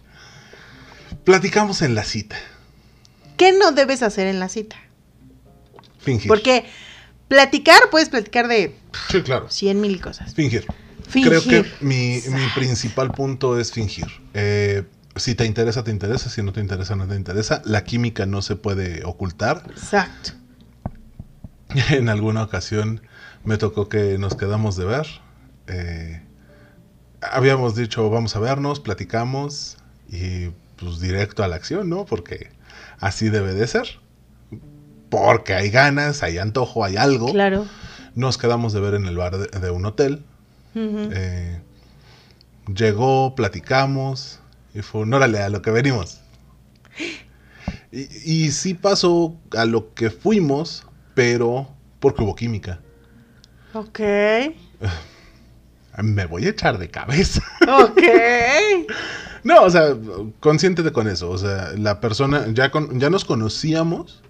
Platicamos 1.25 1.83
en 1.83 1.95
la 1.95 2.05
cita. 2.05 2.37
¿Qué 3.37 3.53
no 3.53 3.73
debes 3.73 4.03
hacer 4.03 4.27
en 4.27 4.41
la 4.41 4.49
cita? 4.49 4.77
Fingir. 5.99 6.29
Porque 6.29 6.65
platicar, 7.29 7.91
puedes 7.91 8.09
platicar 8.09 8.49
de 8.49 8.75
Sí, 9.11 9.23
claro. 9.23 9.49
100 9.49 9.81
mil 9.81 10.01
cosas. 10.01 10.35
Fingir. 10.35 10.67
Fingir. 11.09 11.41
Creo 11.41 11.43
que 11.43 11.71
mi, 11.81 12.21
mi 12.29 12.47
principal 12.55 13.13
punto 13.13 13.59
es 13.59 13.73
fingir. 13.73 14.07
Eh, 14.35 14.85
si 15.17 15.35
te 15.35 15.45
interesa, 15.47 15.85
te 15.85 15.91
interesa. 15.91 16.31
Si 16.31 16.43
no 16.43 16.53
te 16.53 16.61
interesa, 16.61 16.97
no 16.97 17.07
te 17.07 17.15
interesa. 17.15 17.63
La 17.65 17.85
química 17.85 18.27
no 18.27 18.43
se 18.43 18.57
puede 18.57 19.05
ocultar. 19.05 19.65
Exacto. 19.71 20.33
En 21.91 22.09
alguna 22.09 22.45
ocasión 22.45 23.03
me 23.45 23.59
tocó 23.59 23.89
que 23.89 24.19
nos 24.19 24.35
quedamos 24.37 24.77
de 24.77 24.85
ver. 24.85 25.07
Eh, 25.67 26.23
habíamos 27.21 27.75
dicho, 27.75 28.09
vamos 28.09 28.37
a 28.37 28.39
vernos, 28.39 28.81
platicamos 28.81 29.77
y 30.09 30.49
pues 30.77 31.01
directo 31.01 31.43
a 31.43 31.49
la 31.49 31.57
acción, 31.57 31.89
¿no? 31.89 32.05
Porque 32.07 32.51
así 33.01 33.29
debe 33.29 33.55
de 33.55 33.67
ser. 33.67 33.87
Porque 35.11 35.55
hay 35.55 35.71
ganas, 35.71 36.23
hay 36.23 36.39
antojo, 36.39 36.85
hay 36.85 36.97
algo. 36.97 37.33
Claro. 37.33 37.67
Nos 38.15 38.39
quedamos 38.39 38.73
de 38.73 38.81
ver 38.81 38.95
en 38.95 39.07
el 39.07 39.17
bar 39.17 39.37
de, 39.39 39.59
de 39.59 39.71
un 39.71 39.85
hotel. 39.87 40.25
Eh, 40.75 41.59
llegó, 42.75 43.35
platicamos 43.35 44.41
y 44.75 44.83
fue 44.83 45.03
un 45.03 45.15
órale 45.15 45.41
a 45.41 45.49
lo 45.49 45.63
que 45.63 45.71
venimos. 45.71 46.21
Y, 47.91 48.09
y 48.25 48.51
sí 48.51 48.75
pasó 48.75 49.37
a 49.57 49.65
lo 49.65 49.95
que 49.95 50.11
fuimos, 50.11 50.85
pero 51.15 51.69
porque 52.01 52.23
hubo 52.23 52.35
química. 52.35 52.81
Ok. 53.73 54.01
Me 56.03 56.27
voy 56.27 56.45
a 56.45 56.51
echar 56.51 56.77
de 56.79 56.91
cabeza. 56.91 57.43
Ok. 57.67 58.03
No, 59.47 59.63
o 59.63 59.71
sea, 59.71 59.95
consciente 60.41 60.83
con 60.91 61.07
eso. 61.07 61.31
O 61.31 61.39
sea, 61.39 61.71
la 61.79 62.01
persona, 62.01 62.47
ya, 62.53 62.71
con- 62.73 62.99
ya 62.99 63.11
nos 63.11 63.25
conocíamos, 63.25 64.21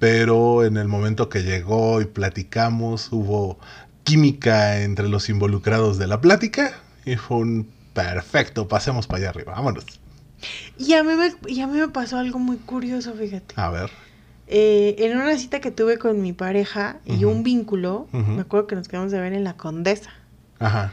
pero 0.00 0.64
en 0.64 0.76
el 0.76 0.88
momento 0.88 1.28
que 1.28 1.44
llegó 1.44 2.00
y 2.00 2.06
platicamos, 2.06 3.08
hubo 3.12 3.58
química 4.02 4.80
entre 4.82 5.08
los 5.08 5.28
involucrados 5.28 5.98
de 5.98 6.08
la 6.08 6.20
plática 6.20 6.72
y 7.04 7.14
fue 7.14 7.36
un 7.38 7.68
perfecto, 7.94 8.66
pasemos 8.66 9.06
para 9.06 9.18
allá 9.18 9.28
arriba, 9.30 9.52
vámonos. 9.52 9.84
Y 10.78 10.94
a, 10.94 11.04
mí 11.04 11.12
me, 11.14 11.32
y 11.52 11.60
a 11.60 11.68
mí 11.68 11.78
me 11.78 11.88
pasó 11.88 12.18
algo 12.18 12.40
muy 12.40 12.56
curioso, 12.56 13.12
fíjate. 13.14 13.54
A 13.56 13.70
ver. 13.70 13.90
Eh, 14.48 14.96
en 14.98 15.16
una 15.16 15.38
cita 15.38 15.60
que 15.60 15.70
tuve 15.70 15.96
con 15.98 16.20
mi 16.22 16.32
pareja 16.32 16.96
y 17.06 17.24
un 17.24 17.44
vínculo, 17.44 18.08
me 18.12 18.40
acuerdo 18.40 18.66
que 18.66 18.74
nos 18.74 18.88
quedamos 18.88 19.12
de 19.12 19.20
ver 19.20 19.32
en 19.32 19.44
la 19.44 19.56
Condesa. 19.56 20.10
Ajá. 20.58 20.92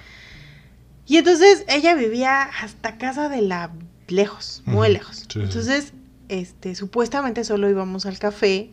Y 1.08 1.18
entonces 1.18 1.64
ella 1.70 1.96
vivía 1.96 2.44
hasta 2.44 2.98
casa 2.98 3.30
de 3.30 3.42
la 3.42 3.72
lejos, 4.08 4.62
muy 4.66 4.90
lejos. 4.90 5.26
Sí, 5.30 5.40
entonces, 5.42 5.94
este, 6.30 6.76
supuestamente 6.76 7.44
solo 7.44 7.70
íbamos 7.70 8.06
al 8.06 8.20
café 8.20 8.70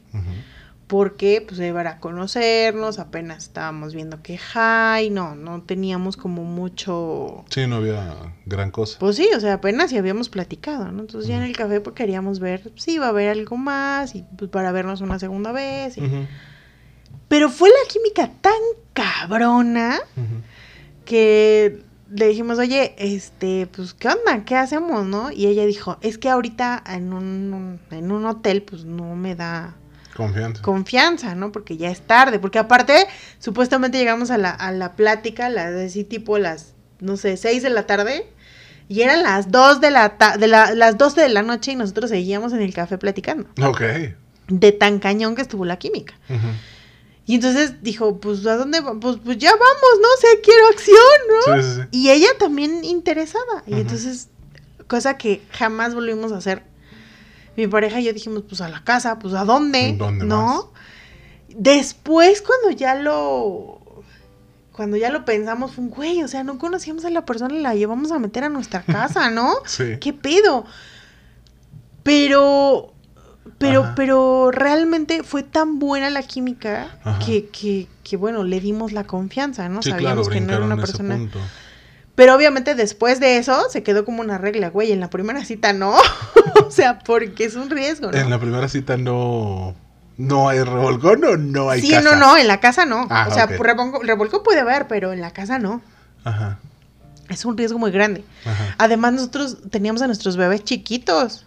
porque 0.86 1.42
pues 1.46 1.58
iba 1.60 1.80
a 1.80 1.98
conocernos, 1.98 2.98
apenas 2.98 3.44
estábamos 3.44 3.94
viendo 3.94 4.22
que 4.22 4.34
hi, 4.38 5.08
no, 5.10 5.34
no 5.34 5.62
teníamos 5.62 6.16
como 6.16 6.44
mucho 6.44 7.44
Sí, 7.48 7.66
no 7.66 7.76
había 7.76 8.14
gran 8.46 8.70
cosa. 8.70 8.98
Pues 8.98 9.16
sí, 9.16 9.28
o 9.34 9.40
sea, 9.40 9.54
apenas 9.54 9.90
si 9.90 9.96
habíamos 9.96 10.28
platicado, 10.28 10.92
¿no? 10.92 11.00
Entonces 11.00 11.28
ya 11.28 11.36
en 11.38 11.42
el 11.44 11.56
café 11.56 11.80
pues 11.80 11.96
queríamos 11.96 12.38
ver 12.38 12.70
si 12.76 12.92
iba 12.94 13.06
a 13.06 13.10
haber 13.10 13.30
algo 13.30 13.56
más 13.56 14.14
y 14.14 14.24
pues 14.36 14.50
para 14.50 14.72
vernos 14.72 15.00
una 15.00 15.18
segunda 15.18 15.52
vez. 15.52 15.96
y- 15.96 16.00
Pero 17.28 17.48
fue 17.48 17.70
la 17.70 17.90
química 17.90 18.30
tan 18.42 18.52
cabrona 18.92 19.98
que 21.04 21.82
le 22.16 22.28
dijimos, 22.28 22.58
oye, 22.58 22.94
este, 22.98 23.66
pues, 23.74 23.92
¿qué 23.94 24.08
onda? 24.08 24.44
¿Qué 24.44 24.54
hacemos, 24.56 25.04
no? 25.04 25.32
Y 25.32 25.46
ella 25.46 25.66
dijo, 25.66 25.98
es 26.00 26.16
que 26.18 26.28
ahorita 26.28 26.82
en 26.86 27.12
un, 27.12 27.80
en 27.90 28.12
un 28.12 28.24
hotel, 28.26 28.62
pues, 28.62 28.84
no 28.84 29.16
me 29.16 29.34
da 29.34 29.74
Confianza. 30.16 30.62
confianza, 30.62 31.34
¿no? 31.34 31.50
Porque 31.50 31.76
ya 31.76 31.90
es 31.90 32.00
tarde. 32.02 32.38
Porque 32.38 32.60
aparte, 32.60 32.94
supuestamente 33.40 33.98
llegamos 33.98 34.30
a 34.30 34.38
la, 34.38 34.50
a 34.50 34.70
la 34.70 34.92
plática, 34.92 35.48
la 35.48 35.66
así 35.84 36.04
tipo 36.04 36.38
las, 36.38 36.74
no 37.00 37.16
sé, 37.16 37.36
6 37.36 37.62
de 37.64 37.70
la 37.70 37.86
tarde. 37.86 38.26
Y 38.88 39.00
eran 39.00 39.22
las 39.24 39.50
2 39.50 39.80
de 39.80 39.90
la, 39.90 40.18
ta- 40.18 40.36
de 40.36 40.46
la 40.46 40.74
las 40.74 40.98
12 40.98 41.20
de 41.20 41.30
la 41.30 41.42
noche 41.42 41.72
y 41.72 41.76
nosotros 41.76 42.10
seguíamos 42.10 42.52
en 42.52 42.60
el 42.62 42.72
café 42.74 42.96
platicando. 42.98 43.48
Ok. 43.62 43.80
De 44.48 44.72
tan 44.72 44.98
cañón 44.98 45.34
que 45.34 45.42
estuvo 45.42 45.64
la 45.64 45.78
química. 45.78 46.14
Ujú. 46.28 46.46
Y 47.26 47.36
entonces 47.36 47.82
dijo, 47.82 48.18
pues, 48.20 48.46
¿a 48.46 48.56
dónde? 48.56 48.80
va- 48.80 48.98
Pues, 49.00 49.16
pues 49.24 49.38
ya 49.38 49.50
vamos, 49.50 50.00
¿no? 50.02 50.08
O 50.16 50.20
sea, 50.20 50.30
quiero 50.42 50.66
acción, 50.68 50.96
¿no? 51.28 51.62
Sí, 51.62 51.68
sí, 51.68 51.80
sí. 51.82 51.88
Y 51.90 52.10
ella 52.10 52.28
también 52.38 52.84
interesada. 52.84 53.62
Y 53.66 53.74
entonces, 53.74 54.28
cosa 54.88 55.16
que 55.16 55.40
jamás 55.50 55.94
volvimos 55.94 56.32
a 56.32 56.36
hacer. 56.36 56.62
Mi 57.56 57.66
pareja 57.66 58.00
y 58.00 58.04
yo 58.04 58.12
dijimos, 58.12 58.42
pues 58.48 58.60
a 58.60 58.68
la 58.68 58.82
casa, 58.84 59.18
pues 59.18 59.32
a 59.34 59.44
dónde, 59.44 59.94
¿Dónde 59.96 60.24
¿no? 60.26 60.72
Después, 61.48 62.42
cuando 62.42 62.70
ya 62.76 62.94
lo. 62.96 63.80
Cuando 64.72 64.96
ya 64.96 65.08
lo 65.10 65.24
pensamos, 65.24 65.70
fue 65.72 65.84
un 65.84 65.90
güey, 65.90 66.22
o 66.24 66.28
sea, 66.28 66.42
no 66.42 66.58
conocíamos 66.58 67.04
a 67.04 67.10
la 67.10 67.24
persona 67.24 67.54
y 67.54 67.60
la 67.60 67.76
llevamos 67.76 68.10
a 68.10 68.18
meter 68.18 68.42
a 68.44 68.48
nuestra 68.48 68.82
casa, 68.86 69.30
¿no? 69.30 69.54
Sí. 69.66 69.98
¿Qué 70.00 70.12
pedo? 70.12 70.64
Pero. 72.02 72.92
Pero, 73.68 73.82
Ajá. 73.84 73.92
pero 73.96 74.50
realmente 74.50 75.22
fue 75.22 75.42
tan 75.42 75.78
buena 75.78 76.10
la 76.10 76.22
química 76.22 76.98
que, 77.24 77.48
que, 77.48 77.88
que, 78.02 78.16
bueno, 78.16 78.44
le 78.44 78.60
dimos 78.60 78.92
la 78.92 79.04
confianza, 79.04 79.68
¿no? 79.68 79.80
Sí, 79.82 79.88
claro, 79.90 80.02
Sabíamos 80.24 80.28
que 80.28 80.40
no 80.40 80.52
era 80.52 80.64
una 80.64 80.76
persona. 80.76 81.16
punto. 81.16 81.38
Pero 82.14 82.34
obviamente 82.36 82.74
después 82.74 83.20
de 83.20 83.38
eso 83.38 83.68
se 83.70 83.82
quedó 83.82 84.04
como 84.04 84.20
una 84.20 84.38
regla, 84.38 84.68
güey. 84.68 84.92
En 84.92 85.00
la 85.00 85.08
primera 85.10 85.44
cita 85.44 85.72
no. 85.72 85.94
o 86.66 86.70
sea, 86.70 86.98
porque 87.00 87.44
es 87.44 87.54
un 87.56 87.70
riesgo, 87.70 88.12
¿no? 88.12 88.18
En 88.18 88.30
la 88.30 88.38
primera 88.38 88.68
cita 88.68 88.96
no, 88.96 89.74
no 90.16 90.48
hay 90.48 90.62
revolcón 90.62 91.24
o 91.24 91.36
no 91.36 91.70
hay 91.70 91.80
sí, 91.80 91.90
casa. 91.90 92.02
no, 92.02 92.16
no, 92.16 92.36
en 92.36 92.46
la 92.46 92.60
casa 92.60 92.84
no. 92.86 93.06
Ah, 93.10 93.26
o 93.30 93.34
sea, 93.34 93.46
revolcón, 93.46 94.06
revolcón 94.06 94.42
puede 94.44 94.60
haber, 94.60 94.86
pero 94.86 95.12
en 95.12 95.20
la 95.20 95.32
casa 95.32 95.58
no. 95.58 95.80
Ajá, 96.22 96.58
Es 97.30 97.44
un 97.44 97.56
riesgo 97.56 97.78
muy 97.78 97.90
grande. 97.90 98.24
ajá. 98.44 98.74
Además, 98.78 99.14
nosotros 99.14 99.56
teníamos 99.70 100.02
a 100.02 100.06
nuestros 100.06 100.36
bebés 100.36 100.62
chiquitos. 100.64 101.46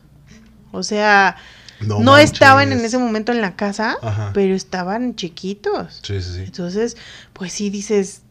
O 0.71 0.83
sea, 0.83 1.37
no, 1.81 2.17
estaban 2.17 2.71
en 2.71 2.79
ese 2.83 2.97
momento 2.97 3.31
en 3.31 3.41
la 3.41 3.55
casa, 3.55 3.97
Ajá. 4.01 4.31
pero 4.33 4.55
estaban 4.55 5.15
chiquitos. 5.15 5.99
Sí, 6.03 6.21
sí, 6.21 6.33
sí. 6.33 6.43
Entonces, 6.43 6.97
pues 7.33 7.53
sí 7.53 7.69
dices, 7.69 8.21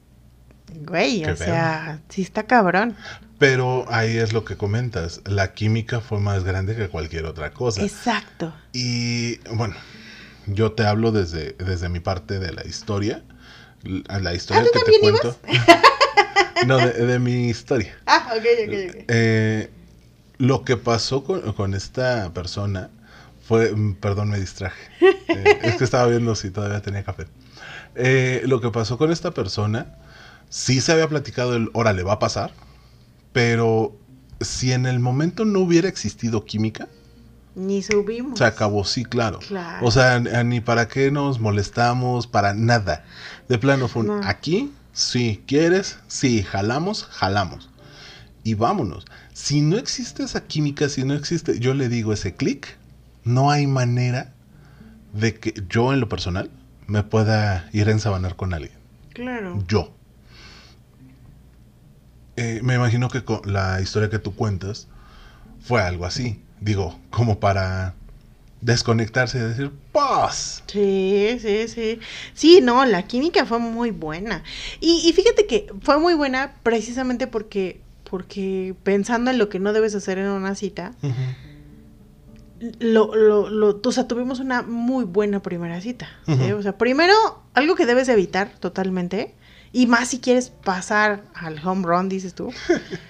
güey, 0.84 1.22
Qué 1.22 1.30
o 1.30 1.36
sea, 1.36 2.00
sí 2.08 2.22
está 2.22 2.44
cabrón. 2.44 2.96
Pero 3.38 3.84
ahí 3.88 4.16
es 4.16 4.32
lo 4.32 4.44
que 4.44 4.56
comentas. 4.56 5.20
La 5.24 5.52
química 5.52 6.00
fue 6.00 6.20
más 6.20 6.44
grande 6.44 6.74
que 6.74 6.88
cualquier 6.88 7.26
otra 7.26 7.52
cosa. 7.52 7.82
Exacto. 7.82 8.54
Y 8.72 9.36
bueno, 9.54 9.74
yo 10.46 10.72
te 10.72 10.84
hablo 10.84 11.12
desde, 11.12 11.52
desde 11.52 11.88
mi 11.88 12.00
parte 12.00 12.38
de 12.38 12.52
la 12.52 12.66
historia. 12.66 13.22
La 13.82 14.34
historia 14.34 14.64
¿tú 14.64 14.70
que 14.72 14.92
te 14.92 15.00
cuento. 15.00 15.38
no, 16.66 16.78
de, 16.78 16.92
de 16.92 17.18
mi 17.18 17.48
historia. 17.48 17.94
Ah, 18.06 18.32
ok, 18.32 18.44
ok, 18.64 18.74
ok. 18.88 19.04
Eh, 19.08 19.70
lo 20.38 20.64
que 20.64 20.76
pasó 20.76 21.22
con, 21.24 21.52
con 21.52 21.74
esta 21.74 22.32
persona 22.32 22.90
fue, 23.46 23.72
mm, 23.72 23.94
perdón, 23.96 24.30
me 24.30 24.38
distraje. 24.40 24.80
Eh, 25.28 25.58
es 25.64 25.74
que 25.76 25.84
estaba 25.84 26.06
viendo 26.06 26.34
si 26.34 26.50
todavía 26.50 26.80
tenía 26.80 27.02
café. 27.04 27.26
Eh, 27.94 28.42
lo 28.46 28.60
que 28.60 28.70
pasó 28.70 28.96
con 28.96 29.10
esta 29.12 29.32
persona, 29.32 29.94
sí 30.48 30.80
se 30.80 30.92
había 30.92 31.08
platicado 31.08 31.56
el, 31.56 31.68
órale, 31.74 32.04
va 32.04 32.14
a 32.14 32.18
pasar, 32.18 32.52
pero 33.32 33.94
si 34.40 34.72
en 34.72 34.86
el 34.86 34.98
momento 35.00 35.44
no 35.44 35.60
hubiera 35.60 35.88
existido 35.88 36.44
química, 36.44 36.88
Ni 37.54 37.82
subimos. 37.82 38.38
se 38.38 38.44
acabó, 38.44 38.84
sí, 38.84 39.04
claro. 39.04 39.40
Claro. 39.40 39.84
O 39.86 39.90
sea, 39.90 40.18
ni 40.20 40.60
para 40.60 40.88
qué 40.88 41.10
nos 41.10 41.38
molestamos, 41.40 42.26
para 42.26 42.54
nada. 42.54 43.04
De 43.48 43.58
plano 43.58 43.88
fue 43.88 44.02
un, 44.02 44.08
No. 44.08 44.20
aquí, 44.26 44.72
sí, 44.92 45.42
quieres, 45.46 45.98
sí, 46.06 46.42
jalamos, 46.44 47.04
jalamos. 47.04 47.68
Y 48.44 48.54
vámonos. 48.54 49.04
Si 49.34 49.60
no 49.60 49.76
existe 49.76 50.22
esa 50.22 50.44
química, 50.46 50.88
si 50.88 51.04
no 51.04 51.14
existe, 51.14 51.58
yo 51.58 51.74
le 51.74 51.88
digo 51.88 52.12
ese 52.12 52.34
clic, 52.36 52.78
no 53.26 53.50
hay 53.50 53.66
manera 53.66 54.32
de 55.12 55.34
que 55.34 55.52
yo 55.68 55.92
en 55.92 56.00
lo 56.00 56.08
personal 56.08 56.50
me 56.86 57.02
pueda 57.02 57.68
ir 57.72 57.88
a 57.88 57.92
ensabanar 57.92 58.36
con 58.36 58.54
alguien. 58.54 58.78
Claro. 59.12 59.62
Yo. 59.66 59.92
Eh, 62.36 62.60
me 62.62 62.74
imagino 62.74 63.08
que 63.08 63.24
con 63.24 63.40
la 63.44 63.80
historia 63.80 64.08
que 64.08 64.18
tú 64.18 64.34
cuentas 64.34 64.88
fue 65.60 65.82
algo 65.82 66.06
así. 66.06 66.40
Digo, 66.60 66.98
como 67.10 67.40
para 67.40 67.94
desconectarse 68.60 69.38
y 69.38 69.42
decir, 69.42 69.72
pues. 69.92 70.62
Sí, 70.66 71.38
sí, 71.40 71.68
sí. 71.68 72.00
Sí, 72.34 72.60
no, 72.62 72.84
la 72.84 73.06
química 73.06 73.44
fue 73.44 73.58
muy 73.58 73.90
buena. 73.90 74.42
Y, 74.80 75.02
y 75.08 75.12
fíjate 75.12 75.46
que 75.46 75.66
fue 75.82 75.98
muy 75.98 76.14
buena 76.14 76.54
precisamente 76.62 77.26
porque, 77.26 77.80
porque 78.08 78.74
pensando 78.82 79.30
en 79.30 79.38
lo 79.38 79.48
que 79.48 79.58
no 79.58 79.72
debes 79.72 79.94
hacer 79.94 80.18
en 80.18 80.28
una 80.28 80.54
cita, 80.54 80.92
lo, 82.78 83.14
lo, 83.14 83.50
lo, 83.50 83.80
o 83.84 83.92
sea, 83.92 84.08
tuvimos 84.08 84.40
una 84.40 84.62
muy 84.62 85.04
buena 85.04 85.40
primera 85.40 85.80
cita. 85.80 86.08
O 86.26 86.62
sea, 86.62 86.78
primero, 86.78 87.14
algo 87.54 87.74
que 87.74 87.86
debes 87.86 88.08
evitar 88.08 88.50
totalmente, 88.58 89.34
y 89.72 89.86
más 89.86 90.08
si 90.08 90.20
quieres 90.20 90.50
pasar 90.50 91.24
al 91.34 91.64
home 91.66 91.86
run, 91.86 92.08
dices 92.08 92.34
tú, 92.34 92.52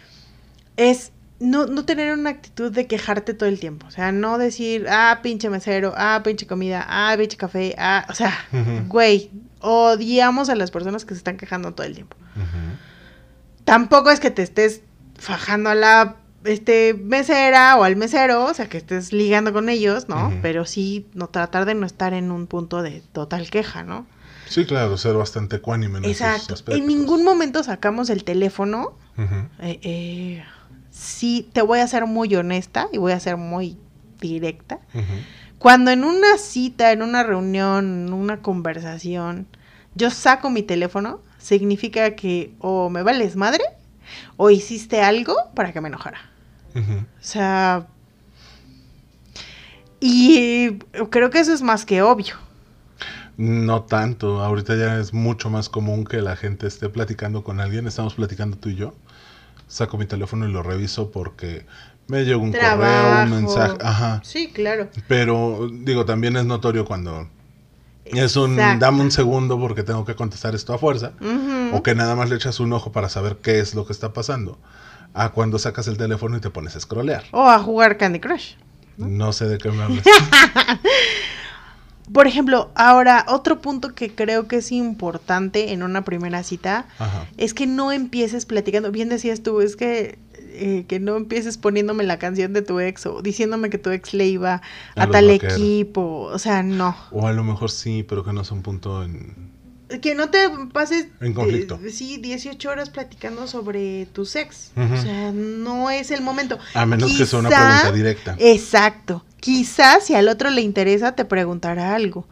es 0.77 1.13
no, 1.39 1.67
no 1.67 1.85
tener 1.85 2.13
una 2.17 2.31
actitud 2.31 2.73
de 2.73 2.87
quejarte 2.87 3.35
todo 3.35 3.49
el 3.49 3.61
tiempo. 3.61 3.87
O 3.87 3.91
sea, 3.91 4.11
no 4.13 4.39
decir, 4.39 4.87
ah, 4.89 5.21
pinche 5.23 5.51
mesero, 5.51 5.93
ah, 5.97 6.23
pinche 6.25 6.47
comida, 6.47 6.85
ah, 6.89 7.15
pinche 7.17 7.37
café, 7.37 7.75
ah, 7.79 8.07
o 8.09 8.15
sea, 8.15 8.33
güey, 8.89 9.31
odiamos 9.61 10.49
a 10.49 10.55
las 10.55 10.71
personas 10.71 11.05
que 11.05 11.15
se 11.15 11.19
están 11.19 11.37
quejando 11.37 11.75
todo 11.75 11.87
el 11.87 11.95
tiempo. 11.95 12.17
Tampoco 13.65 14.11
es 14.11 14.21
que 14.21 14.31
te 14.31 14.43
estés 14.43 14.83
fajando 15.19 15.71
a 15.71 15.75
la 15.75 16.17
este 16.47 16.95
mesera 16.95 17.77
o 17.77 17.85
al 17.85 17.97
mesero, 17.97 18.45
o 18.45 18.55
sea, 18.55 18.69
que 18.69 18.79
estés 18.79 19.13
ligando 19.13 19.53
con 19.53 19.69
ellos, 19.69 20.09
¿no? 20.09 20.33
Pero 20.43 20.65
sí 20.65 21.07
no 21.15 21.29
tratar 21.29 21.65
de 21.65 21.75
no 21.75 21.87
estar 21.87 22.15
en 22.15 22.31
un 22.31 22.47
punto 22.47 22.83
de 22.83 23.03
total 23.13 23.51
queja, 23.51 23.83
¿no? 23.83 24.07
Sí, 24.49 24.65
claro, 24.65 24.97
ser 24.97 25.15
bastante 25.15 25.57
ecuánime 25.57 25.99
en 25.99 26.05
esos 26.05 26.21
Exacto. 26.21 26.55
aspectos. 26.55 26.81
En 26.81 26.87
ningún 26.87 27.25
momento 27.25 27.63
sacamos 27.63 28.11
el 28.11 28.25
teléfono. 28.25 28.95
Eh, 29.61 29.81
eh, 29.83 30.45
sí, 30.91 31.49
te 31.53 31.63
voy 31.63 31.81
a 31.81 31.89
ser 31.89 32.07
muy 32.07 32.35
honesta 32.37 32.89
y 32.93 32.99
voy 32.99 33.13
a 33.13 33.21
ser 33.21 33.37
muy 33.37 33.77
directa. 34.21 34.79
Cuando 35.59 35.91
en 35.91 36.05
una 36.05 36.39
cita, 36.39 36.93
en 36.93 37.03
una 37.03 37.23
reunión, 37.23 38.07
en 38.07 38.13
una 38.13 38.41
conversación, 38.41 39.47
yo 39.95 40.11
saco 40.11 40.51
mi 40.51 40.63
teléfono, 40.63 41.21
significa 41.39 42.15
que 42.15 42.53
o 42.61 42.91
me 42.91 43.03
vales 43.03 43.37
madre 43.37 43.65
o 44.37 44.51
hiciste 44.51 45.01
algo 45.01 45.35
para 45.55 45.73
que 45.73 45.81
me 45.81 45.89
enojara. 45.89 46.19
O 46.77 47.05
sea, 47.21 47.87
y 50.01 50.79
creo 51.11 51.31
que 51.31 51.39
eso 51.41 51.53
es 51.53 51.63
más 51.63 51.85
que 51.87 52.03
obvio. 52.03 52.35
No 53.37 53.83
tanto, 53.83 54.43
ahorita 54.43 54.77
ya 54.77 54.99
es 54.99 55.13
mucho 55.13 55.51
más 55.51 55.69
común 55.69 56.05
que 56.05 56.23
la 56.23 56.37
gente 56.37 56.67
esté 56.67 56.89
platicando 56.89 57.45
con 57.45 57.61
alguien, 57.61 57.87
estamos 57.87 58.15
platicando 58.15 58.57
tú 58.57 58.71
y 58.71 58.77
yo, 58.77 58.95
saco 59.69 59.99
mi 59.99 60.07
teléfono 60.07 60.49
y 60.49 60.53
lo 60.53 60.63
reviso 60.63 61.11
porque 61.11 61.67
me 62.09 62.25
llegó 62.25 62.43
un 62.43 62.53
correo, 62.53 63.25
un 63.25 63.31
mensaje, 63.31 63.77
ajá, 63.81 64.21
Sí, 64.25 64.51
claro. 64.53 64.89
pero 65.09 65.69
digo, 65.71 66.07
también 66.07 66.37
es 66.37 66.47
notorio 66.47 66.85
cuando 66.87 67.29
es 68.05 68.37
un, 68.37 68.57
dame 68.57 69.01
un 69.03 69.11
segundo 69.11 69.59
porque 69.59 69.83
tengo 69.83 70.05
que 70.05 70.15
contestar 70.15 70.55
esto 70.55 70.73
a 70.73 70.79
fuerza, 70.79 71.13
o 71.73 71.83
que 71.83 71.95
nada 71.95 72.15
más 72.15 72.31
le 72.31 72.37
echas 72.37 72.61
un 72.61 72.73
ojo 72.73 72.93
para 72.93 73.09
saber 73.09 73.37
qué 73.43 73.59
es 73.59 73.75
lo 73.75 73.87
que 73.87 73.93
está 73.93 74.13
pasando, 74.13 74.59
a 75.17 75.31
cuando 75.31 75.59
sacas 75.59 75.89
el 75.89 75.97
teléfono 75.97 76.37
y 76.37 76.41
te 76.41 76.51
pones 76.51 76.77
a 76.77 76.81
scrollear. 76.81 77.25
O 77.33 77.49
a 77.49 77.59
jugar 77.59 77.97
Candy 77.97 78.21
Crush. 78.21 78.55
No 78.99 79.33
sé 79.33 79.49
de 79.49 79.59
qué 79.59 79.71
me 79.71 79.83
hablas. 79.83 80.05
Por 82.13 82.29
ejemplo, 82.29 82.71
ahora 82.77 83.25
otro 83.29 83.61
punto 83.61 83.95
que 83.95 84.15
creo 84.15 84.47
que 84.47 84.57
es 84.57 84.71
importante 84.71 85.73
en 85.73 85.83
una 85.83 86.05
primera 86.05 86.45
cita 86.45 86.87
Ajá. 87.01 87.27
es 87.37 87.53
que 87.53 87.67
no 87.67 87.91
empieces 87.91 88.47
platicando. 88.47 88.93
Bien 88.93 89.09
decías 89.09 89.43
tú, 89.43 89.61
es 89.61 89.75
que 89.75 90.19
eh, 90.59 90.85
que 90.87 91.01
no 91.01 91.17
empieces 91.17 91.59
poniéndome 91.59 92.05
la 92.05 92.19
canción 92.19 92.53
de 92.53 92.63
tu 92.63 92.79
ex 92.79 93.07
o 93.07 93.23
diciéndome 93.23 93.71
que 93.71 93.79
tu 93.79 93.91
ex 93.91 94.15
le 94.15 94.27
iba 94.27 94.63
A 94.95 95.07
tal 95.09 95.27
vaqueros. 95.27 95.55
equipo. 95.55 96.31
O 96.33 96.39
sea, 96.39 96.63
no. 96.63 96.97
O 97.11 97.27
a 97.27 97.33
lo 97.33 97.43
mejor 97.43 97.71
sí, 97.71 98.05
pero 98.09 98.25
que 98.25 98.33
no 98.33 98.43
es 98.43 98.51
un 98.53 98.63
punto 98.63 99.03
en... 99.03 99.56
Que 100.03 100.17
no 100.17 100.31
te 100.31 100.39
pases 100.73 101.07
En 101.21 101.33
conflicto. 101.33 101.79
eh, 101.85 101.91
sí, 101.91 102.17
18 102.17 102.69
horas 102.71 102.91
platicando 102.91 103.47
sobre 103.47 104.07
tu 104.07 104.23
ex. 104.23 104.73
Ujú. 104.77 104.95
O 104.95 104.97
sea, 104.97 105.31
no 105.33 105.91
es 105.91 106.11
el 106.11 106.23
momento. 106.23 106.59
A 106.75 106.85
menos 106.87 107.13
que 107.17 107.25
sea 107.25 107.39
una 107.39 107.49
pregunta 107.49 107.93
directa. 107.93 108.37
Exacto. 108.39 109.25
Quizás 109.39 110.05
si 110.07 110.15
al 110.17 110.29
otro 110.29 110.51
le 110.51 110.61
interesa 110.63 111.13
te 111.15 111.25
preguntará 111.25 111.95
algo. 111.95 112.27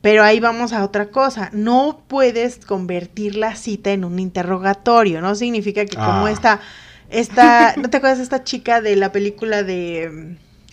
Pero 0.00 0.22
ahí 0.22 0.40
vamos 0.40 0.72
a 0.72 0.84
otra 0.84 1.10
cosa. 1.10 1.50
No 1.52 2.02
puedes 2.08 2.56
convertir 2.64 3.36
la 3.36 3.54
cita 3.56 3.90
en 3.92 4.04
un 4.04 4.18
interrogatorio. 4.18 5.20
No 5.20 5.34
significa 5.34 5.84
que 5.86 5.96
como 5.96 6.26
Ah. 6.26 6.30
esta, 6.30 6.60
esta, 7.10 7.74
¿no 7.76 7.88
te 7.90 7.98
acuerdas 7.98 8.18
de 8.18 8.24
esta 8.24 8.44
chica 8.44 8.80
de 8.80 8.96
la 8.96 9.12
película 9.12 9.62
de 9.62 10.10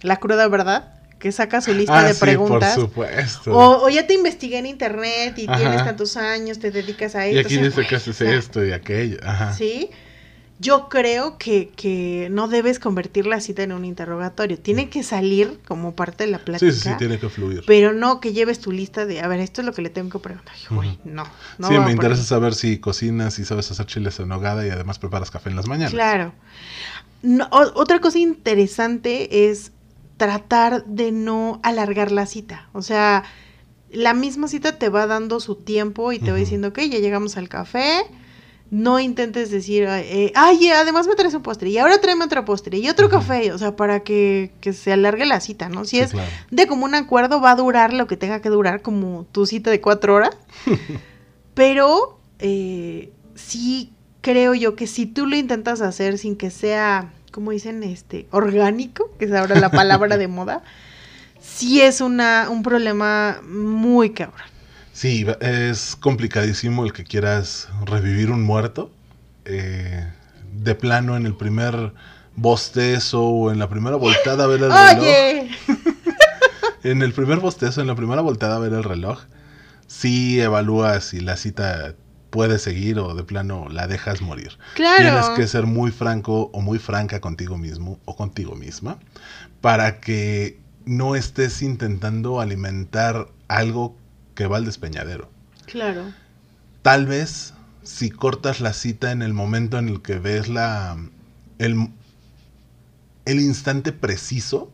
mm, 0.03 0.05
La 0.07 0.17
cruda 0.17 0.47
verdad? 0.47 0.90
Que 1.21 1.31
saca 1.31 1.61
su 1.61 1.73
lista 1.73 1.99
Ah, 1.99 2.03
de 2.03 2.13
sí, 2.15 2.19
preguntas. 2.19 2.73
por 2.75 2.85
supuesto. 2.85 3.55
O, 3.55 3.85
o 3.85 3.89
ya 3.89 4.07
te 4.07 4.15
investigué 4.15 4.57
en 4.57 4.65
internet 4.65 5.37
y 5.37 5.45
Ajá. 5.47 5.57
tienes 5.57 5.85
tantos 5.85 6.17
años, 6.17 6.57
te 6.59 6.71
dedicas 6.71 7.15
a 7.15 7.27
y 7.27 7.37
esto. 7.37 7.47
aquí 7.47 7.55
o 7.57 7.59
sea, 7.59 7.67
dice 7.69 7.87
que 7.87 7.95
haces 7.95 8.21
esto 8.21 8.65
y 8.65 8.71
aquello. 8.71 9.17
Ajá. 9.23 9.53
¿Sí? 9.53 9.89
Yo 10.57 10.89
creo 10.89 11.37
que, 11.39 11.69
que 11.75 12.27
no 12.31 12.47
debes 12.47 12.77
convertir 12.79 13.25
la 13.25 13.39
cita 13.41 13.63
en 13.63 13.71
un 13.71 13.83
interrogatorio. 13.85 14.59
Tiene 14.59 14.89
que 14.89 15.01
salir 15.03 15.59
como 15.67 15.95
parte 15.95 16.25
de 16.25 16.31
la 16.31 16.39
plática. 16.39 16.71
Sí, 16.71 16.79
sí, 16.79 16.89
sí, 16.89 16.95
tiene 16.97 17.17
que 17.19 17.29
fluir. 17.29 17.63
Pero 17.65 17.93
no 17.93 18.19
que 18.19 18.33
lleves 18.33 18.59
tu 18.59 18.71
lista 18.71 19.05
de, 19.07 19.21
a 19.21 19.27
ver, 19.27 19.39
esto 19.39 19.61
es 19.61 19.65
lo 19.67 19.73
que 19.73 19.81
le 19.81 19.89
tengo 19.89 20.09
que 20.09 20.19
preguntar. 20.19 20.53
Ay, 20.55 20.75
güey, 20.75 20.89
Ujú. 20.89 20.99
no, 21.05 21.23
no. 21.57 21.67
sí, 21.67 21.73
me 21.79 21.91
interesa 21.91 22.23
saber 22.23 22.53
si 22.55 22.77
cocinas 22.79 23.39
y 23.39 23.45
sabes 23.45 23.71
hacer 23.71 23.85
chiles 23.87 24.19
en 24.19 24.27
nogada 24.27 24.65
y 24.65 24.69
además 24.69 24.99
preparas 24.99 25.31
café 25.31 25.49
en 25.49 25.55
las 25.55 25.67
mañanas. 25.67 25.91
Claro. 25.93 26.33
No, 27.23 27.47
otra 27.51 27.99
cosa 27.99 28.17
interesante 28.19 29.49
es 29.49 29.71
tratar 30.21 30.85
de 30.85 31.11
no 31.11 31.59
alargar 31.63 32.11
la 32.11 32.27
cita. 32.27 32.69
O 32.73 32.83
sea, 32.83 33.23
la 33.89 34.13
misma 34.13 34.47
cita 34.47 34.77
te 34.77 34.87
va 34.87 35.07
dando 35.07 35.39
su 35.39 35.55
tiempo 35.55 36.11
y 36.11 36.19
te 36.19 36.29
va 36.31 36.37
diciendo, 36.37 36.67
ok, 36.67 36.77
ya 36.81 36.99
llegamos 36.99 37.37
al 37.37 37.49
café. 37.49 38.03
No 38.69 38.99
intentes 38.99 39.49
decir, 39.49 39.87
eh, 39.89 40.31
ay, 40.35 40.67
eh, 40.67 40.73
además 40.73 41.07
me 41.07 41.15
traes 41.15 41.33
un 41.33 41.41
postre 41.41 41.69
y 41.71 41.79
ahora 41.79 41.99
tráeme 41.99 42.23
otro 42.25 42.45
postre 42.45 42.77
y 42.77 42.87
otro 42.87 43.09
café. 43.09 43.51
O 43.51 43.57
sea, 43.57 43.75
para 43.75 44.01
que, 44.01 44.51
que 44.61 44.73
se 44.73 44.93
alargue 44.93 45.25
la 45.25 45.39
cita, 45.39 45.69
¿no? 45.69 45.85
Si 45.85 45.97
Sí, 45.97 46.03
es 46.03 46.11
claro. 46.11 46.29
de 46.51 46.67
común 46.67 46.93
acuerdo 46.93 47.41
va 47.41 47.49
a 47.49 47.55
durar 47.55 47.91
lo 47.93 48.05
que 48.05 48.15
tenga 48.15 48.41
que 48.43 48.49
durar, 48.49 48.83
como 48.83 49.25
tu 49.31 49.47
cita 49.47 49.71
de 49.71 49.81
cuatro 49.81 50.13
horas. 50.13 50.37
Pero 51.55 52.19
eh, 52.37 53.11
sí 53.33 53.91
creo 54.21 54.53
yo 54.53 54.75
que 54.75 54.85
si 54.85 55.07
tú 55.07 55.25
lo 55.25 55.35
intentas 55.35 55.81
hacer 55.81 56.19
sin 56.19 56.35
que 56.35 56.51
sea, 56.51 57.11
como 57.31 57.51
dicen, 57.51 57.83
este, 57.83 58.27
orgánico, 58.31 59.11
que 59.17 59.25
es 59.25 59.33
ahora 59.33 59.59
la 59.59 59.71
palabra 59.71 60.17
de 60.17 60.27
moda, 60.27 60.61
sí 61.41 61.81
es 61.81 62.01
una, 62.01 62.49
un 62.49 62.63
problema 62.63 63.41
muy 63.47 64.11
cabrón. 64.11 64.47
Sí, 64.93 65.25
es 65.39 65.95
complicadísimo 65.95 66.83
el 66.85 66.93
que 66.93 67.03
quieras 67.03 67.69
revivir 67.85 68.29
un 68.31 68.43
muerto. 68.43 68.91
eh, 69.45 70.05
de 70.53 70.75
plano 70.75 71.15
en 71.15 71.25
el 71.25 71.33
primer 71.35 71.93
bostezo 72.35 73.23
o 73.23 73.51
en 73.51 73.59
la 73.59 73.69
primera 73.69 73.95
voltada 73.95 74.43
a 74.43 74.47
ver 74.47 74.61
el 74.63 74.71
reloj. 74.71 74.99
Oye, 74.99 75.49
En 76.83 77.01
el 77.03 77.13
primer 77.13 77.39
bostezo, 77.39 77.81
en 77.81 77.87
la 77.87 77.95
primera 77.95 78.21
voltada 78.21 78.55
a 78.55 78.59
ver 78.59 78.73
el 78.73 78.83
reloj, 78.83 79.19
sí 79.87 80.39
evalúas 80.41 81.03
si 81.05 81.19
la 81.19 81.37
cita 81.37 81.93
puede 82.31 82.57
seguir 82.57 82.97
o 82.97 83.13
de 83.13 83.23
plano 83.23 83.67
la 83.69 83.85
dejas 83.87 84.21
morir. 84.21 84.57
claro. 84.73 85.03
Tienes 85.03 85.29
que 85.37 85.47
ser 85.47 85.67
muy 85.67 85.91
franco 85.91 86.49
o 86.53 86.61
muy 86.61 86.79
franca 86.79 87.19
contigo 87.19 87.57
mismo 87.57 87.99
o 88.05 88.15
contigo 88.15 88.55
misma 88.55 88.97
para 89.59 89.99
que 89.99 90.57
no 90.85 91.15
estés 91.15 91.61
intentando 91.61 92.41
alimentar 92.41 93.27
algo 93.47 93.95
que 94.33 94.47
va 94.47 94.57
al 94.57 94.65
despeñadero. 94.65 95.29
Claro. 95.67 96.05
Tal 96.81 97.05
vez 97.05 97.53
si 97.83 98.09
cortas 98.09 98.61
la 98.61 98.73
cita 98.73 99.11
en 99.11 99.21
el 99.21 99.33
momento 99.33 99.77
en 99.77 99.89
el 99.89 100.01
que 100.01 100.17
ves 100.17 100.47
la 100.47 100.97
el, 101.59 101.89
el 103.25 103.39
instante 103.39 103.91
preciso 103.91 104.71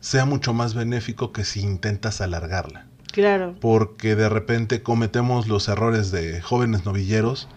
sea 0.00 0.24
mucho 0.24 0.52
más 0.52 0.74
benéfico 0.74 1.32
que 1.32 1.44
si 1.44 1.60
intentas 1.60 2.20
alargarla 2.20 2.86
Claro. 3.12 3.54
porque 3.60 4.16
de 4.16 4.28
repente 4.28 4.82
cometemos 4.82 5.46
los 5.46 5.68
errores 5.68 6.10
de 6.10 6.40
jóvenes 6.40 6.84
novilleros, 6.84 7.48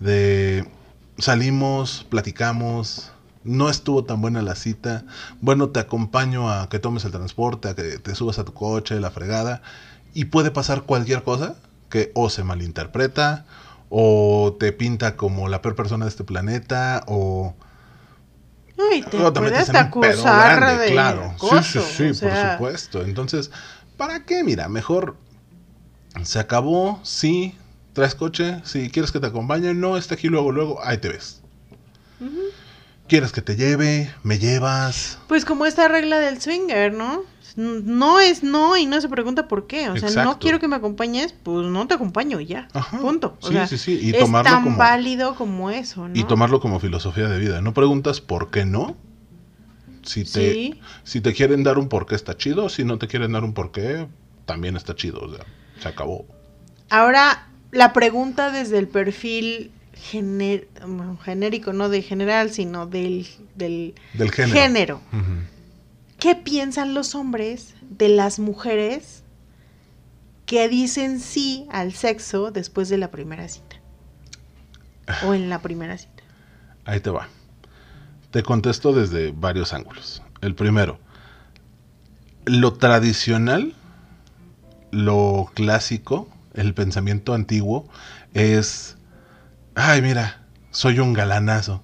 de 0.00 0.68
salimos, 1.18 2.04
platicamos, 2.10 3.12
no 3.44 3.70
estuvo 3.70 4.04
tan 4.04 4.20
buena 4.20 4.42
la 4.42 4.56
cita, 4.56 5.04
bueno, 5.40 5.70
te 5.70 5.80
acompaño 5.80 6.50
a 6.50 6.68
que 6.68 6.78
tomes 6.78 7.04
el 7.04 7.12
transporte, 7.12 7.68
a 7.68 7.74
que 7.74 7.98
te 7.98 8.14
subas 8.14 8.38
a 8.38 8.44
tu 8.44 8.52
coche, 8.52 8.98
la 9.00 9.10
fregada, 9.10 9.62
y 10.12 10.26
puede 10.26 10.50
pasar 10.50 10.82
cualquier 10.82 11.22
cosa 11.22 11.56
que 11.88 12.10
o 12.14 12.28
se 12.28 12.42
malinterpreta, 12.42 13.46
o 13.88 14.56
te 14.58 14.72
pinta 14.72 15.16
como 15.16 15.48
la 15.48 15.62
peor 15.62 15.76
persona 15.76 16.04
de 16.06 16.10
este 16.10 16.24
planeta, 16.24 17.04
o... 17.06 17.54
Ay, 18.92 19.02
te 19.02 19.16
o 19.16 19.32
te 19.32 19.78
acusar 19.78 20.56
grande, 20.56 20.84
de 20.84 20.92
claro. 20.92 21.32
acoso, 21.34 21.62
sí, 21.62 21.80
sí, 21.80 21.96
sí, 21.96 22.10
o 22.10 22.14
sea, 22.14 22.28
por 22.30 22.52
supuesto. 22.52 23.02
Entonces, 23.02 23.50
¿para 23.96 24.24
qué? 24.24 24.42
Mira, 24.44 24.68
mejor 24.68 25.16
se 26.22 26.38
acabó, 26.38 27.00
sí, 27.02 27.54
traes 27.92 28.14
coche, 28.14 28.60
si 28.64 28.90
quieres 28.90 29.12
que 29.12 29.20
te 29.20 29.26
acompañe, 29.26 29.74
no, 29.74 29.96
está 29.96 30.14
aquí 30.14 30.28
luego, 30.28 30.52
luego, 30.52 30.84
ahí 30.84 30.98
te 30.98 31.08
ves. 31.08 31.42
¿Quieres 33.08 33.30
que 33.32 33.40
te 33.42 33.54
lleve? 33.56 34.10
¿Me 34.24 34.38
llevas? 34.38 35.18
Pues 35.28 35.44
como 35.44 35.64
esta 35.66 35.86
regla 35.86 36.18
del 36.18 36.40
swinger, 36.40 36.92
¿no? 36.92 37.22
No 37.56 38.20
es 38.20 38.42
no 38.42 38.76
y 38.76 38.84
no 38.84 39.00
se 39.00 39.08
pregunta 39.08 39.48
por 39.48 39.66
qué. 39.66 39.88
O 39.88 39.96
sea, 39.96 40.24
no 40.24 40.38
quiero 40.38 40.58
que 40.58 40.66
me 40.68 40.76
acompañes, 40.76 41.32
pues 41.42 41.66
no 41.66 41.86
te 41.86 41.94
acompaño 41.94 42.40
ya. 42.40 42.68
Ajá. 42.74 42.98
Punto. 42.98 43.38
O 43.40 43.46
Sí, 43.46 43.52
sea, 43.54 43.66
sí, 43.66 43.78
sí, 43.78 43.98
y 44.02 44.10
es 44.10 44.18
tomarlo 44.18 44.50
tan 44.50 44.64
como- 44.64 44.76
válido 44.76 45.36
como 45.36 45.70
eso, 45.70 46.08
¿no? 46.08 46.14
Y 46.18 46.24
tomarlo 46.24 46.60
como 46.60 46.80
filosofía 46.80 47.28
de 47.28 47.38
vida. 47.38 47.60
No 47.62 47.72
preguntas 47.72 48.20
por 48.20 48.50
qué 48.50 48.64
no. 48.66 48.96
Si 50.06 50.24
te, 50.24 50.52
Sí. 50.52 50.80
si 51.04 51.20
te 51.20 51.32
quieren 51.34 51.62
dar 51.64 51.78
un 51.78 51.88
por 51.88 52.06
qué 52.06 52.14
está 52.14 52.36
chido. 52.36 52.68
Si 52.68 52.84
no 52.84 52.96
te 52.98 53.06
quieren 53.08 53.32
dar 53.32 53.44
un 53.44 53.52
por 53.52 53.72
qué, 53.72 54.06
también 54.46 54.76
está 54.76 54.94
chido. 54.94 55.20
O 55.20 55.34
sea, 55.34 55.44
se 55.80 55.88
acabó. 55.88 56.24
Ahora, 56.88 57.48
la 57.72 57.92
pregunta 57.92 58.50
desde 58.50 58.78
el 58.78 58.88
perfil 58.88 59.72
gener- 60.12 60.68
bueno, 60.86 61.18
genérico, 61.18 61.72
no 61.72 61.88
de 61.88 62.02
general, 62.02 62.50
sino 62.50 62.86
del, 62.86 63.26
del 63.56 63.94
Del 64.14 64.30
género. 64.30 65.00
¿Qué 66.18 66.34
piensan 66.34 66.94
los 66.94 67.14
hombres 67.14 67.74
de 67.82 68.08
las 68.08 68.38
mujeres 68.38 69.22
que 70.46 70.68
dicen 70.68 71.18
sí 71.20 71.66
al 71.70 71.92
sexo 71.92 72.50
después 72.52 72.88
de 72.88 72.98
la 72.98 73.10
primera 73.10 73.48
cita? 73.48 73.76
O 75.24 75.34
en 75.34 75.48
la 75.50 75.60
primera 75.60 75.98
cita. 75.98 76.22
Ahí 76.84 77.00
te 77.00 77.10
va. 77.10 77.28
Te 78.36 78.42
contesto 78.42 78.92
desde 78.92 79.32
varios 79.34 79.72
ángulos. 79.72 80.22
El 80.42 80.54
primero, 80.54 80.98
lo 82.44 82.74
tradicional, 82.74 83.72
lo 84.90 85.50
clásico, 85.54 86.28
el 86.52 86.74
pensamiento 86.74 87.32
antiguo 87.32 87.88
es, 88.34 88.98
ay 89.74 90.02
mira, 90.02 90.42
soy 90.70 90.98
un 90.98 91.14
galanazo. 91.14 91.82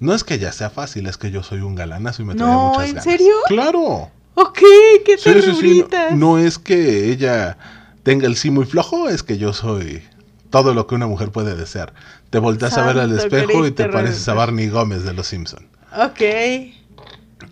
No 0.00 0.12
es 0.12 0.24
que 0.24 0.40
ya 0.40 0.50
sea 0.50 0.70
fácil, 0.70 1.06
es 1.06 1.16
que 1.18 1.30
yo 1.30 1.44
soy 1.44 1.60
un 1.60 1.76
galanazo 1.76 2.22
y 2.22 2.24
me 2.24 2.34
traía 2.34 2.54
No, 2.54 2.70
muchas 2.70 2.86
¿en 2.86 2.94
ganas. 2.96 3.04
serio? 3.04 3.34
Claro. 3.46 4.10
Ok, 4.34 4.58
qué 5.06 5.18
Sí, 5.18 5.40
sí, 5.40 5.54
sí. 5.54 5.84
no 6.16 6.38
es 6.38 6.58
que 6.58 7.12
ella 7.12 7.56
tenga 8.02 8.26
el 8.26 8.34
sí 8.34 8.50
muy 8.50 8.64
flojo, 8.64 9.08
es 9.08 9.22
que 9.22 9.38
yo 9.38 9.52
soy 9.52 10.02
todo 10.50 10.74
lo 10.74 10.86
que 10.86 10.94
una 10.94 11.06
mujer 11.06 11.30
puede 11.30 11.54
desear. 11.54 11.92
Te 12.30 12.38
volteas 12.38 12.76
a 12.76 12.86
ver 12.86 12.98
al 12.98 13.16
espejo 13.16 13.66
y 13.66 13.70
te 13.70 13.84
Cristo 13.84 13.92
pareces 13.92 14.28
a. 14.28 14.34
Barney 14.34 14.68
Gómez 14.68 15.04
de 15.04 15.12
Los 15.12 15.26
Simpson. 15.26 15.66
Ok. 15.96 16.20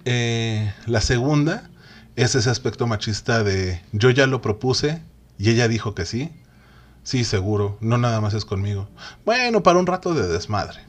Eh, 0.05 0.73
la 0.87 1.01
segunda 1.01 1.71
es 2.17 2.35
ese 2.35 2.51
aspecto 2.51 2.87
machista 2.87 3.43
de 3.43 3.81
yo 3.93 4.11
ya 4.11 4.27
lo 4.27 4.41
propuse 4.41 5.03
y 5.39 5.51
ella 5.51 5.69
dijo 5.69 5.95
que 5.95 6.05
sí. 6.05 6.33
Sí, 7.03 7.23
seguro, 7.25 7.79
no 7.81 7.99
nada 7.99 8.21
más 8.21 8.35
es 8.35 8.45
conmigo. 8.45 8.89
Bueno, 9.25 9.63
para 9.63 9.79
un 9.79 9.87
rato 9.87 10.13
de 10.13 10.27
desmadre. 10.27 10.81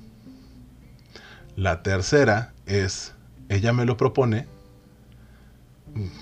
La 1.56 1.84
tercera 1.84 2.54
es 2.66 3.14
ella 3.50 3.74
me 3.74 3.86
lo 3.86 3.98
propone. 3.98 4.48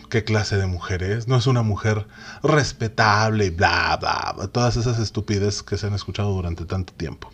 ¿Qué 0.09 0.23
clase 0.23 0.57
de 0.57 0.65
mujer 0.67 1.03
es? 1.03 1.27
No 1.27 1.35
es 1.37 1.47
una 1.47 1.61
mujer 1.63 2.07
respetable 2.43 3.45
y 3.45 3.49
bla, 3.49 3.97
bla, 3.99 4.33
bla. 4.35 4.47
Todas 4.47 4.77
esas 4.77 4.99
estupideces 4.99 5.63
que 5.63 5.77
se 5.77 5.87
han 5.87 5.93
escuchado 5.93 6.31
durante 6.33 6.65
tanto 6.65 6.93
tiempo. 6.93 7.31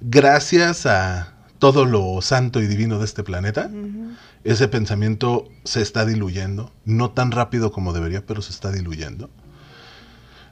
Gracias 0.00 0.86
a 0.86 1.34
todo 1.58 1.84
lo 1.84 2.22
santo 2.22 2.60
y 2.60 2.66
divino 2.68 2.98
de 3.00 3.04
este 3.04 3.24
planeta, 3.24 3.66
Ujú. 3.72 4.12
ese 4.44 4.68
pensamiento 4.68 5.48
se 5.64 5.82
está 5.82 6.04
diluyendo, 6.06 6.72
no 6.84 7.10
tan 7.10 7.32
rápido 7.32 7.72
como 7.72 7.92
debería, 7.92 8.24
pero 8.24 8.40
se 8.42 8.52
está 8.52 8.70
diluyendo. 8.70 9.28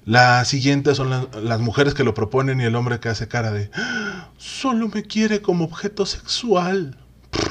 La 0.05 0.45
siguiente 0.45 0.95
son 0.95 1.11
la- 1.11 1.29
las 1.43 1.61
mujeres 1.61 1.95
que 1.95 2.05
lo 2.05 2.15
proponen 2.15 2.61
y 2.61 2.65
el 2.65 2.75
hombre 2.77 2.99
que 3.01 3.09
hace 3.09 3.29
cara 3.29 3.51
de 3.53 3.71
"Ah, 3.75 4.31
solo 4.37 4.89
me 4.89 5.03
quiere 5.05 5.43
como 5.43 5.65
objeto 5.65 6.07
sexual. 6.07 6.97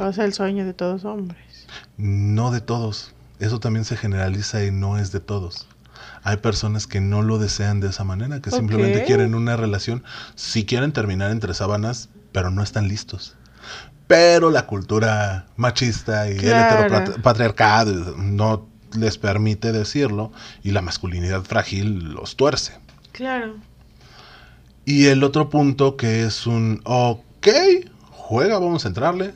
O 0.02 0.12
sea, 0.14 0.26
el 0.26 0.34
sueño 0.34 0.66
de 0.66 0.74
todos 0.74 1.06
hombres. 1.06 1.68
No 1.98 2.52
de 2.52 2.60
todos. 2.62 3.14
Eso 3.40 3.60
también 3.60 3.86
se 3.86 3.98
generaliza 3.98 4.64
y 4.64 4.72
no 4.72 4.98
es 4.98 5.12
de 5.12 5.20
todos. 5.20 5.68
Hay 6.24 6.38
personas 6.38 6.88
que 6.88 7.02
no 7.02 7.22
lo 7.22 7.38
desean 7.38 7.80
de 7.80 7.90
esa 7.90 8.04
manera, 8.04 8.42
que 8.42 8.50
simplemente 8.52 9.04
quieren 9.04 9.36
una 9.36 9.56
relación, 9.56 10.04
si 10.36 10.66
quieren 10.66 10.92
terminar 10.92 11.32
entre 11.32 11.54
sábanas, 11.54 12.10
pero 12.32 12.50
no 12.50 12.64
están 12.64 12.88
listos. 12.88 13.36
Pero 14.08 14.52
la 14.52 14.66
cultura 14.66 15.48
machista 15.56 16.30
y 16.30 16.38
Claro. 16.38 16.86
el 16.86 16.94
heteropatriarcado 16.94 18.16
no 18.18 18.68
les 18.98 19.18
permite 19.18 19.72
decirlo 19.72 20.32
y 20.64 20.72
la 20.72 20.82
masculinidad 20.82 21.44
frágil 21.44 22.14
los 22.14 22.36
tuerce. 22.36 22.74
Claro. 23.12 23.56
Y 24.86 25.08
el 25.08 25.24
otro 25.24 25.50
punto 25.50 25.98
que 25.98 26.24
es 26.24 26.46
un, 26.46 26.82
ok, 26.84 27.48
juega, 28.12 28.60
vamos 28.60 28.86
a 28.86 28.90
entrarle. 28.90 29.34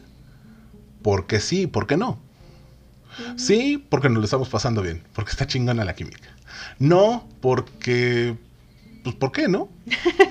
Porque 1.02 1.40
sí, 1.40 1.66
¿por 1.66 1.88
Sí, 3.38 3.84
porque 3.90 4.10
nos 4.10 4.20
lo 4.20 4.26
estamos 4.26 4.50
pasando 4.50 4.82
bien, 4.82 5.04
porque 5.14 5.32
está 5.32 5.48
chingona 5.48 5.84
la 5.86 5.96
química. 5.96 6.30
No, 6.80 7.28
porque... 7.42 8.36
Pues, 9.04 9.16
¿por 9.16 9.32
qué 9.32 9.48
no? 9.48 9.70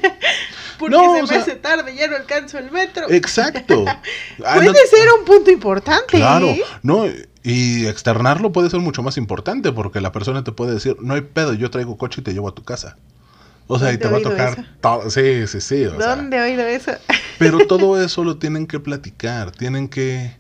Porque 0.79 0.95
No, 0.97 1.17
se 1.17 1.23
me 1.23 1.27
sea- 1.29 1.41
hace 1.41 1.55
tarde, 1.57 1.97
ya 1.97 2.07
no 2.07 2.15
alcanzo 2.15 2.57
el 2.59 2.71
metro. 2.71 3.11
Exacto. 3.11 3.85
Ah, 4.45 4.55
Puede 4.55 4.69
no- 4.69 4.75
ser 4.89 5.09
un 5.19 5.25
punto 5.25 5.51
importante. 5.51 6.19
Claro, 6.19 6.47
¿eh? 6.51 6.63
no, 6.85 7.05
y 7.43 7.87
externarlo 7.87 8.53
puede 8.53 8.71
ser 8.71 8.79
mucho 8.79 9.03
más 9.03 9.17
importante 9.17 9.73
porque 9.73 10.01
la 10.01 10.13
persona 10.13 10.45
te 10.45 10.53
puede 10.53 10.75
decir, 10.75 10.97
no 11.01 11.15
hay 11.15 11.23
pedo, 11.23 11.55
yo 11.55 11.71
traigo 11.73 11.97
coche 11.99 12.21
y 12.21 12.25
te 12.25 12.33
llevo 12.33 12.47
a 12.49 12.55
tu 12.55 12.63
casa. 12.63 12.97
O 13.67 13.79
sea, 13.81 13.93
y 13.93 13.97
¿Dónde 13.97 14.21
te 14.21 14.29
va 14.29 14.47
a 14.47 14.53
tocar 14.55 14.67
todo. 14.81 15.11
Sí, 15.11 15.47
sí, 15.49 15.61
sí. 15.61 15.85
o 15.87 15.95
¿Dónde 15.95 16.37
he 16.37 16.41
oído 16.43 16.63
eso? 16.65 16.93
Pero 17.39 17.67
todo 17.67 18.01
eso 18.05 18.23
lo 18.23 18.37
tienen 18.39 18.69
que 18.69 18.79
platicar, 18.79 19.51
tienen 19.51 19.89
que 19.89 20.37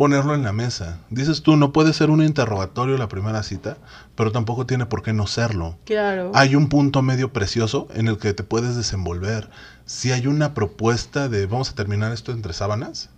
ponerlo 0.00 0.34
en 0.34 0.44
la 0.44 0.54
mesa. 0.54 0.98
Dices 1.10 1.42
tú, 1.42 1.56
no 1.56 1.74
puede 1.74 1.92
ser 1.92 2.08
un 2.08 2.22
interrogatorio 2.22 2.96
la 2.96 3.10
primera 3.10 3.42
cita, 3.42 3.76
pero 4.14 4.32
tampoco 4.32 4.64
tiene 4.64 4.86
por 4.86 5.02
qué 5.02 5.12
no 5.12 5.26
serlo. 5.26 5.76
Claro. 5.84 6.32
Hay 6.34 6.56
un 6.56 6.70
punto 6.70 7.02
medio 7.02 7.34
precioso 7.34 7.86
en 7.92 8.08
el 8.08 8.16
que 8.16 8.32
te 8.32 8.42
puedes 8.42 8.76
desenvolver. 8.76 9.50
Si 9.84 10.10
hay 10.10 10.26
una 10.26 10.54
propuesta 10.54 11.28
de 11.28 11.44
vamos 11.44 11.68
a 11.68 11.74
terminar 11.74 12.12
esto 12.12 12.32
entre 12.32 12.54
sábanas, 12.54 13.10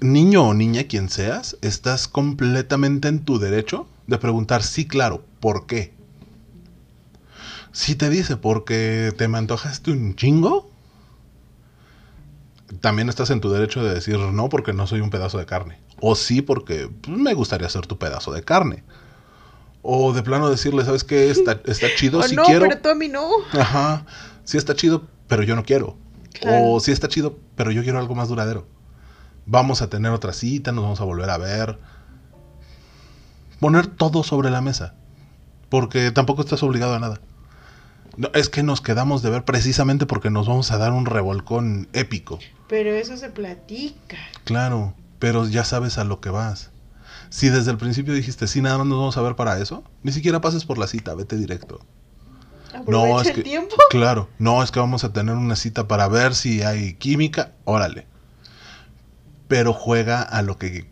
niño 0.00 0.44
o 0.44 0.54
niña, 0.54 0.84
quien 0.84 1.08
seas, 1.08 1.56
estás 1.62 2.06
completamente 2.06 3.08
en 3.08 3.24
tu 3.24 3.40
derecho 3.40 3.88
de 4.06 4.18
preguntar, 4.18 4.62
sí, 4.62 4.86
claro, 4.86 5.24
¿por 5.40 5.66
qué? 5.66 5.94
Si 7.72 7.96
te 7.96 8.08
dice 8.08 8.36
porque 8.36 9.12
te 9.18 9.26
me 9.26 9.38
antojaste 9.38 9.90
un 9.90 10.14
chingo, 10.14 10.70
también 12.80 13.08
estás 13.08 13.30
en 13.30 13.40
tu 13.40 13.50
derecho 13.50 13.82
de 13.82 13.94
decir 13.94 14.18
no 14.18 14.48
porque 14.48 14.72
no 14.72 14.86
soy 14.86 15.00
un 15.00 15.10
pedazo 15.10 15.38
de 15.38 15.46
carne. 15.46 15.78
O 16.00 16.14
sí 16.16 16.42
porque 16.42 16.90
pues, 17.00 17.16
me 17.16 17.34
gustaría 17.34 17.68
ser 17.68 17.86
tu 17.86 17.98
pedazo 17.98 18.32
de 18.32 18.42
carne. 18.42 18.84
O 19.82 20.12
de 20.12 20.22
plano 20.22 20.50
decirle, 20.50 20.84
¿sabes 20.84 21.04
qué? 21.04 21.30
Está, 21.30 21.60
está 21.64 21.88
chido 21.94 22.22
si 22.22 22.34
no, 22.34 22.44
quiero. 22.44 22.66
pero 22.68 22.80
tú 22.80 22.88
a 22.88 22.94
mí 22.94 23.08
no. 23.08 23.28
Ajá. 23.52 24.04
Sí 24.44 24.56
está 24.58 24.74
chido, 24.74 25.06
pero 25.28 25.42
yo 25.42 25.54
no 25.56 25.64
quiero. 25.64 25.96
Claro. 26.40 26.72
O 26.72 26.80
sí 26.80 26.92
está 26.92 27.08
chido, 27.08 27.38
pero 27.54 27.70
yo 27.70 27.82
quiero 27.82 27.98
algo 27.98 28.14
más 28.14 28.28
duradero. 28.28 28.66
Vamos 29.46 29.80
a 29.80 29.88
tener 29.88 30.12
otra 30.12 30.32
cita, 30.32 30.72
nos 30.72 30.82
vamos 30.82 31.00
a 31.00 31.04
volver 31.04 31.30
a 31.30 31.38
ver. 31.38 31.78
Poner 33.60 33.86
todo 33.86 34.24
sobre 34.24 34.50
la 34.50 34.60
mesa. 34.60 34.94
Porque 35.68 36.10
tampoco 36.10 36.42
estás 36.42 36.62
obligado 36.62 36.94
a 36.94 36.98
nada. 36.98 37.20
No, 38.16 38.30
es 38.34 38.48
que 38.48 38.62
nos 38.62 38.80
quedamos 38.80 39.22
de 39.22 39.30
ver 39.30 39.44
precisamente 39.44 40.06
porque 40.06 40.30
nos 40.30 40.46
vamos 40.48 40.70
a 40.70 40.78
dar 40.78 40.92
un 40.92 41.06
revolcón 41.06 41.88
épico. 41.92 42.38
Pero 42.68 42.90
eso 42.90 43.16
se 43.16 43.28
platica. 43.28 44.16
Claro, 44.44 44.94
pero 45.18 45.46
ya 45.46 45.64
sabes 45.64 45.98
a 45.98 46.04
lo 46.04 46.20
que 46.20 46.30
vas. 46.30 46.70
Si 47.28 47.48
desde 47.48 47.70
el 47.70 47.76
principio 47.76 48.14
dijiste, 48.14 48.46
sí, 48.46 48.62
nada 48.62 48.78
más 48.78 48.86
nos 48.86 48.98
vamos 48.98 49.16
a 49.16 49.22
ver 49.22 49.36
para 49.36 49.58
eso, 49.60 49.84
ni 50.02 50.12
siquiera 50.12 50.40
pases 50.40 50.64
por 50.64 50.78
la 50.78 50.86
cita, 50.86 51.14
vete 51.14 51.36
directo. 51.36 51.80
Aprovecha 52.74 52.90
No, 52.90 53.20
es 53.20 53.28
el 53.28 53.34
que, 53.34 53.42
tiempo. 53.42 53.76
claro, 53.90 54.28
no 54.38 54.62
es 54.62 54.70
que 54.70 54.80
vamos 54.80 55.04
a 55.04 55.12
tener 55.12 55.34
una 55.34 55.56
cita 55.56 55.88
para 55.88 56.08
ver 56.08 56.34
si 56.34 56.62
hay 56.62 56.94
química, 56.94 57.52
órale. 57.64 58.06
Pero 59.48 59.72
juega 59.72 60.22
a 60.22 60.42
lo 60.42 60.56
que 60.58 60.90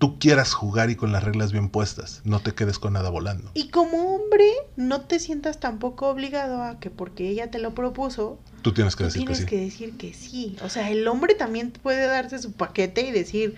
tú 0.00 0.18
quieras 0.18 0.54
jugar 0.54 0.88
y 0.90 0.96
con 0.96 1.12
las 1.12 1.22
reglas 1.22 1.52
bien 1.52 1.68
puestas. 1.68 2.22
No 2.24 2.40
te 2.40 2.52
quedes 2.54 2.78
con 2.80 2.94
nada 2.94 3.10
volando. 3.10 3.50
Y 3.54 3.68
como 3.68 4.16
hombre, 4.16 4.50
no 4.74 5.02
te 5.02 5.20
sientas 5.20 5.60
tampoco 5.60 6.08
obligado 6.08 6.62
a 6.64 6.80
que 6.80 6.88
porque 6.90 7.28
ella 7.28 7.50
te 7.52 7.58
lo 7.60 7.74
propuso, 7.74 8.38
Tú 8.62 8.72
tienes 8.72 8.96
que 8.96 9.04
tú 9.04 9.08
decir 9.10 9.20
que 9.20 9.26
tienes 9.26 9.38
sí. 9.38 9.46
que 9.46 9.56
decir 9.60 9.96
que 9.98 10.14
sí. 10.14 10.56
O 10.64 10.68
sea, 10.70 10.90
el 10.90 11.06
hombre 11.06 11.34
también 11.34 11.70
puede 11.70 12.06
darse 12.06 12.38
su 12.38 12.52
paquete 12.52 13.02
y 13.02 13.10
decir, 13.12 13.54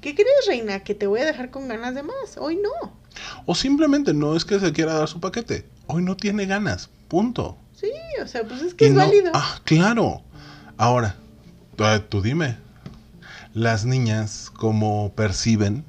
¿qué 0.00 0.14
crees, 0.14 0.46
reina? 0.46 0.80
Que 0.84 0.94
te 0.94 1.06
voy 1.08 1.20
a 1.20 1.24
dejar 1.24 1.50
con 1.50 1.66
ganas 1.68 1.94
de 1.96 2.02
más. 2.04 2.36
Hoy 2.38 2.56
no. 2.56 2.92
O 3.46 3.54
simplemente 3.56 4.14
no 4.14 4.36
es 4.36 4.44
que 4.44 4.58
se 4.60 4.72
quiera 4.72 4.94
dar 4.94 5.08
su 5.08 5.18
paquete. 5.20 5.66
Hoy 5.88 6.02
no 6.04 6.16
tiene 6.16 6.46
ganas. 6.46 6.90
Punto. 7.08 7.58
Sí, 7.74 7.90
o 8.22 8.26
sea, 8.28 8.44
pues 8.44 8.62
es 8.62 8.74
que 8.74 8.84
Y 8.84 8.88
es 8.88 8.94
no- 8.94 9.00
válido. 9.04 9.32
Ah, 9.34 9.60
claro. 9.64 10.22
Ahora, 10.76 11.16
tú, 11.76 11.84
tú 12.08 12.22
dime. 12.22 12.56
Las 13.54 13.84
niñas, 13.84 14.50
¿cómo 14.54 15.12
perciben 15.14 15.84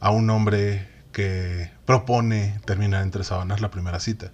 a 0.00 0.10
un 0.10 0.30
hombre 0.30 0.86
que 1.12 1.70
propone 1.84 2.60
terminar 2.64 3.02
entre 3.02 3.24
sábanas 3.24 3.60
la 3.60 3.70
primera 3.70 3.98
cita? 3.98 4.30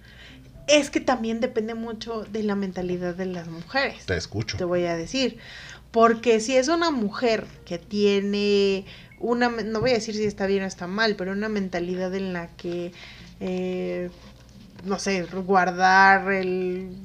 Es 0.67 0.89
que 0.89 0.99
también 0.99 1.39
depende 1.41 1.73
mucho 1.73 2.23
de 2.25 2.43
la 2.43 2.55
mentalidad 2.55 3.15
de 3.15 3.25
las 3.25 3.47
mujeres. 3.47 4.05
Te 4.05 4.15
escucho. 4.15 4.57
te 4.57 4.63
voy 4.65 4.85
a 4.85 4.95
decir. 4.95 5.39
Porque 5.91 6.39
si 6.39 6.55
es 6.55 6.67
una 6.67 6.89
mujer 6.91 7.45
que 7.65 7.77
tiene 7.79 8.85
una, 9.19 9.49
no 9.49 9.79
voy 9.79 9.91
a 9.91 9.93
decir 9.95 10.15
si 10.15 10.25
está 10.25 10.45
bien 10.47 10.63
o 10.63 10.65
está 10.67 10.87
mal, 10.87 11.15
pero 11.15 11.31
una 11.31 11.49
mentalidad 11.49 12.13
en 12.15 12.33
la 12.33 12.47
que, 12.47 12.91
eh, 13.39 14.09
no 14.85 14.99
sé, 14.99 15.23
guardar 15.23 16.31
el, 16.31 16.95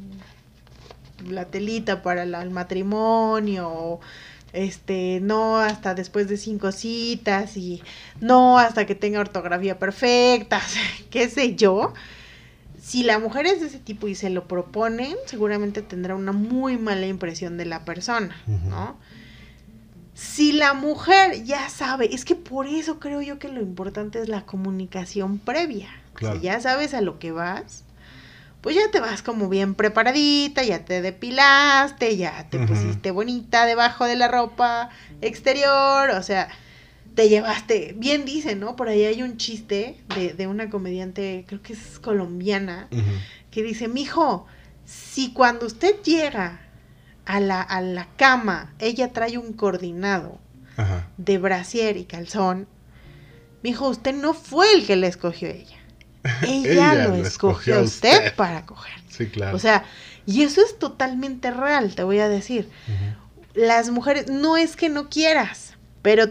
la 1.28 1.46
telita 1.46 2.02
para 2.02 2.24
la- 2.24 2.42
el 2.42 2.50
matrimonio, 2.50 3.68
o, 3.68 4.00
este, 4.52 5.20
no 5.20 5.58
hasta 5.58 5.94
después 5.94 6.28
de 6.28 6.36
cinco 6.36 6.72
citas 6.72 7.56
y 7.56 7.82
no 8.20 8.58
hasta 8.58 8.86
que 8.86 8.94
tenga 8.94 9.20
ortografía 9.20 9.78
perfecta, 9.78 10.60
qué 11.10 11.28
sé 11.28 11.54
yo. 11.56 11.92
Si 12.80 13.02
la 13.02 13.18
mujer 13.18 13.46
es 13.46 13.60
de 13.60 13.66
ese 13.66 13.78
tipo 13.78 14.08
y 14.08 14.14
se 14.14 14.30
lo 14.30 14.48
proponen, 14.48 15.14
seguramente 15.26 15.82
tendrá 15.82 16.14
una 16.14 16.32
muy 16.32 16.78
mala 16.78 17.06
impresión 17.06 17.58
de 17.58 17.66
la 17.66 17.84
persona. 17.84 18.34
¿no? 18.46 18.96
Si 20.14 20.52
la 20.52 20.72
mujer 20.72 21.44
ya 21.44 21.68
sabe, 21.68 22.14
es 22.14 22.24
que 22.24 22.34
por 22.34 22.66
eso 22.66 22.98
creo 22.98 23.20
yo 23.20 23.38
que 23.38 23.48
lo 23.48 23.60
importante 23.60 24.20
es 24.20 24.28
la 24.28 24.46
comunicación 24.46 25.38
previa. 25.38 25.90
Claro. 26.14 26.40
Ya 26.40 26.58
sabes 26.60 26.94
a 26.94 27.02
lo 27.02 27.18
que 27.18 27.30
vas, 27.30 27.84
pues 28.60 28.74
ya 28.74 28.90
te 28.90 29.00
vas 29.00 29.22
como 29.22 29.48
bien 29.48 29.74
preparadita, 29.74 30.62
ya 30.64 30.84
te 30.84 31.00
depilaste, 31.00 32.16
ya 32.16 32.48
te 32.50 32.58
pusiste 32.58 33.10
bonita 33.10 33.66
debajo 33.66 34.04
de 34.04 34.16
la 34.16 34.28
ropa 34.28 34.90
exterior, 35.20 36.10
o 36.10 36.22
sea, 36.22 36.48
te 37.14 37.28
llevaste, 37.28 37.94
bien 37.96 38.24
dicen, 38.24 38.60
¿no? 38.60 38.76
Por 38.76 38.88
ahí 38.88 39.04
hay 39.04 39.22
un 39.22 39.36
chiste 39.36 40.00
de, 40.14 40.34
de 40.34 40.46
una 40.46 40.70
comediante, 40.70 41.44
creo 41.46 41.62
que 41.62 41.72
es 41.72 41.98
colombiana, 41.98 42.88
que 43.50 43.62
dice, 43.62 43.88
mijo, 43.88 44.46
si 44.84 45.32
cuando 45.32 45.66
usted 45.66 46.00
llega 46.02 46.60
a 47.26 47.40
la, 47.40 47.60
a 47.60 47.80
la 47.80 48.08
cama, 48.16 48.74
ella 48.78 49.12
trae 49.12 49.38
un 49.38 49.52
coordinado 49.52 50.38
de 51.16 51.38
brasier 51.38 51.96
y 51.96 52.04
calzón, 52.04 52.68
mijo, 53.62 53.88
usted 53.88 54.14
no 54.14 54.34
fue 54.34 54.72
el 54.72 54.86
que 54.86 54.96
le 54.96 55.08
escogió 55.08 55.48
a 55.48 55.52
ella. 56.42 56.94
Ella, 56.94 57.08
lo 57.08 57.14
escogió 57.16 57.78
a 57.78 57.82
usted, 57.82 58.34
para 58.34 58.66
coger. 58.66 58.94
Sí, 59.08 59.26
claro. 59.26 59.56
O 59.56 59.58
sea, 59.58 59.84
y 60.26 60.42
eso 60.42 60.60
es 60.62 60.78
totalmente 60.78 61.50
real, 61.50 61.94
te 61.94 62.02
voy 62.02 62.18
a 62.18 62.28
decir. 62.28 62.68
Las 63.54 63.90
mujeres, 63.90 64.28
no 64.30 64.56
es 64.56 64.76
que 64.76 64.88
no 64.88 65.08
quieras, 65.08 65.74
pero 66.02 66.26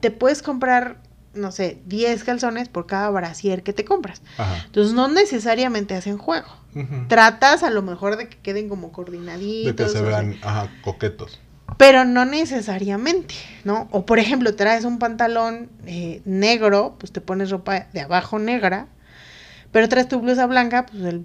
te 0.00 0.10
puedes 0.10 0.40
comprar, 0.42 1.02
no 1.34 1.52
sé, 1.52 1.80
10 1.86 2.24
calzones 2.24 2.68
por 2.68 2.86
cada 2.86 3.10
brasier 3.10 3.62
que 3.62 3.72
te 3.72 3.84
compras. 3.84 4.22
Ajá. 4.38 4.62
Entonces 4.66 4.94
no 4.94 5.08
necesariamente 5.08 5.94
hacen 5.94 6.16
juego. 6.16 6.48
Tratas 7.08 7.64
a 7.64 7.70
lo 7.70 7.82
mejor 7.82 8.16
de 8.16 8.28
que 8.28 8.38
queden 8.38 8.68
como 8.68 8.86
De 8.88 8.92
coordinaditos. 8.92 9.74
que 9.74 9.82
se 9.88 9.98
o 9.98 10.08
sea, 10.08 10.20
vean, 10.20 10.38
ajá, 10.42 10.70
coquetos. 10.82 11.40
pero 11.76 12.04
no 12.04 12.24
necesariamente, 12.24 13.34
¿no? 13.64 13.88
O 13.90 14.06
por 14.06 14.20
ejemplo, 14.20 14.54
traes 14.54 14.84
un 14.84 15.00
pantalón 15.00 15.68
eh, 15.86 16.22
negro, 16.24 16.94
pues 16.98 17.10
te 17.10 17.20
pones 17.20 17.50
ropa 17.50 17.88
de 17.92 18.00
abajo 18.02 18.38
negra, 18.38 18.86
pero 19.72 19.88
traes 19.88 20.08
tu 20.08 20.20
blusa 20.20 20.46
blanca, 20.46 20.86
pues 20.86 21.02
el 21.04 21.24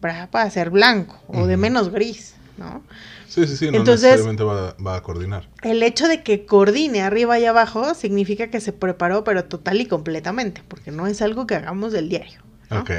bra 0.00 0.28
va 0.34 0.42
a 0.42 0.50
ser 0.50 0.70
blanco 0.70 1.18
o 1.28 1.46
de 1.46 1.56
menos 1.56 1.90
gris, 1.90 2.34
¿no? 2.58 2.82
Sí, 3.28 3.46
sí, 3.46 3.56
sí, 3.56 3.70
no 3.70 3.78
Entonces- 3.78 4.10
necesariamente 4.20 4.44
va, 4.44 4.74
va 4.84 4.96
a 4.96 5.02
coordinar. 5.02 5.48
El 5.62 5.82
hecho 5.82 6.06
de 6.06 6.22
que 6.22 6.46
coordine 6.46 7.02
arriba 7.02 7.38
y 7.38 7.44
abajo 7.46 7.94
significa 7.94 8.48
que 8.48 8.60
se 8.60 8.72
preparó, 8.72 9.24
pero 9.24 9.44
total 9.44 9.80
y 9.80 9.86
completamente, 9.86 10.62
porque 10.68 10.90
no 10.90 11.06
es 11.06 11.20
algo 11.22 11.46
que 11.46 11.54
hagamos 11.56 11.92
del 11.92 12.08
diario. 12.08 12.40
¿no? 12.70 12.80
Ok. 12.80 12.90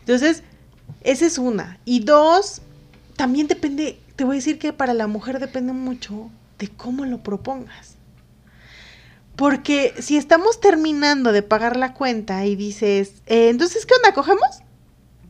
Entonces, 0.00 0.42
esa 1.02 1.26
es 1.26 1.38
una. 1.38 1.78
Y 1.84 2.00
dos, 2.00 2.62
también 3.16 3.46
depende, 3.46 3.98
te 4.16 4.24
voy 4.24 4.36
a 4.36 4.38
decir 4.38 4.58
que 4.58 4.72
para 4.72 4.94
la 4.94 5.06
mujer 5.06 5.38
depende 5.38 5.72
mucho 5.72 6.30
de 6.58 6.68
cómo 6.68 7.04
lo 7.04 7.18
propongas. 7.22 7.93
Porque 9.36 9.94
si 9.98 10.16
estamos 10.16 10.60
terminando 10.60 11.32
de 11.32 11.42
pagar 11.42 11.76
la 11.76 11.92
cuenta 11.94 12.44
y 12.46 12.54
dices, 12.56 13.14
eh, 13.26 13.48
entonces, 13.48 13.84
¿qué 13.86 13.94
onda? 13.94 14.14
¿Cogemos? 14.14 14.62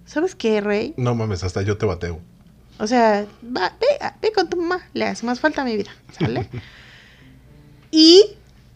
¿Sabes 0.04 0.34
qué, 0.34 0.60
Rey? 0.60 0.92
No 0.96 1.14
mames, 1.14 1.42
hasta 1.44 1.62
yo 1.62 1.78
te 1.78 1.86
bateo. 1.86 2.20
O 2.78 2.86
sea, 2.86 3.24
va, 3.56 3.72
ve, 3.80 3.86
ve 4.20 4.32
con 4.32 4.48
tu 4.50 4.56
mamá, 4.60 4.82
le 4.92 5.06
hace 5.06 5.24
más 5.24 5.40
falta 5.40 5.62
a 5.62 5.64
mi 5.64 5.76
vida, 5.76 5.90
¿sale? 6.18 6.48
y, 7.90 8.24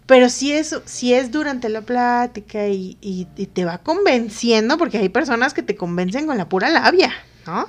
pero 0.06 0.28
si 0.30 0.52
es, 0.52 0.74
si 0.86 1.12
es 1.12 1.30
durante 1.30 1.68
la 1.68 1.82
plática 1.82 2.68
y, 2.68 2.96
y- 3.00 3.26
y 3.36 3.46
te 3.46 3.64
va 3.64 3.78
convenciendo, 3.78 4.78
porque 4.78 4.98
hay 4.98 5.08
personas 5.08 5.52
que 5.52 5.62
te 5.62 5.76
convencen 5.76 6.26
con 6.26 6.38
la 6.38 6.48
pura 6.48 6.70
labia, 6.70 7.12
¿no? 7.46 7.68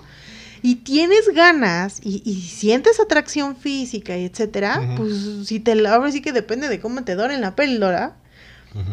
Y 0.61 0.75
tienes 0.75 1.29
ganas 1.33 1.99
y, 2.03 2.21
y 2.25 2.41
sientes 2.41 2.99
atracción 2.99 3.55
física 3.55 4.17
y 4.17 4.25
etcétera, 4.25 4.95
pues 4.97 5.47
si 5.47 5.59
te 5.59 5.75
la 5.75 5.95
ahora 5.95 6.11
sí 6.11 6.21
que 6.21 6.31
depende 6.31 6.67
de 6.67 6.79
cómo 6.79 7.03
te 7.03 7.15
doren 7.15 7.41
la 7.41 7.55
píldora, 7.55 8.17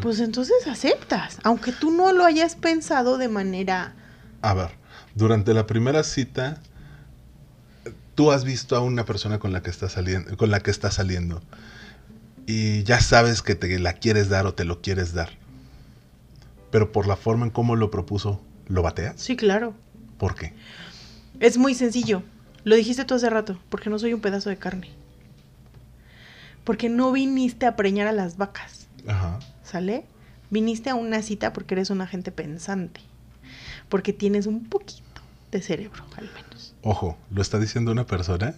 pues 0.00 0.20
entonces 0.20 0.66
aceptas, 0.66 1.38
aunque 1.42 1.72
tú 1.72 1.90
no 1.90 2.12
lo 2.12 2.24
hayas 2.24 2.56
pensado 2.56 3.18
de 3.18 3.28
manera 3.28 3.94
A 4.40 4.54
ver, 4.54 4.70
durante 5.14 5.52
la 5.52 5.66
primera 5.66 6.02
cita, 6.02 6.60
tú 8.14 8.32
has 8.32 8.44
visto 8.44 8.76
a 8.76 8.80
una 8.80 9.04
persona 9.04 9.38
con 9.38 9.52
la 9.52 9.62
que 9.62 9.70
está 9.70 9.88
saliendo, 9.88 10.36
con 10.36 10.50
la 10.50 10.60
que 10.60 10.70
está 10.70 10.90
saliendo, 10.90 11.42
y 12.46 12.84
ya 12.84 13.00
sabes 13.00 13.42
que 13.42 13.54
te 13.54 13.78
la 13.78 13.94
quieres 13.94 14.28
dar 14.28 14.46
o 14.46 14.54
te 14.54 14.64
lo 14.64 14.80
quieres 14.80 15.12
dar. 15.12 15.30
Pero 16.70 16.92
por 16.92 17.06
la 17.06 17.16
forma 17.16 17.44
en 17.44 17.50
cómo 17.50 17.76
lo 17.76 17.90
propuso, 17.90 18.40
¿lo 18.68 18.82
bateas? 18.82 19.14
Sí, 19.16 19.36
claro. 19.36 19.74
¿Por 20.18 20.34
qué? 20.34 20.52
Es 21.40 21.58
muy 21.58 21.74
sencillo. 21.74 22.22
Lo 22.64 22.74
dijiste 22.74 23.04
tú 23.04 23.14
hace 23.14 23.30
rato, 23.30 23.58
porque 23.68 23.90
no 23.90 23.98
soy 23.98 24.12
un 24.14 24.20
pedazo 24.20 24.50
de 24.50 24.56
carne. 24.56 24.90
Porque 26.64 26.88
no 26.88 27.12
viniste 27.12 27.66
a 27.66 27.76
preñar 27.76 28.08
a 28.08 28.12
las 28.12 28.36
vacas, 28.36 28.88
Ajá. 29.06 29.38
¿sale? 29.62 30.04
Viniste 30.50 30.90
a 30.90 30.94
una 30.94 31.22
cita 31.22 31.52
porque 31.52 31.74
eres 31.74 31.90
una 31.90 32.06
gente 32.06 32.32
pensante. 32.32 33.00
Porque 33.88 34.12
tienes 34.12 34.46
un 34.46 34.64
poquito 34.64 35.22
de 35.52 35.62
cerebro, 35.62 36.04
al 36.16 36.28
menos. 36.34 36.74
Ojo, 36.82 37.16
lo 37.30 37.40
está 37.40 37.58
diciendo 37.58 37.92
una 37.92 38.06
persona 38.06 38.54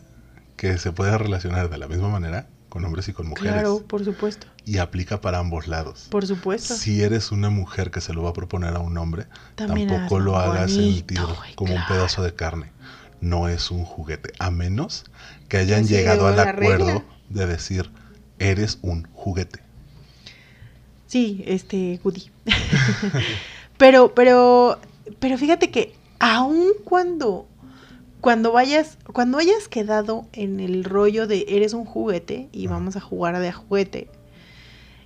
que 0.57 0.79
se 0.79 0.93
puede 0.93 1.17
relacionar 1.19 1.69
de 1.69 1.79
la 1.79 1.87
misma 1.89 2.09
manera 2.09 2.47
con 2.69 2.85
hombres 2.85 3.09
y 3.09 3.13
con 3.13 3.29
mujeres. 3.29 3.53
Claro, 3.53 3.83
por 3.87 4.05
supuesto. 4.05 4.47
Y 4.65 4.79
aplica 4.79 5.21
para 5.21 5.39
ambos 5.39 5.67
lados. 5.67 6.09
Por 6.11 6.27
supuesto. 6.27 6.75
Si 6.75 7.03
eres 7.03 7.33
una 7.33 7.51
mujer 7.51 7.91
que 7.91 8.01
se 8.01 8.13
lo 8.13 8.23
va 8.23 8.31
a 8.31 8.33
proponer 8.35 8.75
a 8.75 8.81
un 8.81 8.97
hombre, 8.99 9.27
También 9.55 9.89
tampoco 9.89 10.21
lo 10.21 10.37
hagas 10.37 10.73
sentir 10.73 11.21
como 11.55 11.75
un 11.75 11.87
pedazo 11.89 12.23
de 12.23 12.35
carne. 12.35 12.71
No 13.21 13.49
es 13.49 13.71
un 13.71 13.85
juguete, 13.85 14.33
a 14.39 14.51
menos 14.51 15.05
que 15.49 15.57
hayan 15.57 15.85
Sí, 15.87 15.95
llegado 15.95 16.27
al 16.29 16.39
acuerdo 16.39 16.87
regla. 16.87 17.05
de 17.31 17.47
decir, 17.47 17.91
eres 18.39 18.79
un 18.83 19.09
juguete. 19.13 19.61
Sí, 21.07 21.43
este, 21.47 21.99
Woody. 22.05 22.31
pero, 23.79 24.15
pero, 24.15 24.79
pero 25.19 25.39
fíjate 25.39 25.71
que 25.71 25.95
aun 26.19 26.69
cuando, 26.85 27.48
cuando 28.21 28.53
vayas, 28.53 28.99
cuando 29.13 29.39
hayas 29.39 29.69
quedado 29.69 30.27
en 30.33 30.61
el 30.61 30.85
rollo 30.85 31.27
de 31.27 31.45
eres 31.49 31.73
un 31.73 31.85
juguete 31.85 32.49
y 32.53 32.67
vamos 32.67 32.97
a 32.97 33.01
jugar 33.01 33.39
de 33.39 33.49
a 33.49 33.53
juguete 33.53 34.11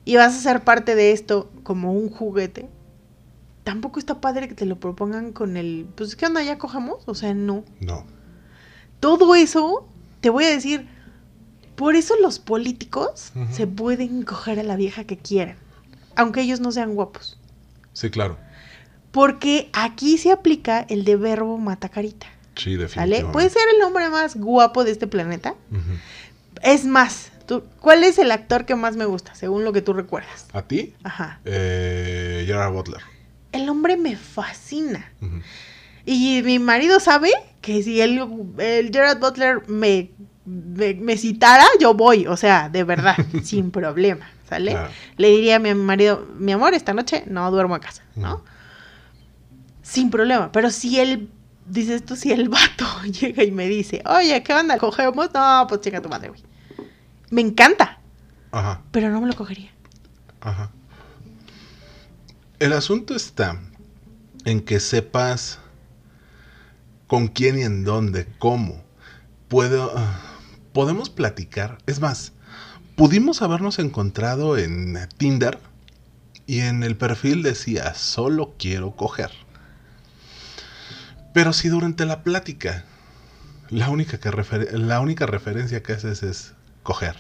y 0.05 0.17
vas 0.17 0.37
a 0.37 0.41
ser 0.41 0.65
parte 0.65 0.95
de 0.95 1.13
esto 1.13 1.51
como 1.63 1.93
un 1.93 2.09
juguete, 2.11 2.69
tampoco 3.65 3.99
está 3.99 4.21
padre 4.21 4.49
que 4.49 4.55
te 4.55 4.67
lo 4.67 4.81
propongan 4.81 5.33
con 5.33 5.57
el, 5.57 5.87
pues, 5.95 6.17
¿qué 6.17 6.27
onda? 6.27 6.43
¿Ya 6.43 6.59
cojamos? 6.59 7.05
O 7.07 7.15
sea, 7.15 7.35
no. 7.35 7.65
No. 7.81 8.05
Todo 9.01 9.35
eso, 9.35 9.87
te 10.21 10.31
voy 10.31 10.45
a 10.45 10.51
decir, 10.51 10.89
por 11.77 11.95
eso 11.95 12.15
los 12.21 12.39
políticos 12.39 13.33
se 13.51 13.67
pueden 13.67 14.23
coger 14.23 14.61
a 14.61 14.63
la 14.63 14.77
vieja 14.77 15.05
que 15.05 15.17
quieran, 15.17 15.57
aunque 16.17 16.43
ellos 16.43 16.61
no 16.61 16.73
sean 16.73 16.95
guapos. 16.95 17.39
Sí, 17.93 18.11
claro. 18.11 18.39
Porque 19.11 19.71
aquí 19.73 20.19
se 20.19 20.33
aplica 20.33 20.81
el 20.81 21.05
de 21.05 21.17
verbo 21.17 21.59
matacarita. 21.59 22.27
Sí, 22.57 22.63
¿Sale? 22.73 22.79
definitivamente. 22.79 23.33
Puede 23.33 23.51
ser 23.51 23.63
el 23.77 23.83
hombre 23.83 24.09
más 24.11 24.37
guapo 24.37 24.85
de 24.85 24.91
este 24.93 25.07
planeta. 25.07 25.55
Es 26.63 26.85
más, 26.85 27.33
tú- 27.47 27.65
¿cuál 27.81 28.05
es 28.05 28.19
el 28.19 28.31
actor 28.31 28.65
que 28.67 28.75
más 28.75 28.97
me 28.97 29.05
gusta, 29.07 29.35
según 29.35 29.65
lo 29.65 29.73
que 29.73 29.83
tú 29.83 29.93
recuerdas? 29.93 30.47
¿A 30.53 30.63
ti? 30.63 30.95
Ajá. 31.03 31.41
Eh, 31.45 32.45
Gerard 32.47 32.73
Butler. 32.73 33.01
El 33.53 33.69
hombre 33.69 33.97
me 33.97 34.17
fascina. 34.17 35.13
Y 36.05 36.43
mi 36.43 36.59
marido 36.59 37.01
sabe 37.01 37.31
que 37.61 37.83
si 37.83 38.01
el, 38.01 38.19
el 38.59 38.91
Gerard 38.93 39.19
Butler 39.19 39.69
me, 39.69 40.11
me, 40.45 40.95
me 40.95 41.17
citara, 41.17 41.65
yo 41.81 41.95
voy. 41.95 42.27
O 42.27 42.37
sea, 42.37 42.69
de 42.69 42.83
verdad, 42.85 43.17
sin 43.45 43.71
problema. 43.71 44.29
¿Sale? 44.49 44.73
Claro. 44.73 44.91
Le 45.17 45.29
diría 45.29 45.57
a 45.57 45.59
mi 45.59 45.73
marido, 45.75 46.27
mi 46.39 46.53
amor, 46.53 46.75
esta 46.75 46.93
noche 46.93 47.25
no 47.27 47.51
duermo 47.51 47.75
en 47.77 47.81
casa, 47.83 48.03
¿no? 48.17 48.45
Sin 49.83 50.11
problema. 50.11 50.53
Pero 50.53 50.71
si 50.71 50.99
él, 51.01 51.29
dices 51.67 52.05
tú, 52.05 52.17
si 52.17 52.33
el 52.33 52.49
vato 52.49 52.87
llega 53.21 53.45
y 53.45 53.51
me 53.51 53.69
dice, 53.69 54.03
oye, 54.07 54.43
¿qué 54.43 54.55
onda? 54.55 54.79
¿Cogemos? 54.79 55.31
No, 55.33 55.67
pues 55.69 55.81
chinga 55.81 56.01
tu 56.01 56.09
madre, 56.09 56.29
güey. 56.29 56.43
Me 57.31 57.41
encanta, 57.41 58.01
Ajá. 58.51 58.83
pero 58.91 59.11
no 59.11 59.21
me 59.21 59.27
lo 59.27 59.35
cogería. 59.35 59.71
Ajá. 60.41 60.71
El 62.59 62.73
asunto 62.75 63.15
está 63.15 63.59
en 64.45 64.61
que 64.61 64.81
sepas 64.81 65.59
con 67.07 67.29
quién 67.29 67.59
y 67.59 67.63
en 67.63 67.85
dónde, 67.85 68.27
cómo. 68.39 68.83
Puedo, 69.49 69.93
podemos 70.73 71.11
platicar. 71.11 71.79
Es 71.87 72.01
más, 72.01 72.33
pudimos 72.97 73.43
habernos 73.43 73.79
encontrado 73.79 74.57
en 74.57 74.99
Tinder 75.17 75.59
y 76.47 76.61
en 76.61 76.83
el 76.83 76.97
perfil 76.97 77.43
decía, 77.43 77.95
solo 77.95 78.55
quiero 78.59 78.97
coger. 78.97 79.31
Pero 81.33 81.53
si 81.53 81.69
durante 81.69 82.05
la 82.07 82.23
plática 82.23 82.85
la 83.73 83.89
única, 83.89 84.21
que 84.21 84.31
la 84.73 85.01
única 85.01 85.27
referencia 85.27 85.83
que 85.83 85.95
haces 85.95 86.23
es 86.23 86.53
coger. 86.83 87.17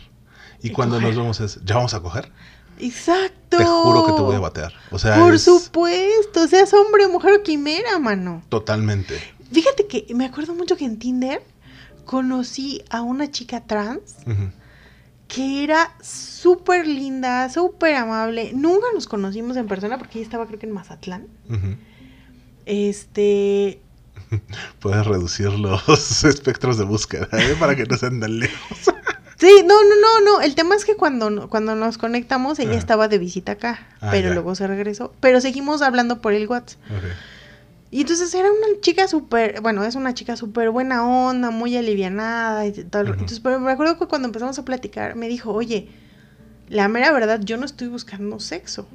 Y, 0.62 0.70
cuando 0.70 1.00
nos 1.00 1.16
vemos 1.16 1.40
es, 1.40 1.58
¿ya 1.64 1.76
vamos 1.76 1.94
a 1.94 2.00
coger? 2.00 2.30
Exacto. 2.78 3.56
Te 3.56 3.64
juro 3.64 4.06
que 4.06 4.12
te 4.12 4.20
voy 4.20 4.36
a 4.36 4.40
batear. 4.40 4.72
O 4.90 4.98
sea, 4.98 5.16
Por 5.16 5.38
supuesto, 5.38 6.46
seas 6.46 6.72
hombre, 6.74 7.08
mujer 7.08 7.34
o 7.40 7.42
quimera, 7.42 7.98
mano. 7.98 8.42
Totalmente. 8.48 9.18
Fíjate 9.50 9.86
que 9.86 10.06
me 10.14 10.26
acuerdo 10.26 10.54
mucho 10.54 10.76
que 10.76 10.84
en 10.84 10.98
Tinder 10.98 11.42
conocí 12.04 12.82
a 12.90 13.02
una 13.02 13.30
chica 13.30 13.62
trans 13.62 14.16
que 15.26 15.64
era 15.64 15.94
súper 16.02 16.86
linda, 16.86 17.48
súper 17.48 17.94
amable. 17.94 18.52
Nunca 18.54 18.86
nos 18.94 19.06
conocimos 19.06 19.56
en 19.56 19.66
persona 19.66 19.98
porque 19.98 20.18
ella 20.18 20.26
estaba 20.26 20.46
creo 20.46 20.58
que 20.58 20.66
en 20.66 20.72
Mazatlán. 20.72 21.26
Este, 22.66 23.80
Puedes 24.80 25.06
reducir 25.06 25.50
los 25.50 25.88
espectros 26.24 26.78
de 26.78 26.84
búsqueda 26.84 27.28
¿eh? 27.32 27.56
para 27.60 27.76
que 27.76 27.84
no 27.84 27.96
sean 27.96 28.20
tan 28.20 28.38
lejos. 28.38 28.78
Sí, 29.38 29.64
no, 29.64 29.74
no, 29.82 29.94
no, 30.00 30.20
no. 30.24 30.40
El 30.40 30.54
tema 30.54 30.76
es 30.76 30.84
que 30.84 30.94
cuando, 30.94 31.48
cuando 31.48 31.74
nos 31.74 31.98
conectamos, 31.98 32.60
ella 32.60 32.74
estaba 32.74 33.08
de 33.08 33.18
visita 33.18 33.52
acá, 33.52 33.88
ah, 34.00 34.08
pero 34.12 34.32
luego 34.32 34.54
se 34.54 34.68
regresó. 34.68 35.12
Pero 35.18 35.40
seguimos 35.40 35.82
hablando 35.82 36.20
por 36.20 36.32
el 36.32 36.46
WhatsApp. 36.46 36.78
Y 37.90 38.02
entonces 38.02 38.32
era 38.34 38.48
una 38.50 38.80
chica 38.80 39.08
súper, 39.08 39.60
bueno, 39.60 39.84
es 39.84 39.96
una 39.96 40.14
chica 40.14 40.36
súper 40.36 40.70
buena 40.70 41.04
onda, 41.04 41.50
muy 41.50 41.76
alivianada 41.76 42.64
y 42.66 42.72
tal. 42.72 43.08
Entonces, 43.08 43.40
pero 43.40 43.58
me 43.58 43.72
acuerdo 43.72 43.98
que 43.98 44.06
cuando 44.06 44.28
empezamos 44.28 44.58
a 44.60 44.64
platicar, 44.64 45.16
me 45.16 45.28
dijo, 45.28 45.52
oye, 45.52 45.88
la 46.68 46.88
mera 46.88 47.12
verdad, 47.12 47.40
yo 47.42 47.56
no 47.56 47.66
estoy 47.66 47.88
buscando 47.88 48.40
sexo. 48.40 48.86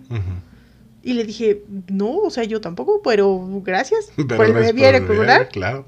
Y 1.07 1.13
le 1.13 1.23
dije, 1.23 1.63
no, 1.87 2.17
o 2.17 2.29
sea, 2.29 2.43
yo 2.43 2.59
tampoco, 2.59 3.01
pero 3.01 3.41
gracias 3.63 4.11
por 4.27 4.45
el 4.45 4.53
no 4.53 5.47
Claro. 5.47 5.85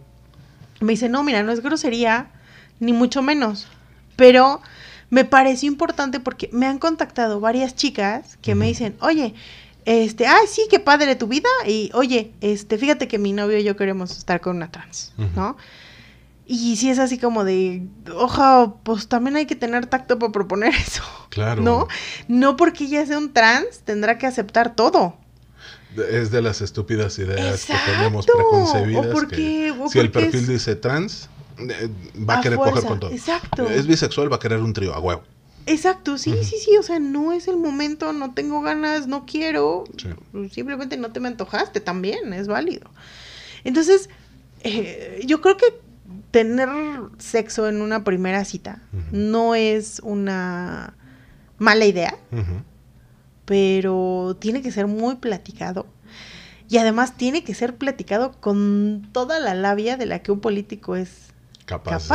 Me 0.79 0.93
dice, 0.93 1.09
no, 1.09 1.23
mira, 1.23 1.43
no 1.43 1.51
es 1.51 1.61
grosería, 1.61 2.31
ni 2.79 2.93
mucho 2.93 3.21
menos. 3.21 3.67
Pero 4.15 4.61
me 5.09 5.25
pareció 5.25 5.67
importante 5.67 6.21
porque 6.21 6.49
me 6.53 6.67
han 6.67 6.79
contactado 6.79 7.41
varias 7.41 7.75
chicas 7.75 8.37
que 8.41 8.55
me 8.55 8.67
dicen, 8.67 8.95
oye, 9.01 9.33
este, 9.83 10.25
ay, 10.25 10.47
sí, 10.47 10.67
qué 10.69 10.79
padre 10.79 11.17
tu 11.17 11.27
vida. 11.27 11.49
Y 11.67 11.91
oye, 11.93 12.31
este, 12.39 12.77
fíjate 12.77 13.09
que 13.09 13.19
mi 13.19 13.33
novio 13.33 13.57
y 13.57 13.65
yo 13.65 13.75
queremos 13.75 14.17
estar 14.17 14.39
con 14.39 14.55
una 14.55 14.71
trans, 14.71 15.11
¿no? 15.35 15.57
Y 16.51 16.77
si 16.77 16.89
es 16.89 16.97
así 16.97 17.19
como 17.19 17.43
de, 17.43 17.87
oja, 18.15 18.73
pues 18.81 19.07
también 19.07 19.35
hay 19.35 19.45
que 19.45 19.55
tener 19.55 19.85
tacto 19.85 20.17
para 20.17 20.31
proponer 20.31 20.73
eso. 20.87 21.03
Claro. 21.29 21.61
¿No? 21.61 21.87
No 22.27 22.57
porque 22.57 22.85
ella 22.85 23.05
sea 23.05 23.19
un 23.19 23.33
trans, 23.33 23.81
tendrá 23.85 24.17
que 24.17 24.25
aceptar 24.25 24.75
todo. 24.75 25.15
Es 26.11 26.31
de 26.31 26.41
las 26.41 26.61
estúpidas 26.61 27.19
ideas 27.19 27.65
que 27.65 27.75
tenemos 27.85 28.25
preconcebidas. 28.25 29.05
O 29.05 29.11
porque, 29.11 29.75
si 29.91 29.99
el 29.99 30.09
perfil 30.09 30.47
dice 30.47 30.75
trans, 30.75 31.29
eh, 31.59 31.87
va 32.27 32.39
a, 32.39 32.41
querer 32.41 32.57
coger 32.57 32.83
con 32.83 32.99
todo. 32.99 33.11
Exacto. 33.11 33.69
Es 33.69 33.85
bisexual, 33.85 34.31
va 34.31 34.37
a 34.37 34.39
querer 34.39 34.57
un 34.57 34.73
trío 34.73 34.95
a 34.95 34.99
huevo. 34.99 35.21
Exacto, 35.67 36.17
sí, 36.17 36.33
sí, 36.43 36.55
sí, 36.57 36.77
o 36.77 36.83
sea, 36.83 36.97
no 36.97 37.31
es 37.31 37.47
el 37.47 37.57
momento, 37.57 38.11
no 38.11 38.33
tengo 38.33 38.61
ganas, 38.61 39.05
no 39.05 39.27
quiero, 39.27 39.83
simplemente 40.51 40.97
no 40.97 41.11
te 41.11 41.19
me 41.19 41.27
antojaste, 41.27 41.79
también 41.79 42.33
es 42.33 42.47
válido. 42.47 42.89
Entonces, 43.63 44.09
eh, 44.63 45.21
yo 45.27 45.41
creo 45.41 45.57
que 45.57 45.65
tener 46.31 46.69
sexo 47.17 47.67
en 47.67 47.81
una 47.81 48.03
primera 48.03 48.45
cita 48.45 48.81
no 49.11 49.55
es 49.55 49.99
una 50.03 50.95
mala 51.57 51.85
idea, 51.85 52.15
pero 53.45 54.37
tiene 54.39 54.61
que 54.61 54.71
ser 54.71 54.87
muy 54.87 55.15
platicado. 55.15 55.87
Y 56.71 56.77
además 56.77 57.17
tiene 57.17 57.43
que 57.43 57.55
ser 57.55 57.77
platicado 57.77 58.33
con 58.39 59.09
toda 59.11 59.39
la 59.39 59.55
labia 59.55 59.97
de 59.97 60.05
la 60.05 60.19
que 60.19 60.31
un 60.31 60.39
político 60.39 60.95
es 60.95 61.29
capaz. 61.65 62.07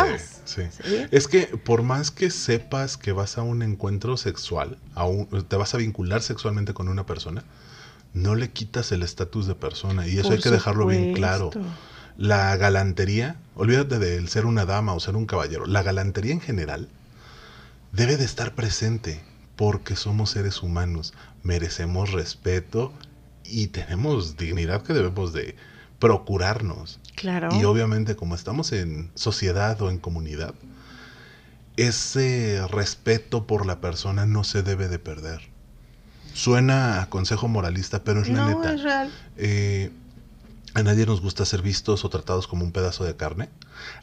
Es 1.10 1.26
que 1.26 1.46
por 1.46 1.82
más 1.82 2.12
que 2.12 2.30
sepas 2.30 2.96
que 2.96 3.10
vas 3.10 3.36
a 3.36 3.42
un 3.42 3.62
encuentro 3.62 4.16
sexual, 4.16 4.78
te 5.48 5.56
vas 5.56 5.74
a 5.74 5.78
vincular 5.78 6.22
sexualmente 6.22 6.72
con 6.72 6.88
una 6.88 7.04
persona, 7.04 7.42
no 8.12 8.36
le 8.36 8.50
quitas 8.50 8.92
el 8.92 9.02
estatus 9.02 9.48
de 9.48 9.56
persona. 9.56 10.06
Y 10.06 10.18
eso 10.18 10.30
hay 10.30 10.40
que 10.40 10.50
dejarlo 10.50 10.86
bien 10.86 11.14
claro 11.14 11.50
la 12.16 12.56
galantería, 12.56 13.36
olvídate 13.56 13.98
de 13.98 14.26
ser 14.26 14.46
una 14.46 14.64
dama 14.64 14.94
o 14.94 15.00
ser 15.00 15.16
un 15.16 15.26
caballero, 15.26 15.66
la 15.66 15.82
galantería 15.82 16.32
en 16.32 16.40
general 16.40 16.88
debe 17.92 18.16
de 18.16 18.24
estar 18.24 18.54
presente 18.54 19.20
porque 19.56 19.96
somos 19.96 20.30
seres 20.30 20.62
humanos, 20.62 21.14
merecemos 21.42 22.12
respeto 22.12 22.92
y 23.44 23.68
tenemos 23.68 24.36
dignidad 24.36 24.82
que 24.82 24.92
debemos 24.92 25.32
de 25.32 25.56
procurarnos. 25.98 27.00
Claro. 27.14 27.48
Y 27.52 27.64
obviamente 27.64 28.16
como 28.16 28.34
estamos 28.34 28.72
en 28.72 29.10
sociedad 29.14 29.80
o 29.80 29.90
en 29.90 29.98
comunidad, 29.98 30.54
ese 31.76 32.64
respeto 32.68 33.46
por 33.46 33.66
la 33.66 33.80
persona 33.80 34.26
no 34.26 34.44
se 34.44 34.62
debe 34.62 34.88
de 34.88 34.98
perder. 34.98 35.40
Suena 36.32 37.00
a 37.00 37.10
consejo 37.10 37.46
moralista, 37.46 38.02
pero 38.02 38.22
es 38.22 38.28
la 38.28 38.48
neta. 38.48 38.74
Es 38.74 38.82
real. 38.82 39.12
Eh, 39.36 39.90
a 40.74 40.82
nadie 40.82 41.06
nos 41.06 41.20
gusta 41.20 41.44
ser 41.44 41.62
vistos 41.62 42.04
o 42.04 42.10
tratados 42.10 42.48
como 42.48 42.64
un 42.64 42.72
pedazo 42.72 43.04
de 43.04 43.16
carne. 43.16 43.48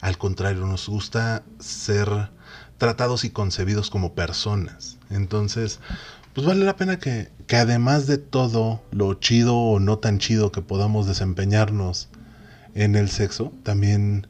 Al 0.00 0.16
contrario, 0.16 0.66
nos 0.66 0.88
gusta 0.88 1.44
ser 1.60 2.30
tratados 2.78 3.24
y 3.24 3.30
concebidos 3.30 3.90
como 3.90 4.14
personas. 4.14 4.98
Entonces, 5.10 5.80
pues 6.34 6.46
vale 6.46 6.64
la 6.64 6.76
pena 6.76 6.98
que, 6.98 7.30
que 7.46 7.56
además 7.56 8.06
de 8.06 8.16
todo 8.16 8.82
lo 8.90 9.14
chido 9.14 9.54
o 9.54 9.80
no 9.80 9.98
tan 9.98 10.18
chido 10.18 10.50
que 10.50 10.62
podamos 10.62 11.06
desempeñarnos 11.06 12.08
en 12.74 12.96
el 12.96 13.10
sexo, 13.10 13.52
también 13.62 14.26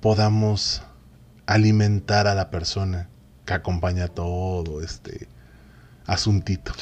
podamos 0.00 0.82
alimentar 1.46 2.26
a 2.26 2.34
la 2.34 2.50
persona 2.50 3.10
que 3.44 3.52
acompaña 3.52 4.08
todo 4.08 4.80
este 4.80 5.28
asuntito. 6.06 6.72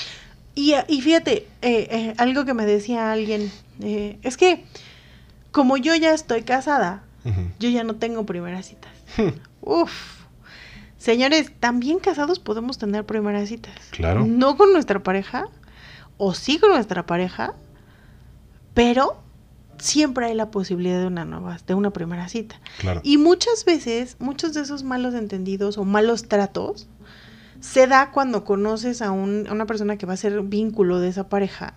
Y, 0.57 0.75
y 0.89 1.03
fíjate, 1.03 1.47
eh, 1.61 1.87
eh, 1.91 2.15
algo 2.17 2.47
que 2.47 2.55
me 2.55 2.65
decía 2.65 3.13
alguien 3.13 3.53
eh, 3.81 4.19
es 4.23 4.39
que 4.39 4.65
como 5.53 5.77
yo 5.77 5.95
ya 5.95 6.13
estoy 6.13 6.43
casada, 6.43 7.03
yo 7.59 7.69
ya 7.69 7.85
no 7.85 7.97
tengo 7.97 8.25
primeras 8.25 8.67
citas. 8.67 8.93
Uf. 9.61 9.93
Señores, 10.97 11.53
también 11.61 11.99
casados 11.99 12.39
podemos 12.39 12.79
tener 12.79 13.05
primeras 13.05 13.49
citas. 13.49 13.75
Claro. 13.91 14.25
No 14.25 14.57
con 14.57 14.73
nuestra 14.73 15.03
pareja, 15.03 15.49
o 16.17 16.35
sí 16.35 16.59
con 16.59 16.71
nuestra 16.71 17.05
pareja, 17.05 17.55
pero 18.75 19.23
siempre 19.79 20.27
hay 20.27 20.35
la 20.35 20.51
posibilidad 20.51 21.01
de 21.01 21.07
una 21.07 21.25
nueva, 21.25 21.59
de 21.67 21.75
una 21.75 21.91
primera 21.91 22.29
cita. 22.29 22.61
Claro. 22.79 23.01
Y 23.05 23.19
muchas 23.19 23.65
veces, 23.65 24.17
muchos 24.21 24.55
de 24.55 24.63
esos 24.63 24.85
malos 24.85 25.15
entendidos 25.15 25.77
o 25.77 25.85
malos 25.85 26.29
tratos 26.29 26.89
se 27.61 27.87
da 27.87 28.11
cuando 28.11 28.45
conoces 28.45 29.03
a, 29.03 29.11
un, 29.11 29.47
a 29.49 29.53
una 29.53 29.67
persona 29.67 29.97
que 29.97 30.07
va 30.07 30.15
a 30.15 30.17
ser 30.17 30.43
vínculo 30.43 31.01
de 31.01 31.09
esa 31.09 31.29
pareja. 31.29 31.75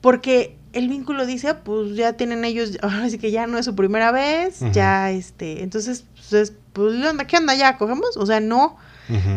Porque 0.00 0.56
el 0.72 0.88
vínculo 0.88 1.26
dice, 1.26 1.48
ah, 1.48 1.60
pues 1.64 1.96
ya 1.96 2.14
tienen 2.14 2.44
ellos, 2.44 2.78
ahora 2.82 3.08
sí 3.10 3.18
que 3.18 3.30
ya 3.30 3.46
no 3.46 3.58
es 3.58 3.64
su 3.64 3.74
primera 3.74 4.12
vez, 4.12 4.60
ya 4.72 5.10
este, 5.10 5.62
entonces, 5.62 6.04
pues, 6.30 6.52
pues 6.72 6.94
¿qué 7.26 7.36
onda 7.36 7.54
ya? 7.54 7.76
¿Cogemos? 7.76 8.16
O 8.16 8.26
sea, 8.26 8.40
no, 8.40 8.76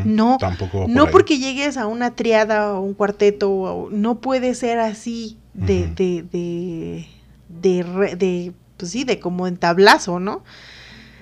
no, 0.05 0.37
Tampoco 0.39 0.85
no 0.89 1.07
porque 1.07 1.37
llegues 1.37 1.77
a 1.77 1.87
una 1.87 2.15
triada 2.15 2.73
o 2.73 2.81
un 2.81 2.93
cuarteto, 2.93 3.87
no 3.91 4.19
puede 4.19 4.53
ser 4.53 4.79
así 4.79 5.37
de, 5.53 5.87
de, 5.87 6.23
de, 6.23 7.07
de, 7.49 8.15
de, 8.17 8.53
pues 8.77 8.91
sí, 8.91 9.03
de 9.03 9.19
como 9.19 9.47
en 9.47 9.57
tablazo, 9.57 10.19
¿no? 10.19 10.43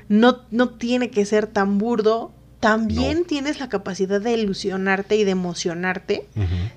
No, 0.07 0.39
no 0.49 0.69
tiene 0.69 1.11
que 1.11 1.25
ser 1.25 1.45
tan 1.45 1.77
burdo 1.77 2.31
también 2.59 3.25
tienes 3.25 3.59
la 3.59 3.69
capacidad 3.69 4.19
de 4.19 4.33
ilusionarte 4.33 5.15
y 5.15 5.23
de 5.23 5.31
emocionarte 5.31 6.27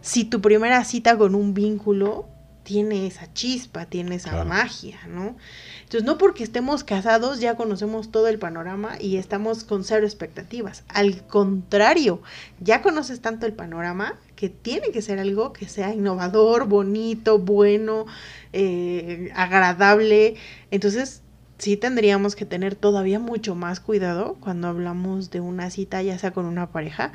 si 0.00 0.24
tu 0.24 0.40
primera 0.40 0.84
cita 0.84 1.16
con 1.18 1.34
un 1.34 1.54
vínculo 1.54 2.26
tiene 2.62 3.08
esa 3.08 3.32
chispa, 3.32 3.86
tiene 3.86 4.14
esa 4.14 4.44
magia, 4.44 5.00
¿no? 5.08 5.36
Entonces, 5.82 6.04
no 6.04 6.16
porque 6.16 6.44
estemos 6.44 6.84
casados 6.84 7.40
ya 7.40 7.56
conocemos 7.56 8.10
todo 8.12 8.28
el 8.28 8.38
panorama 8.38 8.96
y 9.00 9.16
estamos 9.16 9.64
con 9.64 9.84
cero 9.84 10.06
expectativas. 10.06 10.84
Al 10.88 11.26
contrario, 11.26 12.22
ya 12.60 12.80
conoces 12.80 13.20
tanto 13.20 13.46
el 13.46 13.52
panorama 13.52 14.14
que 14.36 14.48
tiene 14.48 14.90
que 14.92 15.02
ser 15.02 15.18
algo 15.18 15.52
que 15.52 15.68
sea 15.68 15.92
innovador, 15.92 16.66
bonito, 16.66 17.38
bueno, 17.38 18.06
eh, 18.52 19.30
agradable. 19.34 20.36
Entonces, 20.70 21.22
sí 21.62 21.76
tendríamos 21.76 22.34
que 22.34 22.44
tener 22.44 22.74
todavía 22.74 23.20
mucho 23.20 23.54
más 23.54 23.78
cuidado 23.78 24.34
cuando 24.40 24.66
hablamos 24.66 25.30
de 25.30 25.38
una 25.38 25.70
cita, 25.70 26.02
ya 26.02 26.18
sea 26.18 26.32
con 26.32 26.46
una 26.46 26.72
pareja 26.72 27.12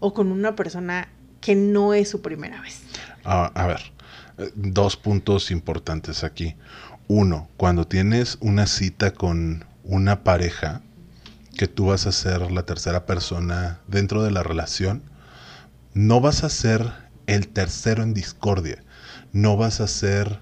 o 0.00 0.12
con 0.12 0.32
una 0.32 0.54
persona 0.54 1.08
que 1.40 1.54
no 1.54 1.94
es 1.94 2.10
su 2.10 2.20
primera 2.20 2.60
vez. 2.60 2.82
Ah, 3.24 3.50
a 3.54 3.66
ver, 3.66 3.80
dos 4.54 4.98
puntos 4.98 5.50
importantes 5.50 6.24
aquí. 6.24 6.56
Uno, 7.08 7.48
cuando 7.56 7.86
tienes 7.86 8.36
una 8.40 8.66
cita 8.66 9.12
con 9.12 9.64
una 9.82 10.24
pareja, 10.24 10.82
que 11.56 11.66
tú 11.66 11.86
vas 11.86 12.06
a 12.06 12.12
ser 12.12 12.50
la 12.52 12.64
tercera 12.64 13.06
persona 13.06 13.80
dentro 13.88 14.22
de 14.22 14.30
la 14.30 14.42
relación, 14.42 15.04
no 15.94 16.20
vas 16.20 16.44
a 16.44 16.50
ser 16.50 16.92
el 17.26 17.48
tercero 17.48 18.02
en 18.02 18.12
discordia, 18.12 18.84
no 19.32 19.56
vas 19.56 19.80
a 19.80 19.88
ser 19.88 20.40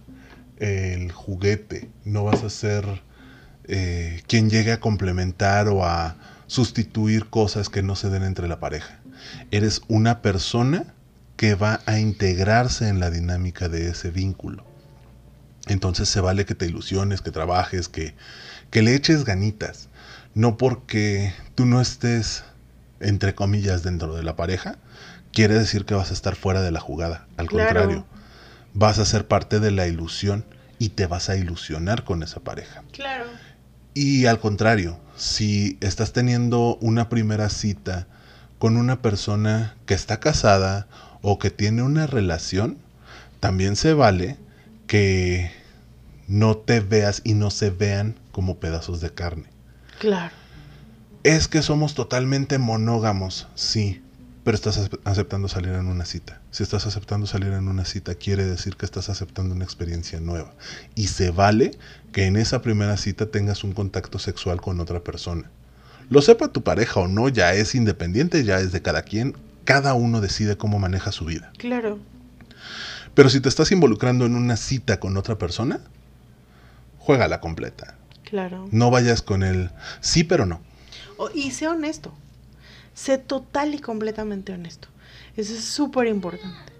el 0.57 1.13
juguete, 1.13 1.89
no 2.05 2.25
vas 2.25 2.43
a 2.43 2.51
ser 2.51 3.05
eh, 3.67 4.23
quien 4.27 4.51
llegue 4.51 4.73
a 4.73 4.81
complementar 4.81 5.69
o 5.69 5.85
a 5.85 6.17
sustituir 6.47 7.27
cosas 7.31 7.69
que 7.69 7.83
no 7.83 7.97
se 7.97 8.11
den 8.11 8.23
entre 8.23 8.49
la 8.49 8.61
pareja. 8.61 9.01
Eres 9.51 9.83
una 9.89 10.21
persona 10.21 10.95
que 11.37 11.55
va 11.55 11.81
a 11.87 11.99
integrarse 11.99 12.89
en 12.89 13.01
la 13.01 13.11
dinámica 13.11 13.69
de 13.69 13.89
ese 13.89 14.11
vínculo. 14.11 14.65
Entonces 15.67 16.09
se 16.09 16.21
vale 16.21 16.45
que 16.45 16.55
te 16.55 16.67
ilusiones, 16.67 17.23
que 17.23 17.31
trabajes, 17.31 17.89
que, 17.89 18.15
que 18.71 18.83
le 18.83 18.95
eches 18.95 19.25
ganitas. 19.25 19.89
No 20.35 20.57
porque 20.57 21.33
tú 21.55 21.65
no 21.65 21.81
estés, 21.81 22.45
entre 23.01 23.35
comillas, 23.35 23.83
dentro 23.83 24.15
de 24.15 24.23
la 24.23 24.37
pareja, 24.37 24.79
quiere 25.33 25.55
decir 25.55 25.85
que 25.85 25.95
vas 25.95 26.11
a 26.11 26.15
estar 26.15 26.37
fuera 26.37 26.61
de 26.61 26.71
la 26.71 26.81
jugada. 26.81 27.27
Al 27.37 27.49
contrario, 27.49 28.05
vas 28.75 28.99
a 28.99 29.05
ser 29.05 29.27
parte 29.27 29.61
de 29.61 29.71
la 29.71 29.87
ilusión 29.87 30.45
y 30.79 30.91
te 30.91 31.07
vas 31.07 31.31
a 31.31 31.37
ilusionar 31.37 32.05
con 32.05 32.23
esa 32.23 32.41
pareja. 32.41 32.83
Claro. 32.93 33.25
Y 33.95 34.27
al 34.27 34.41
contrario, 34.41 34.99
si 35.17 35.79
estás 35.81 36.13
teniendo 36.13 36.77
una 36.81 37.09
primera 37.09 37.49
cita 37.49 38.09
con 38.59 38.77
una 38.77 39.01
persona 39.01 39.77
que 39.87 39.95
está 39.95 40.19
casada 40.19 40.89
o 41.23 41.39
que 41.39 41.51
tiene 41.51 41.83
una 41.83 42.07
relación, 42.07 42.77
también 43.41 43.77
se 43.77 43.95
vale 43.95 44.37
que 44.87 45.51
no 46.27 46.57
te 46.57 46.81
veas 46.81 47.23
y 47.25 47.35
no 47.35 47.51
se 47.51 47.71
vean 47.71 48.17
como 48.33 48.59
pedazos 48.59 49.01
de 49.01 49.11
carne. 49.11 49.45
Claro. 50.01 50.35
Es 51.23 51.49
que 51.49 51.63
somos 51.63 51.95
totalmente 51.95 52.59
monógamos, 52.59 53.47
sí, 53.55 54.03
pero 54.43 54.57
estás 54.57 54.91
aceptando 55.05 55.49
salir 55.49 55.73
en 55.73 55.87
una 55.87 56.05
cita. 56.05 56.41
Si 56.55 56.63
estás 56.63 56.87
aceptando 56.87 57.27
salir 57.27 57.53
en 57.53 57.67
una 57.67 57.85
cita, 57.85 58.15
quiere 58.15 58.45
decir 58.45 58.77
que 58.77 58.87
estás 58.87 59.09
aceptando 59.09 59.57
una 59.57 59.65
experiencia 59.65 60.21
nueva. 60.21 60.55
Y 60.95 61.09
se 61.09 61.33
vale 61.33 61.73
que 62.13 62.27
en 62.27 62.37
esa 62.37 62.63
primera 62.63 62.97
cita 62.97 63.27
tengas 63.27 63.65
un 63.65 63.73
contacto 63.73 64.21
sexual 64.21 64.61
con 64.61 64.79
otra 64.79 65.01
persona. 65.01 65.51
Lo 66.11 66.23
sepa 66.23 66.53
tu 66.53 66.63
pareja 66.63 67.01
o 67.01 67.09
no, 67.09 67.29
ya 67.29 67.55
es 67.55 67.75
independiente, 67.75 68.45
ya 68.45 68.61
es 68.61 68.71
de 68.71 68.83
cada 68.83 69.03
quien. 69.03 69.37
Cada 69.65 69.95
uno 69.95 70.21
decide 70.21 70.57
cómo 70.57 70.79
maneja 70.79 71.11
su 71.11 71.25
vida. 71.25 71.51
Claro. 71.59 71.99
Pero 73.15 73.31
si 73.31 73.41
te 73.41 73.49
estás 73.49 73.73
involucrando 73.73 74.25
en 74.25 74.37
una 74.37 74.57
cita 74.57 75.01
con 75.01 75.17
otra 75.17 75.37
persona, 75.37 75.81
juega 77.01 77.41
completa. 77.41 77.97
Claro. 78.23 78.69
No 78.71 78.93
vayas 78.93 79.23
con 79.23 79.43
el 79.43 79.73
sí, 80.01 80.23
pero 80.23 80.47
no. 80.47 80.61
y 81.35 81.51
sé 81.51 81.67
honesto. 81.67 82.15
Sé 82.95 83.19
total 83.19 83.75
y 83.75 83.81
completamente 83.81 84.53
honesto. 84.53 84.87
Eso 85.37 85.55
es 85.55 85.65
súper 85.65 86.07
importante. 86.07 86.73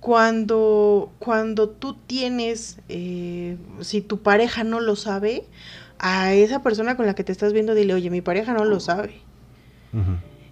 Cuando, 0.00 1.12
cuando 1.18 1.68
tú 1.68 1.96
tienes, 2.06 2.78
eh, 2.88 3.56
si 3.80 4.00
tu 4.00 4.20
pareja 4.20 4.64
no 4.64 4.80
lo 4.80 4.96
sabe, 4.96 5.44
a 5.98 6.34
esa 6.34 6.62
persona 6.62 6.96
con 6.96 7.06
la 7.06 7.14
que 7.14 7.22
te 7.22 7.30
estás 7.30 7.52
viendo, 7.52 7.74
dile, 7.74 7.94
oye, 7.94 8.10
mi 8.10 8.20
pareja 8.20 8.52
no 8.52 8.64
lo 8.64 8.80
sabe. 8.80 9.20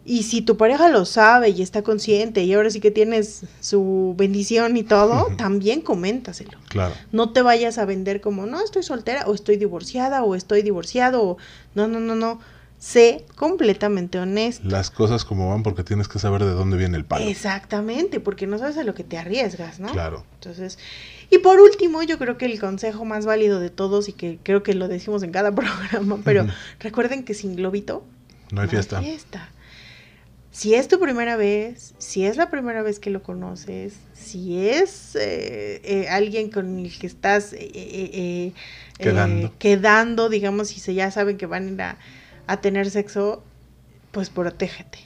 Y 0.04 0.22
si 0.22 0.42
tu 0.42 0.56
pareja 0.56 0.88
lo 0.88 1.04
sabe 1.04 1.50
y 1.50 1.62
está 1.62 1.82
consciente 1.82 2.42
y 2.44 2.52
ahora 2.52 2.70
sí 2.70 2.80
que 2.80 2.90
tienes 2.90 3.44
su 3.60 4.14
bendición 4.16 4.76
y 4.76 4.82
todo, 4.82 5.28
también 5.36 5.80
coméntaselo. 5.80 6.58
Claro. 6.68 6.94
No 7.10 7.32
te 7.32 7.42
vayas 7.42 7.78
a 7.78 7.84
vender 7.84 8.20
como, 8.20 8.46
no, 8.46 8.62
estoy 8.62 8.82
soltera 8.82 9.24
o 9.26 9.34
estoy 9.34 9.56
divorciada 9.56 10.22
o 10.22 10.34
estoy 10.34 10.62
divorciado 10.62 11.22
o 11.22 11.36
no, 11.74 11.88
no, 11.88 12.00
no, 12.00 12.14
no 12.14 12.38
sé 12.80 13.26
completamente 13.36 14.18
honesto. 14.18 14.66
Las 14.66 14.90
cosas 14.90 15.26
como 15.26 15.50
van 15.50 15.62
porque 15.62 15.84
tienes 15.84 16.08
que 16.08 16.18
saber 16.18 16.42
de 16.42 16.50
dónde 16.50 16.78
viene 16.78 16.96
el 16.96 17.04
palo. 17.04 17.26
Exactamente, 17.26 18.20
porque 18.20 18.46
no 18.46 18.58
sabes 18.58 18.78
a 18.78 18.84
lo 18.84 18.94
que 18.94 19.04
te 19.04 19.18
arriesgas, 19.18 19.78
¿no? 19.78 19.92
Claro. 19.92 20.24
Entonces, 20.34 20.78
y 21.30 21.38
por 21.38 21.60
último, 21.60 22.02
yo 22.02 22.18
creo 22.18 22.38
que 22.38 22.46
el 22.46 22.58
consejo 22.58 23.04
más 23.04 23.26
válido 23.26 23.60
de 23.60 23.68
todos 23.68 24.08
y 24.08 24.14
que 24.14 24.38
creo 24.42 24.62
que 24.62 24.72
lo 24.72 24.88
decimos 24.88 25.22
en 25.22 25.30
cada 25.30 25.54
programa, 25.54 26.18
pero 26.24 26.46
recuerden 26.80 27.22
que 27.24 27.34
sin 27.34 27.54
globito 27.54 28.02
no 28.50 28.62
hay 28.62 28.68
fiesta. 28.68 28.98
Hay 28.98 29.04
fiesta. 29.04 29.50
Si 30.50 30.74
es 30.74 30.88
tu 30.88 30.98
primera 30.98 31.36
vez, 31.36 31.94
si 31.98 32.24
es 32.24 32.36
la 32.36 32.50
primera 32.50 32.82
vez 32.82 32.98
que 32.98 33.10
lo 33.10 33.22
conoces, 33.22 33.94
si 34.14 34.66
es 34.66 35.14
eh, 35.16 35.80
eh, 35.84 36.08
alguien 36.08 36.50
con 36.50 36.78
el 36.78 36.98
que 36.98 37.06
estás 37.06 37.54
eh, 37.56 38.52
quedando. 38.98 39.52
quedando, 39.58 40.28
digamos, 40.28 40.68
si 40.68 40.80
se 40.80 40.94
ya 40.94 41.10
saben 41.10 41.36
que 41.36 41.46
van 41.46 41.66
a 41.66 41.70
ir 41.70 41.82
a 41.82 41.98
a 42.50 42.60
tener 42.60 42.90
sexo, 42.90 43.42
pues 44.10 44.30
protégete. 44.30 44.98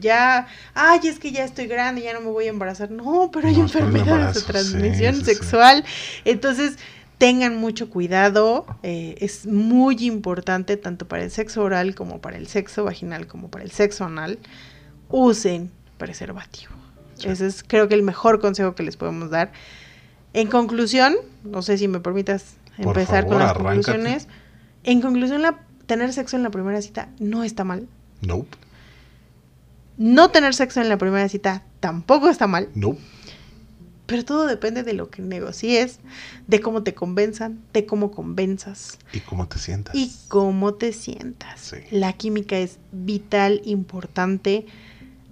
Ya, 0.00 0.46
ay, 0.74 1.00
es 1.04 1.18
que 1.18 1.32
ya 1.32 1.44
estoy 1.44 1.66
grande, 1.66 2.02
ya 2.02 2.14
no 2.14 2.20
me 2.20 2.30
voy 2.30 2.46
a 2.46 2.48
embarazar. 2.48 2.90
No, 2.90 3.30
pero 3.32 3.48
hay 3.48 3.60
enfermedades 3.60 4.34
de 4.34 4.40
transmisión 4.40 5.24
sexual. 5.24 5.84
Entonces, 6.24 6.78
tengan 7.18 7.58
mucho 7.58 7.90
cuidado. 7.90 8.66
Eh, 8.82 9.16
es 9.20 9.46
muy 9.46 9.96
importante 10.06 10.76
tanto 10.76 11.06
para 11.06 11.24
el 11.24 11.30
sexo 11.30 11.62
oral 11.62 11.94
como 11.94 12.20
para 12.20 12.36
el 12.36 12.48
sexo 12.48 12.84
vaginal 12.84 13.26
como 13.26 13.50
para 13.50 13.64
el 13.64 13.70
sexo 13.70 14.04
anal. 14.04 14.38
Usen 15.08 15.70
preservativo. 15.98 16.72
Ese 17.22 17.46
es 17.46 17.62
creo 17.62 17.88
que 17.88 17.94
el 17.94 18.02
mejor 18.02 18.40
consejo 18.40 18.74
que 18.74 18.82
les 18.82 18.96
podemos 18.96 19.30
dar. 19.30 19.52
En 20.32 20.48
conclusión, 20.48 21.16
no 21.44 21.62
sé 21.62 21.78
si 21.78 21.88
me 21.88 22.00
permitas 22.00 22.56
empezar 22.78 23.26
con 23.26 23.38
las 23.38 23.54
conclusiones. 23.54 24.28
En 24.84 25.00
conclusión, 25.00 25.42
la 25.42 25.65
tener 25.86 26.12
sexo 26.12 26.36
en 26.36 26.42
la 26.42 26.50
primera 26.50 26.80
cita 26.82 27.08
no 27.18 27.44
está 27.44 27.64
mal. 27.64 27.88
Nope. 28.20 28.56
No 29.96 30.30
tener 30.30 30.54
sexo 30.54 30.80
en 30.80 30.88
la 30.88 30.98
primera 30.98 31.28
cita 31.28 31.62
tampoco 31.80 32.28
está 32.28 32.46
mal. 32.46 32.68
Nope. 32.74 33.00
Pero 34.06 34.24
todo 34.24 34.46
depende 34.46 34.84
de 34.84 34.92
lo 34.92 35.10
que 35.10 35.20
negocies, 35.20 35.98
de 36.46 36.60
cómo 36.60 36.84
te 36.84 36.94
convenzan, 36.94 37.60
de 37.72 37.86
cómo 37.86 38.12
convenzas. 38.12 38.98
Y 39.12 39.20
cómo 39.20 39.48
te 39.48 39.58
sientas. 39.58 39.94
Y 39.96 40.12
cómo 40.28 40.74
te 40.74 40.92
sientas. 40.92 41.74
La 41.90 42.12
química 42.12 42.56
es 42.56 42.78
vital, 42.92 43.60
importante, 43.64 44.66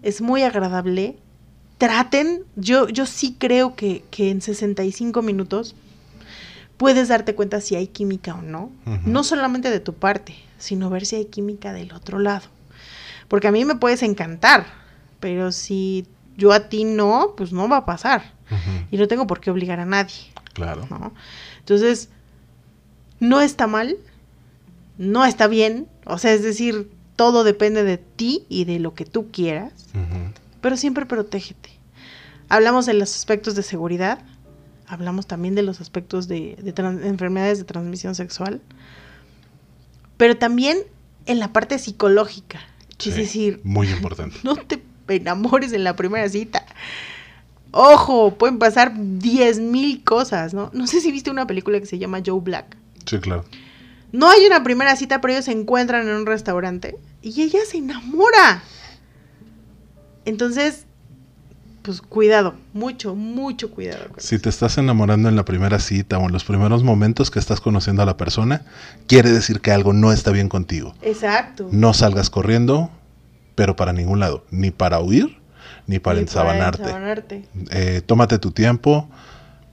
es 0.02 0.20
muy 0.20 0.42
agradable. 0.42 1.16
Traten, 1.78 2.42
yo, 2.56 2.88
yo 2.88 3.06
sí 3.06 3.36
creo 3.38 3.76
que, 3.76 4.02
que 4.10 4.30
en 4.30 4.40
65 4.40 5.22
minutos 5.22 5.76
puedes 6.76 7.08
darte 7.08 7.34
cuenta 7.34 7.60
si 7.60 7.76
hay 7.76 7.86
química 7.86 8.34
o 8.34 8.42
no. 8.42 8.72
No 9.04 9.22
solamente 9.22 9.70
de 9.70 9.80
tu 9.80 9.94
parte, 9.94 10.34
sino 10.64 10.90
ver 10.90 11.04
si 11.06 11.16
hay 11.16 11.26
química 11.26 11.72
del 11.72 11.92
otro 11.92 12.18
lado. 12.18 12.46
Porque 13.28 13.48
a 13.48 13.52
mí 13.52 13.64
me 13.64 13.76
puedes 13.76 14.02
encantar, 14.02 14.66
pero 15.20 15.52
si 15.52 16.06
yo 16.36 16.52
a 16.52 16.68
ti 16.68 16.84
no, 16.84 17.34
pues 17.36 17.52
no 17.52 17.68
va 17.68 17.78
a 17.78 17.86
pasar. 17.86 18.32
Y 18.90 18.96
no 18.98 19.08
tengo 19.08 19.26
por 19.26 19.40
qué 19.40 19.50
obligar 19.50 19.80
a 19.80 19.84
nadie. 19.84 20.14
Claro. 20.52 20.86
Entonces, 21.58 22.08
no 23.20 23.40
está 23.40 23.66
mal, 23.66 23.96
no 24.98 25.24
está 25.24 25.48
bien, 25.48 25.88
o 26.06 26.18
sea, 26.18 26.32
es 26.32 26.42
decir, 26.42 26.90
todo 27.16 27.44
depende 27.44 27.82
de 27.82 27.98
ti 27.98 28.44
y 28.48 28.64
de 28.64 28.78
lo 28.78 28.94
que 28.94 29.04
tú 29.04 29.30
quieras, 29.30 29.72
pero 30.60 30.76
siempre 30.76 31.06
protégete. 31.06 31.70
Hablamos 32.48 32.86
de 32.86 32.94
los 32.94 33.14
aspectos 33.14 33.54
de 33.54 33.62
seguridad, 33.62 34.20
hablamos 34.86 35.26
también 35.26 35.54
de 35.54 35.62
los 35.62 35.80
aspectos 35.80 36.28
de, 36.28 36.56
enfermedades 37.04 37.58
de 37.58 37.64
transmisión 37.64 38.14
sexual, 38.14 38.60
pero 40.16 40.36
también 40.36 40.78
en 41.26 41.38
la 41.38 41.52
parte 41.52 41.78
psicológica. 41.78 42.60
es 43.04 43.16
decir, 43.16 43.60
muy 43.64 43.88
importante. 43.88 44.36
No 44.42 44.56
te 44.56 44.82
enamores 45.08 45.72
en 45.72 45.84
la 45.84 45.96
primera 45.96 46.28
cita. 46.28 46.64
Ojo, 47.70 48.34
pueden 48.36 48.58
pasar 48.58 48.92
diez 48.94 49.58
mil 49.58 50.04
cosas, 50.04 50.54
¿no? 50.54 50.70
No 50.72 50.86
sé 50.86 51.00
si 51.00 51.10
viste 51.10 51.30
una 51.30 51.46
película 51.46 51.80
que 51.80 51.86
se 51.86 51.98
llama 51.98 52.22
Joe 52.24 52.40
Black. 52.40 52.76
Sí, 53.04 53.18
claro. 53.18 53.44
No 54.12 54.30
hay 54.30 54.46
una 54.46 54.62
primera 54.62 54.94
cita, 54.94 55.20
pero 55.20 55.32
ellos 55.32 55.46
se 55.46 55.52
encuentran 55.52 56.08
en 56.08 56.14
un 56.14 56.26
restaurante 56.26 56.96
y 57.20 57.42
ella 57.42 57.58
se 57.68 57.78
enamora. 57.78 58.62
Entonces, 60.24 60.86
pues 61.84 62.00
cuidado, 62.00 62.54
mucho, 62.72 63.14
mucho 63.14 63.70
cuidado. 63.70 64.06
si 64.16 64.38
te 64.38 64.48
estás 64.48 64.78
enamorando 64.78 65.28
en 65.28 65.36
la 65.36 65.44
primera 65.44 65.78
cita 65.78 66.16
o 66.16 66.24
en 66.24 66.32
los 66.32 66.42
primeros 66.42 66.82
momentos 66.82 67.30
que 67.30 67.38
estás 67.38 67.60
conociendo 67.60 68.02
a 68.02 68.06
la 68.06 68.16
persona, 68.16 68.62
quiere 69.06 69.30
decir 69.30 69.60
que 69.60 69.70
algo 69.70 69.92
no 69.92 70.10
está 70.10 70.30
bien 70.30 70.48
contigo. 70.48 70.94
Exacto. 71.02 71.68
No 71.70 71.92
salgas 71.92 72.30
corriendo, 72.30 72.90
pero 73.54 73.76
para 73.76 73.92
ningún 73.92 74.18
lado, 74.18 74.46
ni 74.50 74.70
para 74.70 74.98
huir, 75.00 75.36
ni 75.86 75.98
para 75.98 76.20
ensabanarte. 76.20 77.44
Eh, 77.70 78.00
tómate 78.06 78.38
tu 78.38 78.50
tiempo, 78.50 79.06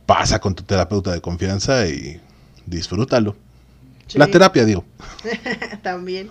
pasa 0.05 0.39
con 0.39 0.53
tu 0.53 0.63
terapeuta 0.63 1.13
de 1.13 1.21
confianza 1.21 1.87
y 1.87 2.19
disfrútalo. 2.65 3.37
La 4.15 4.27
terapia, 4.27 4.65
digo. 4.65 4.83
También. 5.81 6.29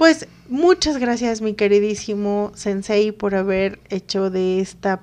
Pues 0.00 0.26
muchas 0.48 0.96
gracias 0.96 1.42
mi 1.42 1.52
queridísimo 1.52 2.52
sensei 2.54 3.12
por 3.12 3.34
haber 3.34 3.80
hecho 3.90 4.30
de 4.30 4.60
esta 4.60 5.02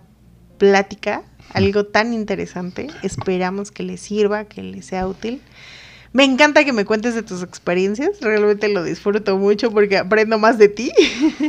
plática 0.57 1.21
algo 1.53 1.85
tan 1.85 2.13
interesante. 2.13 2.87
Esperamos 3.03 3.69
que 3.69 3.83
les 3.83 4.01
sirva, 4.01 4.45
que 4.45 4.63
les 4.63 4.87
sea 4.87 5.07
útil. 5.07 5.39
Me 6.13 6.23
encanta 6.23 6.65
que 6.65 6.73
me 6.73 6.83
cuentes 6.83 7.13
de 7.13 7.21
tus 7.21 7.43
experiencias, 7.43 8.19
realmente 8.21 8.69
lo 8.69 8.83
disfruto 8.83 9.37
mucho 9.37 9.69
porque 9.69 9.97
aprendo 9.97 10.39
más 10.39 10.57
de 10.57 10.67
ti, 10.67 10.91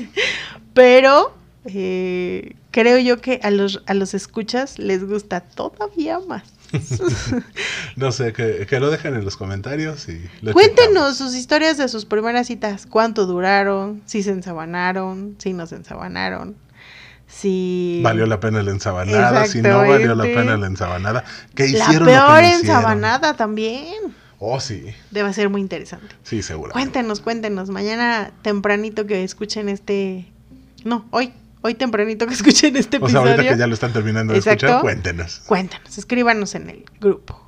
pero 0.75 1.33
eh, 1.65 2.55
creo 2.71 2.99
yo 2.99 3.23
que 3.23 3.41
a 3.43 3.51
los, 3.51 3.83
a 3.87 3.95
los 3.95 4.13
escuchas 4.13 4.79
les 4.79 5.09
gusta 5.09 5.41
todavía 5.41 6.21
más. 6.21 6.58
no 7.97 8.13
sé, 8.13 8.33
que, 8.33 8.67
que, 8.67 8.81
lo 8.81 8.91
dejen 8.91 9.15
en 9.15 9.25
los 9.25 9.37
comentarios 9.37 10.09
y 10.09 10.23
lo 10.43 10.53
Cuéntenos 10.53 10.89
checamos. 10.89 11.17
sus 11.17 11.35
historias 11.35 11.79
de 11.79 11.89
sus 11.89 12.05
primeras 12.05 12.47
citas. 12.47 12.87
¿Cuánto 12.87 13.27
duraron? 13.27 14.03
Si 14.07 14.23
se 14.23 14.31
ensabanaron, 14.31 15.37
si 15.39 15.53
no 15.53 15.67
se 15.67 15.77
ensabanaron. 15.77 16.57
Si 17.27 18.01
valió 18.03 18.27
la 18.27 18.41
pena 18.41 18.63
la 18.63 18.71
ensabanada, 18.71 19.47
si 19.47 19.61
no 19.61 19.79
valió 19.79 20.15
la 20.15 20.25
pena 20.25 20.57
la 20.57 20.67
ensabanada. 20.67 21.25
¿Qué 21.55 21.67
hicieron? 21.67 22.09
La 22.09 22.27
peor 22.27 22.45
ensabanada 22.45 23.35
también. 23.35 24.15
Oh, 24.39 24.61
sí. 24.61 24.87
Debe 25.11 25.33
ser 25.33 25.51
muy 25.51 25.61
interesante. 25.61 26.15
Sí, 26.23 26.43
seguro. 26.43 26.73
Cuéntenos, 26.73 27.21
cuéntenos. 27.21 27.69
Mañana 27.71 28.33
tempranito 28.43 29.07
que 29.07 29.25
escuchen 29.25 29.69
este. 29.69 30.27
No, 30.85 31.07
hoy. 31.11 31.33
Hoy 31.63 31.75
tempranito 31.75 32.27
que 32.27 32.35
escuchen 32.41 32.77
este 32.77 32.99
episodio. 32.99 33.21
O 33.21 33.25
sea, 33.25 33.33
ahorita 33.35 33.53
que 33.55 33.59
ya 33.59 33.67
lo 33.67 33.75
están 33.75 33.93
terminando 33.93 34.33
de 34.33 34.39
Exacto. 34.39 34.67
escuchar, 34.67 34.83
cuéntenos. 34.83 35.41
Cuéntanos, 35.47 35.99
escríbanos 35.99 36.55
en 36.55 36.71
el 36.71 36.85
grupo. 37.01 37.41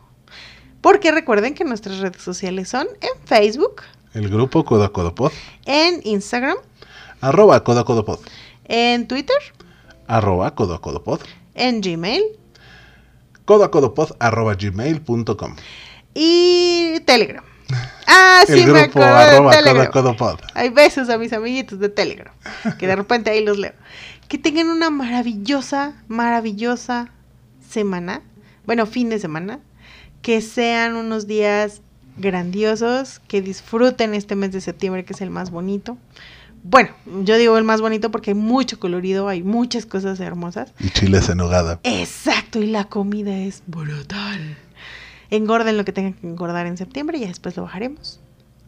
Porque 0.80 1.12
recuerden 1.12 1.54
que 1.54 1.64
nuestras 1.64 1.98
redes 1.98 2.22
sociales 2.22 2.68
son 2.68 2.86
en 3.00 3.26
Facebook, 3.26 3.82
El 4.14 4.28
grupo 4.30 4.64
Codo 4.64 4.84
a 4.84 4.92
Codo 4.92 5.14
Pod, 5.14 5.32
en 5.66 6.00
Instagram, 6.04 6.56
arroba 7.20 7.62
Codo 7.62 7.80
a 7.80 7.84
Codo 7.84 8.04
Pod, 8.04 8.20
en 8.64 9.06
Twitter, 9.06 9.36
arroba 10.06 10.54
Codo 10.54 10.74
a 10.74 10.80
Codo 10.80 11.02
Pod, 11.04 11.20
en 11.54 11.80
Gmail 11.82 12.22
Codo 13.44 13.64
a 13.64 13.70
Codo 13.70 13.92
Pod, 13.94 14.12
arroba 14.20 14.54
gmail.com. 14.54 15.56
y 16.14 17.00
Telegram. 17.04 17.44
Ah, 18.12 18.42
sí, 18.46 18.66
me 18.66 18.80
acuerdo 18.80 19.14
arroba 19.14 19.52
Telegram. 19.52 19.90
Codo. 19.90 20.38
Hay 20.54 20.70
besos 20.70 21.08
a 21.08 21.16
mis 21.16 21.32
amiguitos 21.32 21.78
de 21.78 21.88
Telegram, 21.88 22.34
que 22.78 22.86
de 22.88 22.96
repente 23.02 23.30
ahí 23.30 23.44
los 23.44 23.56
leo. 23.56 23.72
Que 24.28 24.36
tengan 24.36 24.68
una 24.68 24.90
maravillosa, 24.90 25.94
maravillosa 26.08 27.08
semana, 27.68 28.22
bueno, 28.66 28.86
fin 28.86 29.10
de 29.10 29.20
semana, 29.20 29.60
que 30.22 30.40
sean 30.40 30.96
unos 30.96 31.28
días 31.28 31.82
grandiosos, 32.16 33.20
que 33.28 33.42
disfruten 33.42 34.14
este 34.14 34.34
mes 34.34 34.52
de 34.52 34.60
septiembre 34.60 35.04
que 35.04 35.12
es 35.12 35.20
el 35.20 35.30
más 35.30 35.50
bonito. 35.50 35.96
Bueno, 36.62 36.90
yo 37.24 37.38
digo 37.38 37.56
el 37.56 37.64
más 37.64 37.80
bonito 37.80 38.10
porque 38.10 38.32
hay 38.32 38.34
mucho 38.34 38.78
colorido, 38.78 39.28
hay 39.28 39.42
muchas 39.42 39.86
cosas 39.86 40.20
hermosas. 40.20 40.74
Y 40.78 40.90
chiles 40.90 41.28
en 41.28 41.38
nogada. 41.38 41.80
Exacto, 41.84 42.60
y 42.60 42.66
la 42.66 42.84
comida 42.84 43.34
es 43.38 43.62
brutal. 43.66 44.58
Engorden 45.30 45.76
lo 45.76 45.84
que 45.84 45.92
tengan 45.92 46.14
que 46.14 46.26
engordar 46.26 46.66
en 46.66 46.76
septiembre 46.76 47.18
y 47.18 47.26
después 47.26 47.56
lo 47.56 47.62
bajaremos. 47.62 48.20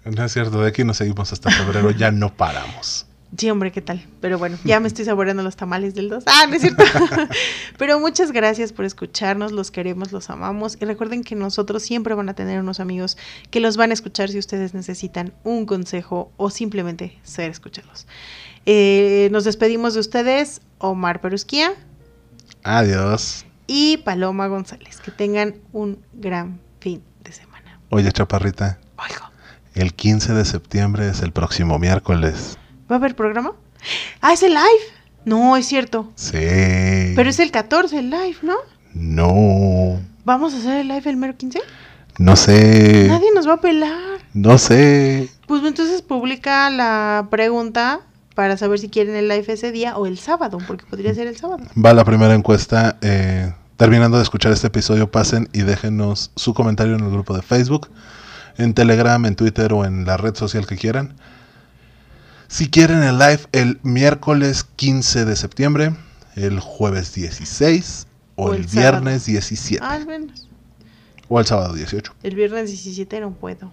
No 0.04 0.24
es 0.24 0.32
cierto, 0.32 0.60
de 0.60 0.68
aquí 0.68 0.84
nos 0.84 0.96
seguimos 0.96 1.32
hasta 1.32 1.50
febrero, 1.50 1.90
ya 1.90 2.10
no 2.10 2.34
paramos. 2.34 3.06
Sí, 3.36 3.48
hombre, 3.48 3.72
¿qué 3.72 3.80
tal? 3.80 4.04
Pero 4.20 4.38
bueno, 4.38 4.58
ya 4.62 4.78
me 4.78 4.88
estoy 4.88 5.06
saboreando 5.06 5.42
los 5.42 5.56
tamales 5.56 5.94
del 5.94 6.10
2. 6.10 6.24
Ah, 6.26 6.46
no 6.48 6.54
es 6.54 6.60
cierto. 6.60 6.84
Pero 7.78 7.98
muchas 7.98 8.30
gracias 8.30 8.74
por 8.74 8.84
escucharnos, 8.84 9.52
los 9.52 9.70
queremos, 9.70 10.12
los 10.12 10.28
amamos. 10.28 10.76
Y 10.80 10.84
recuerden 10.84 11.24
que 11.24 11.34
nosotros 11.34 11.82
siempre 11.82 12.14
van 12.14 12.28
a 12.28 12.34
tener 12.34 12.60
unos 12.60 12.78
amigos 12.78 13.16
que 13.50 13.60
los 13.60 13.78
van 13.78 13.90
a 13.90 13.94
escuchar 13.94 14.28
si 14.28 14.38
ustedes 14.38 14.74
necesitan 14.74 15.32
un 15.44 15.64
consejo 15.64 16.30
o 16.36 16.50
simplemente 16.50 17.18
ser 17.22 17.50
escuchados. 17.50 18.06
Eh, 18.66 19.30
nos 19.32 19.44
despedimos 19.44 19.94
de 19.94 20.00
ustedes, 20.00 20.60
Omar 20.78 21.22
Perusquía 21.22 21.72
Adiós. 22.64 23.44
Y 23.66 23.98
Paloma 23.98 24.46
González. 24.46 25.00
Que 25.00 25.10
tengan 25.10 25.54
un 25.72 26.04
gran 26.12 26.60
fin 26.80 27.02
de 27.24 27.32
semana. 27.32 27.80
Oye, 27.90 28.10
chaparrita, 28.12 28.78
Oigo, 28.96 29.30
el 29.74 29.94
15 29.94 30.34
de 30.34 30.44
septiembre 30.44 31.08
es 31.08 31.20
el 31.22 31.32
próximo 31.32 31.78
miércoles. 31.78 32.58
¿va 32.90 32.96
a 32.96 32.98
haber 32.98 33.16
programa? 33.16 33.52
Ah, 34.20 34.32
es 34.32 34.42
el 34.42 34.52
live. 34.52 34.84
No, 35.24 35.56
es 35.56 35.66
cierto. 35.66 36.12
Sí. 36.14 36.32
Pero 36.32 37.30
es 37.30 37.38
el 37.38 37.50
14 37.50 37.98
el 37.98 38.10
live, 38.10 38.36
¿no? 38.42 38.56
No. 38.92 40.00
¿Vamos 40.24 40.54
a 40.54 40.58
hacer 40.58 40.80
el 40.80 40.88
live 40.88 41.10
el 41.10 41.16
mero 41.16 41.36
15? 41.36 41.60
No 42.18 42.36
sé. 42.36 43.06
Nadie 43.08 43.30
nos 43.34 43.48
va 43.48 43.54
a 43.54 43.60
pelar. 43.60 44.20
No 44.34 44.58
sé. 44.58 45.30
Pues 45.46 45.64
entonces 45.64 46.02
publica 46.02 46.68
la 46.70 47.28
pregunta 47.30 48.00
para 48.34 48.56
saber 48.56 48.78
si 48.78 48.88
quieren 48.88 49.14
el 49.14 49.28
live 49.28 49.44
ese 49.52 49.72
día 49.72 49.96
o 49.96 50.06
el 50.06 50.18
sábado, 50.18 50.58
porque 50.66 50.84
podría 50.86 51.14
ser 51.14 51.26
el 51.26 51.36
sábado. 51.36 51.64
Va 51.82 51.92
la 51.94 52.04
primera 52.04 52.34
encuesta. 52.34 52.96
eh, 53.02 53.52
terminando 53.76 54.16
de 54.18 54.22
escuchar 54.22 54.52
este 54.52 54.68
episodio, 54.68 55.10
pasen 55.10 55.48
y 55.52 55.62
déjenos 55.62 56.30
su 56.36 56.54
comentario 56.54 56.94
en 56.94 57.00
el 57.04 57.10
grupo 57.10 57.34
de 57.34 57.42
Facebook, 57.42 57.88
en 58.56 58.74
Telegram, 58.74 59.24
en 59.26 59.34
Twitter 59.34 59.72
o 59.72 59.84
en 59.84 60.04
la 60.04 60.16
red 60.16 60.34
social 60.36 60.66
que 60.66 60.76
quieran. 60.76 61.14
Si 62.48 62.68
quieren 62.68 63.02
el 63.02 63.18
live 63.18 63.40
el 63.52 63.80
miércoles 63.82 64.64
15 64.76 65.24
de 65.24 65.36
septiembre, 65.36 65.94
el 66.36 66.60
jueves 66.60 67.14
16 67.14 68.06
o, 68.36 68.44
O 68.50 68.54
el, 68.54 68.60
el 68.62 68.68
sábado. 68.68 69.00
viernes 69.00 69.24
17 69.26 69.82
Ah, 69.84 69.92
al 69.94 70.06
menos. 70.06 70.48
o 71.28 71.40
el 71.40 71.46
sábado 71.46 71.74
18. 71.74 72.14
El 72.22 72.34
viernes 72.36 72.66
17 72.70 73.20
no 73.20 73.32
puedo. 73.32 73.72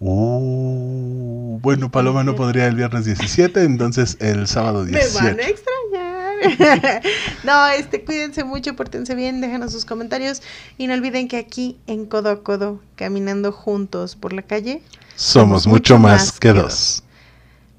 Uh, 0.00 1.58
bueno, 1.60 1.90
Paloma 1.90 2.24
no 2.24 2.34
podría 2.34 2.66
el 2.66 2.74
viernes 2.76 3.04
17, 3.04 3.62
entonces 3.64 4.16
el 4.20 4.46
sábado 4.46 4.84
Me 4.84 4.90
18. 4.98 5.14
van 5.24 5.40
a 5.40 5.42
extrañar. 5.42 7.02
no, 7.44 7.66
este, 7.68 8.04
cuídense 8.04 8.42
mucho, 8.44 8.74
pórtense 8.74 9.14
bien, 9.14 9.40
déjanos 9.40 9.72
sus 9.72 9.84
comentarios 9.84 10.42
y 10.76 10.86
no 10.88 10.94
olviden 10.94 11.28
que 11.28 11.36
aquí 11.36 11.78
en 11.86 12.06
Codo 12.06 12.30
a 12.30 12.42
Codo, 12.42 12.80
caminando 12.96 13.52
juntos 13.52 14.16
por 14.16 14.32
la 14.32 14.42
calle, 14.42 14.82
Somos 15.14 15.66
mucho 15.66 15.98
más 15.98 16.38
que 16.40 16.52
dos. 16.52 17.04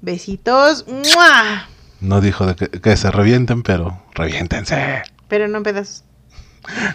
besitos, 0.00 0.86
¡mua! 0.88 1.68
No 2.00 2.20
dijo 2.20 2.46
de 2.46 2.54
que, 2.56 2.68
que 2.68 2.96
se 2.96 3.10
revienten, 3.10 3.62
pero 3.62 4.02
reviéntense. 4.14 5.02
pero 5.28 5.46
no 5.48 5.58
en 5.58 5.62
pedazos. 5.62 6.04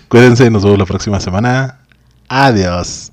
Cuídense 0.07 0.45
y 0.45 0.49
nos 0.49 0.63
vemos 0.63 0.79
la 0.79 0.85
próxima 0.85 1.19
semana. 1.19 1.79
Adiós. 2.27 3.08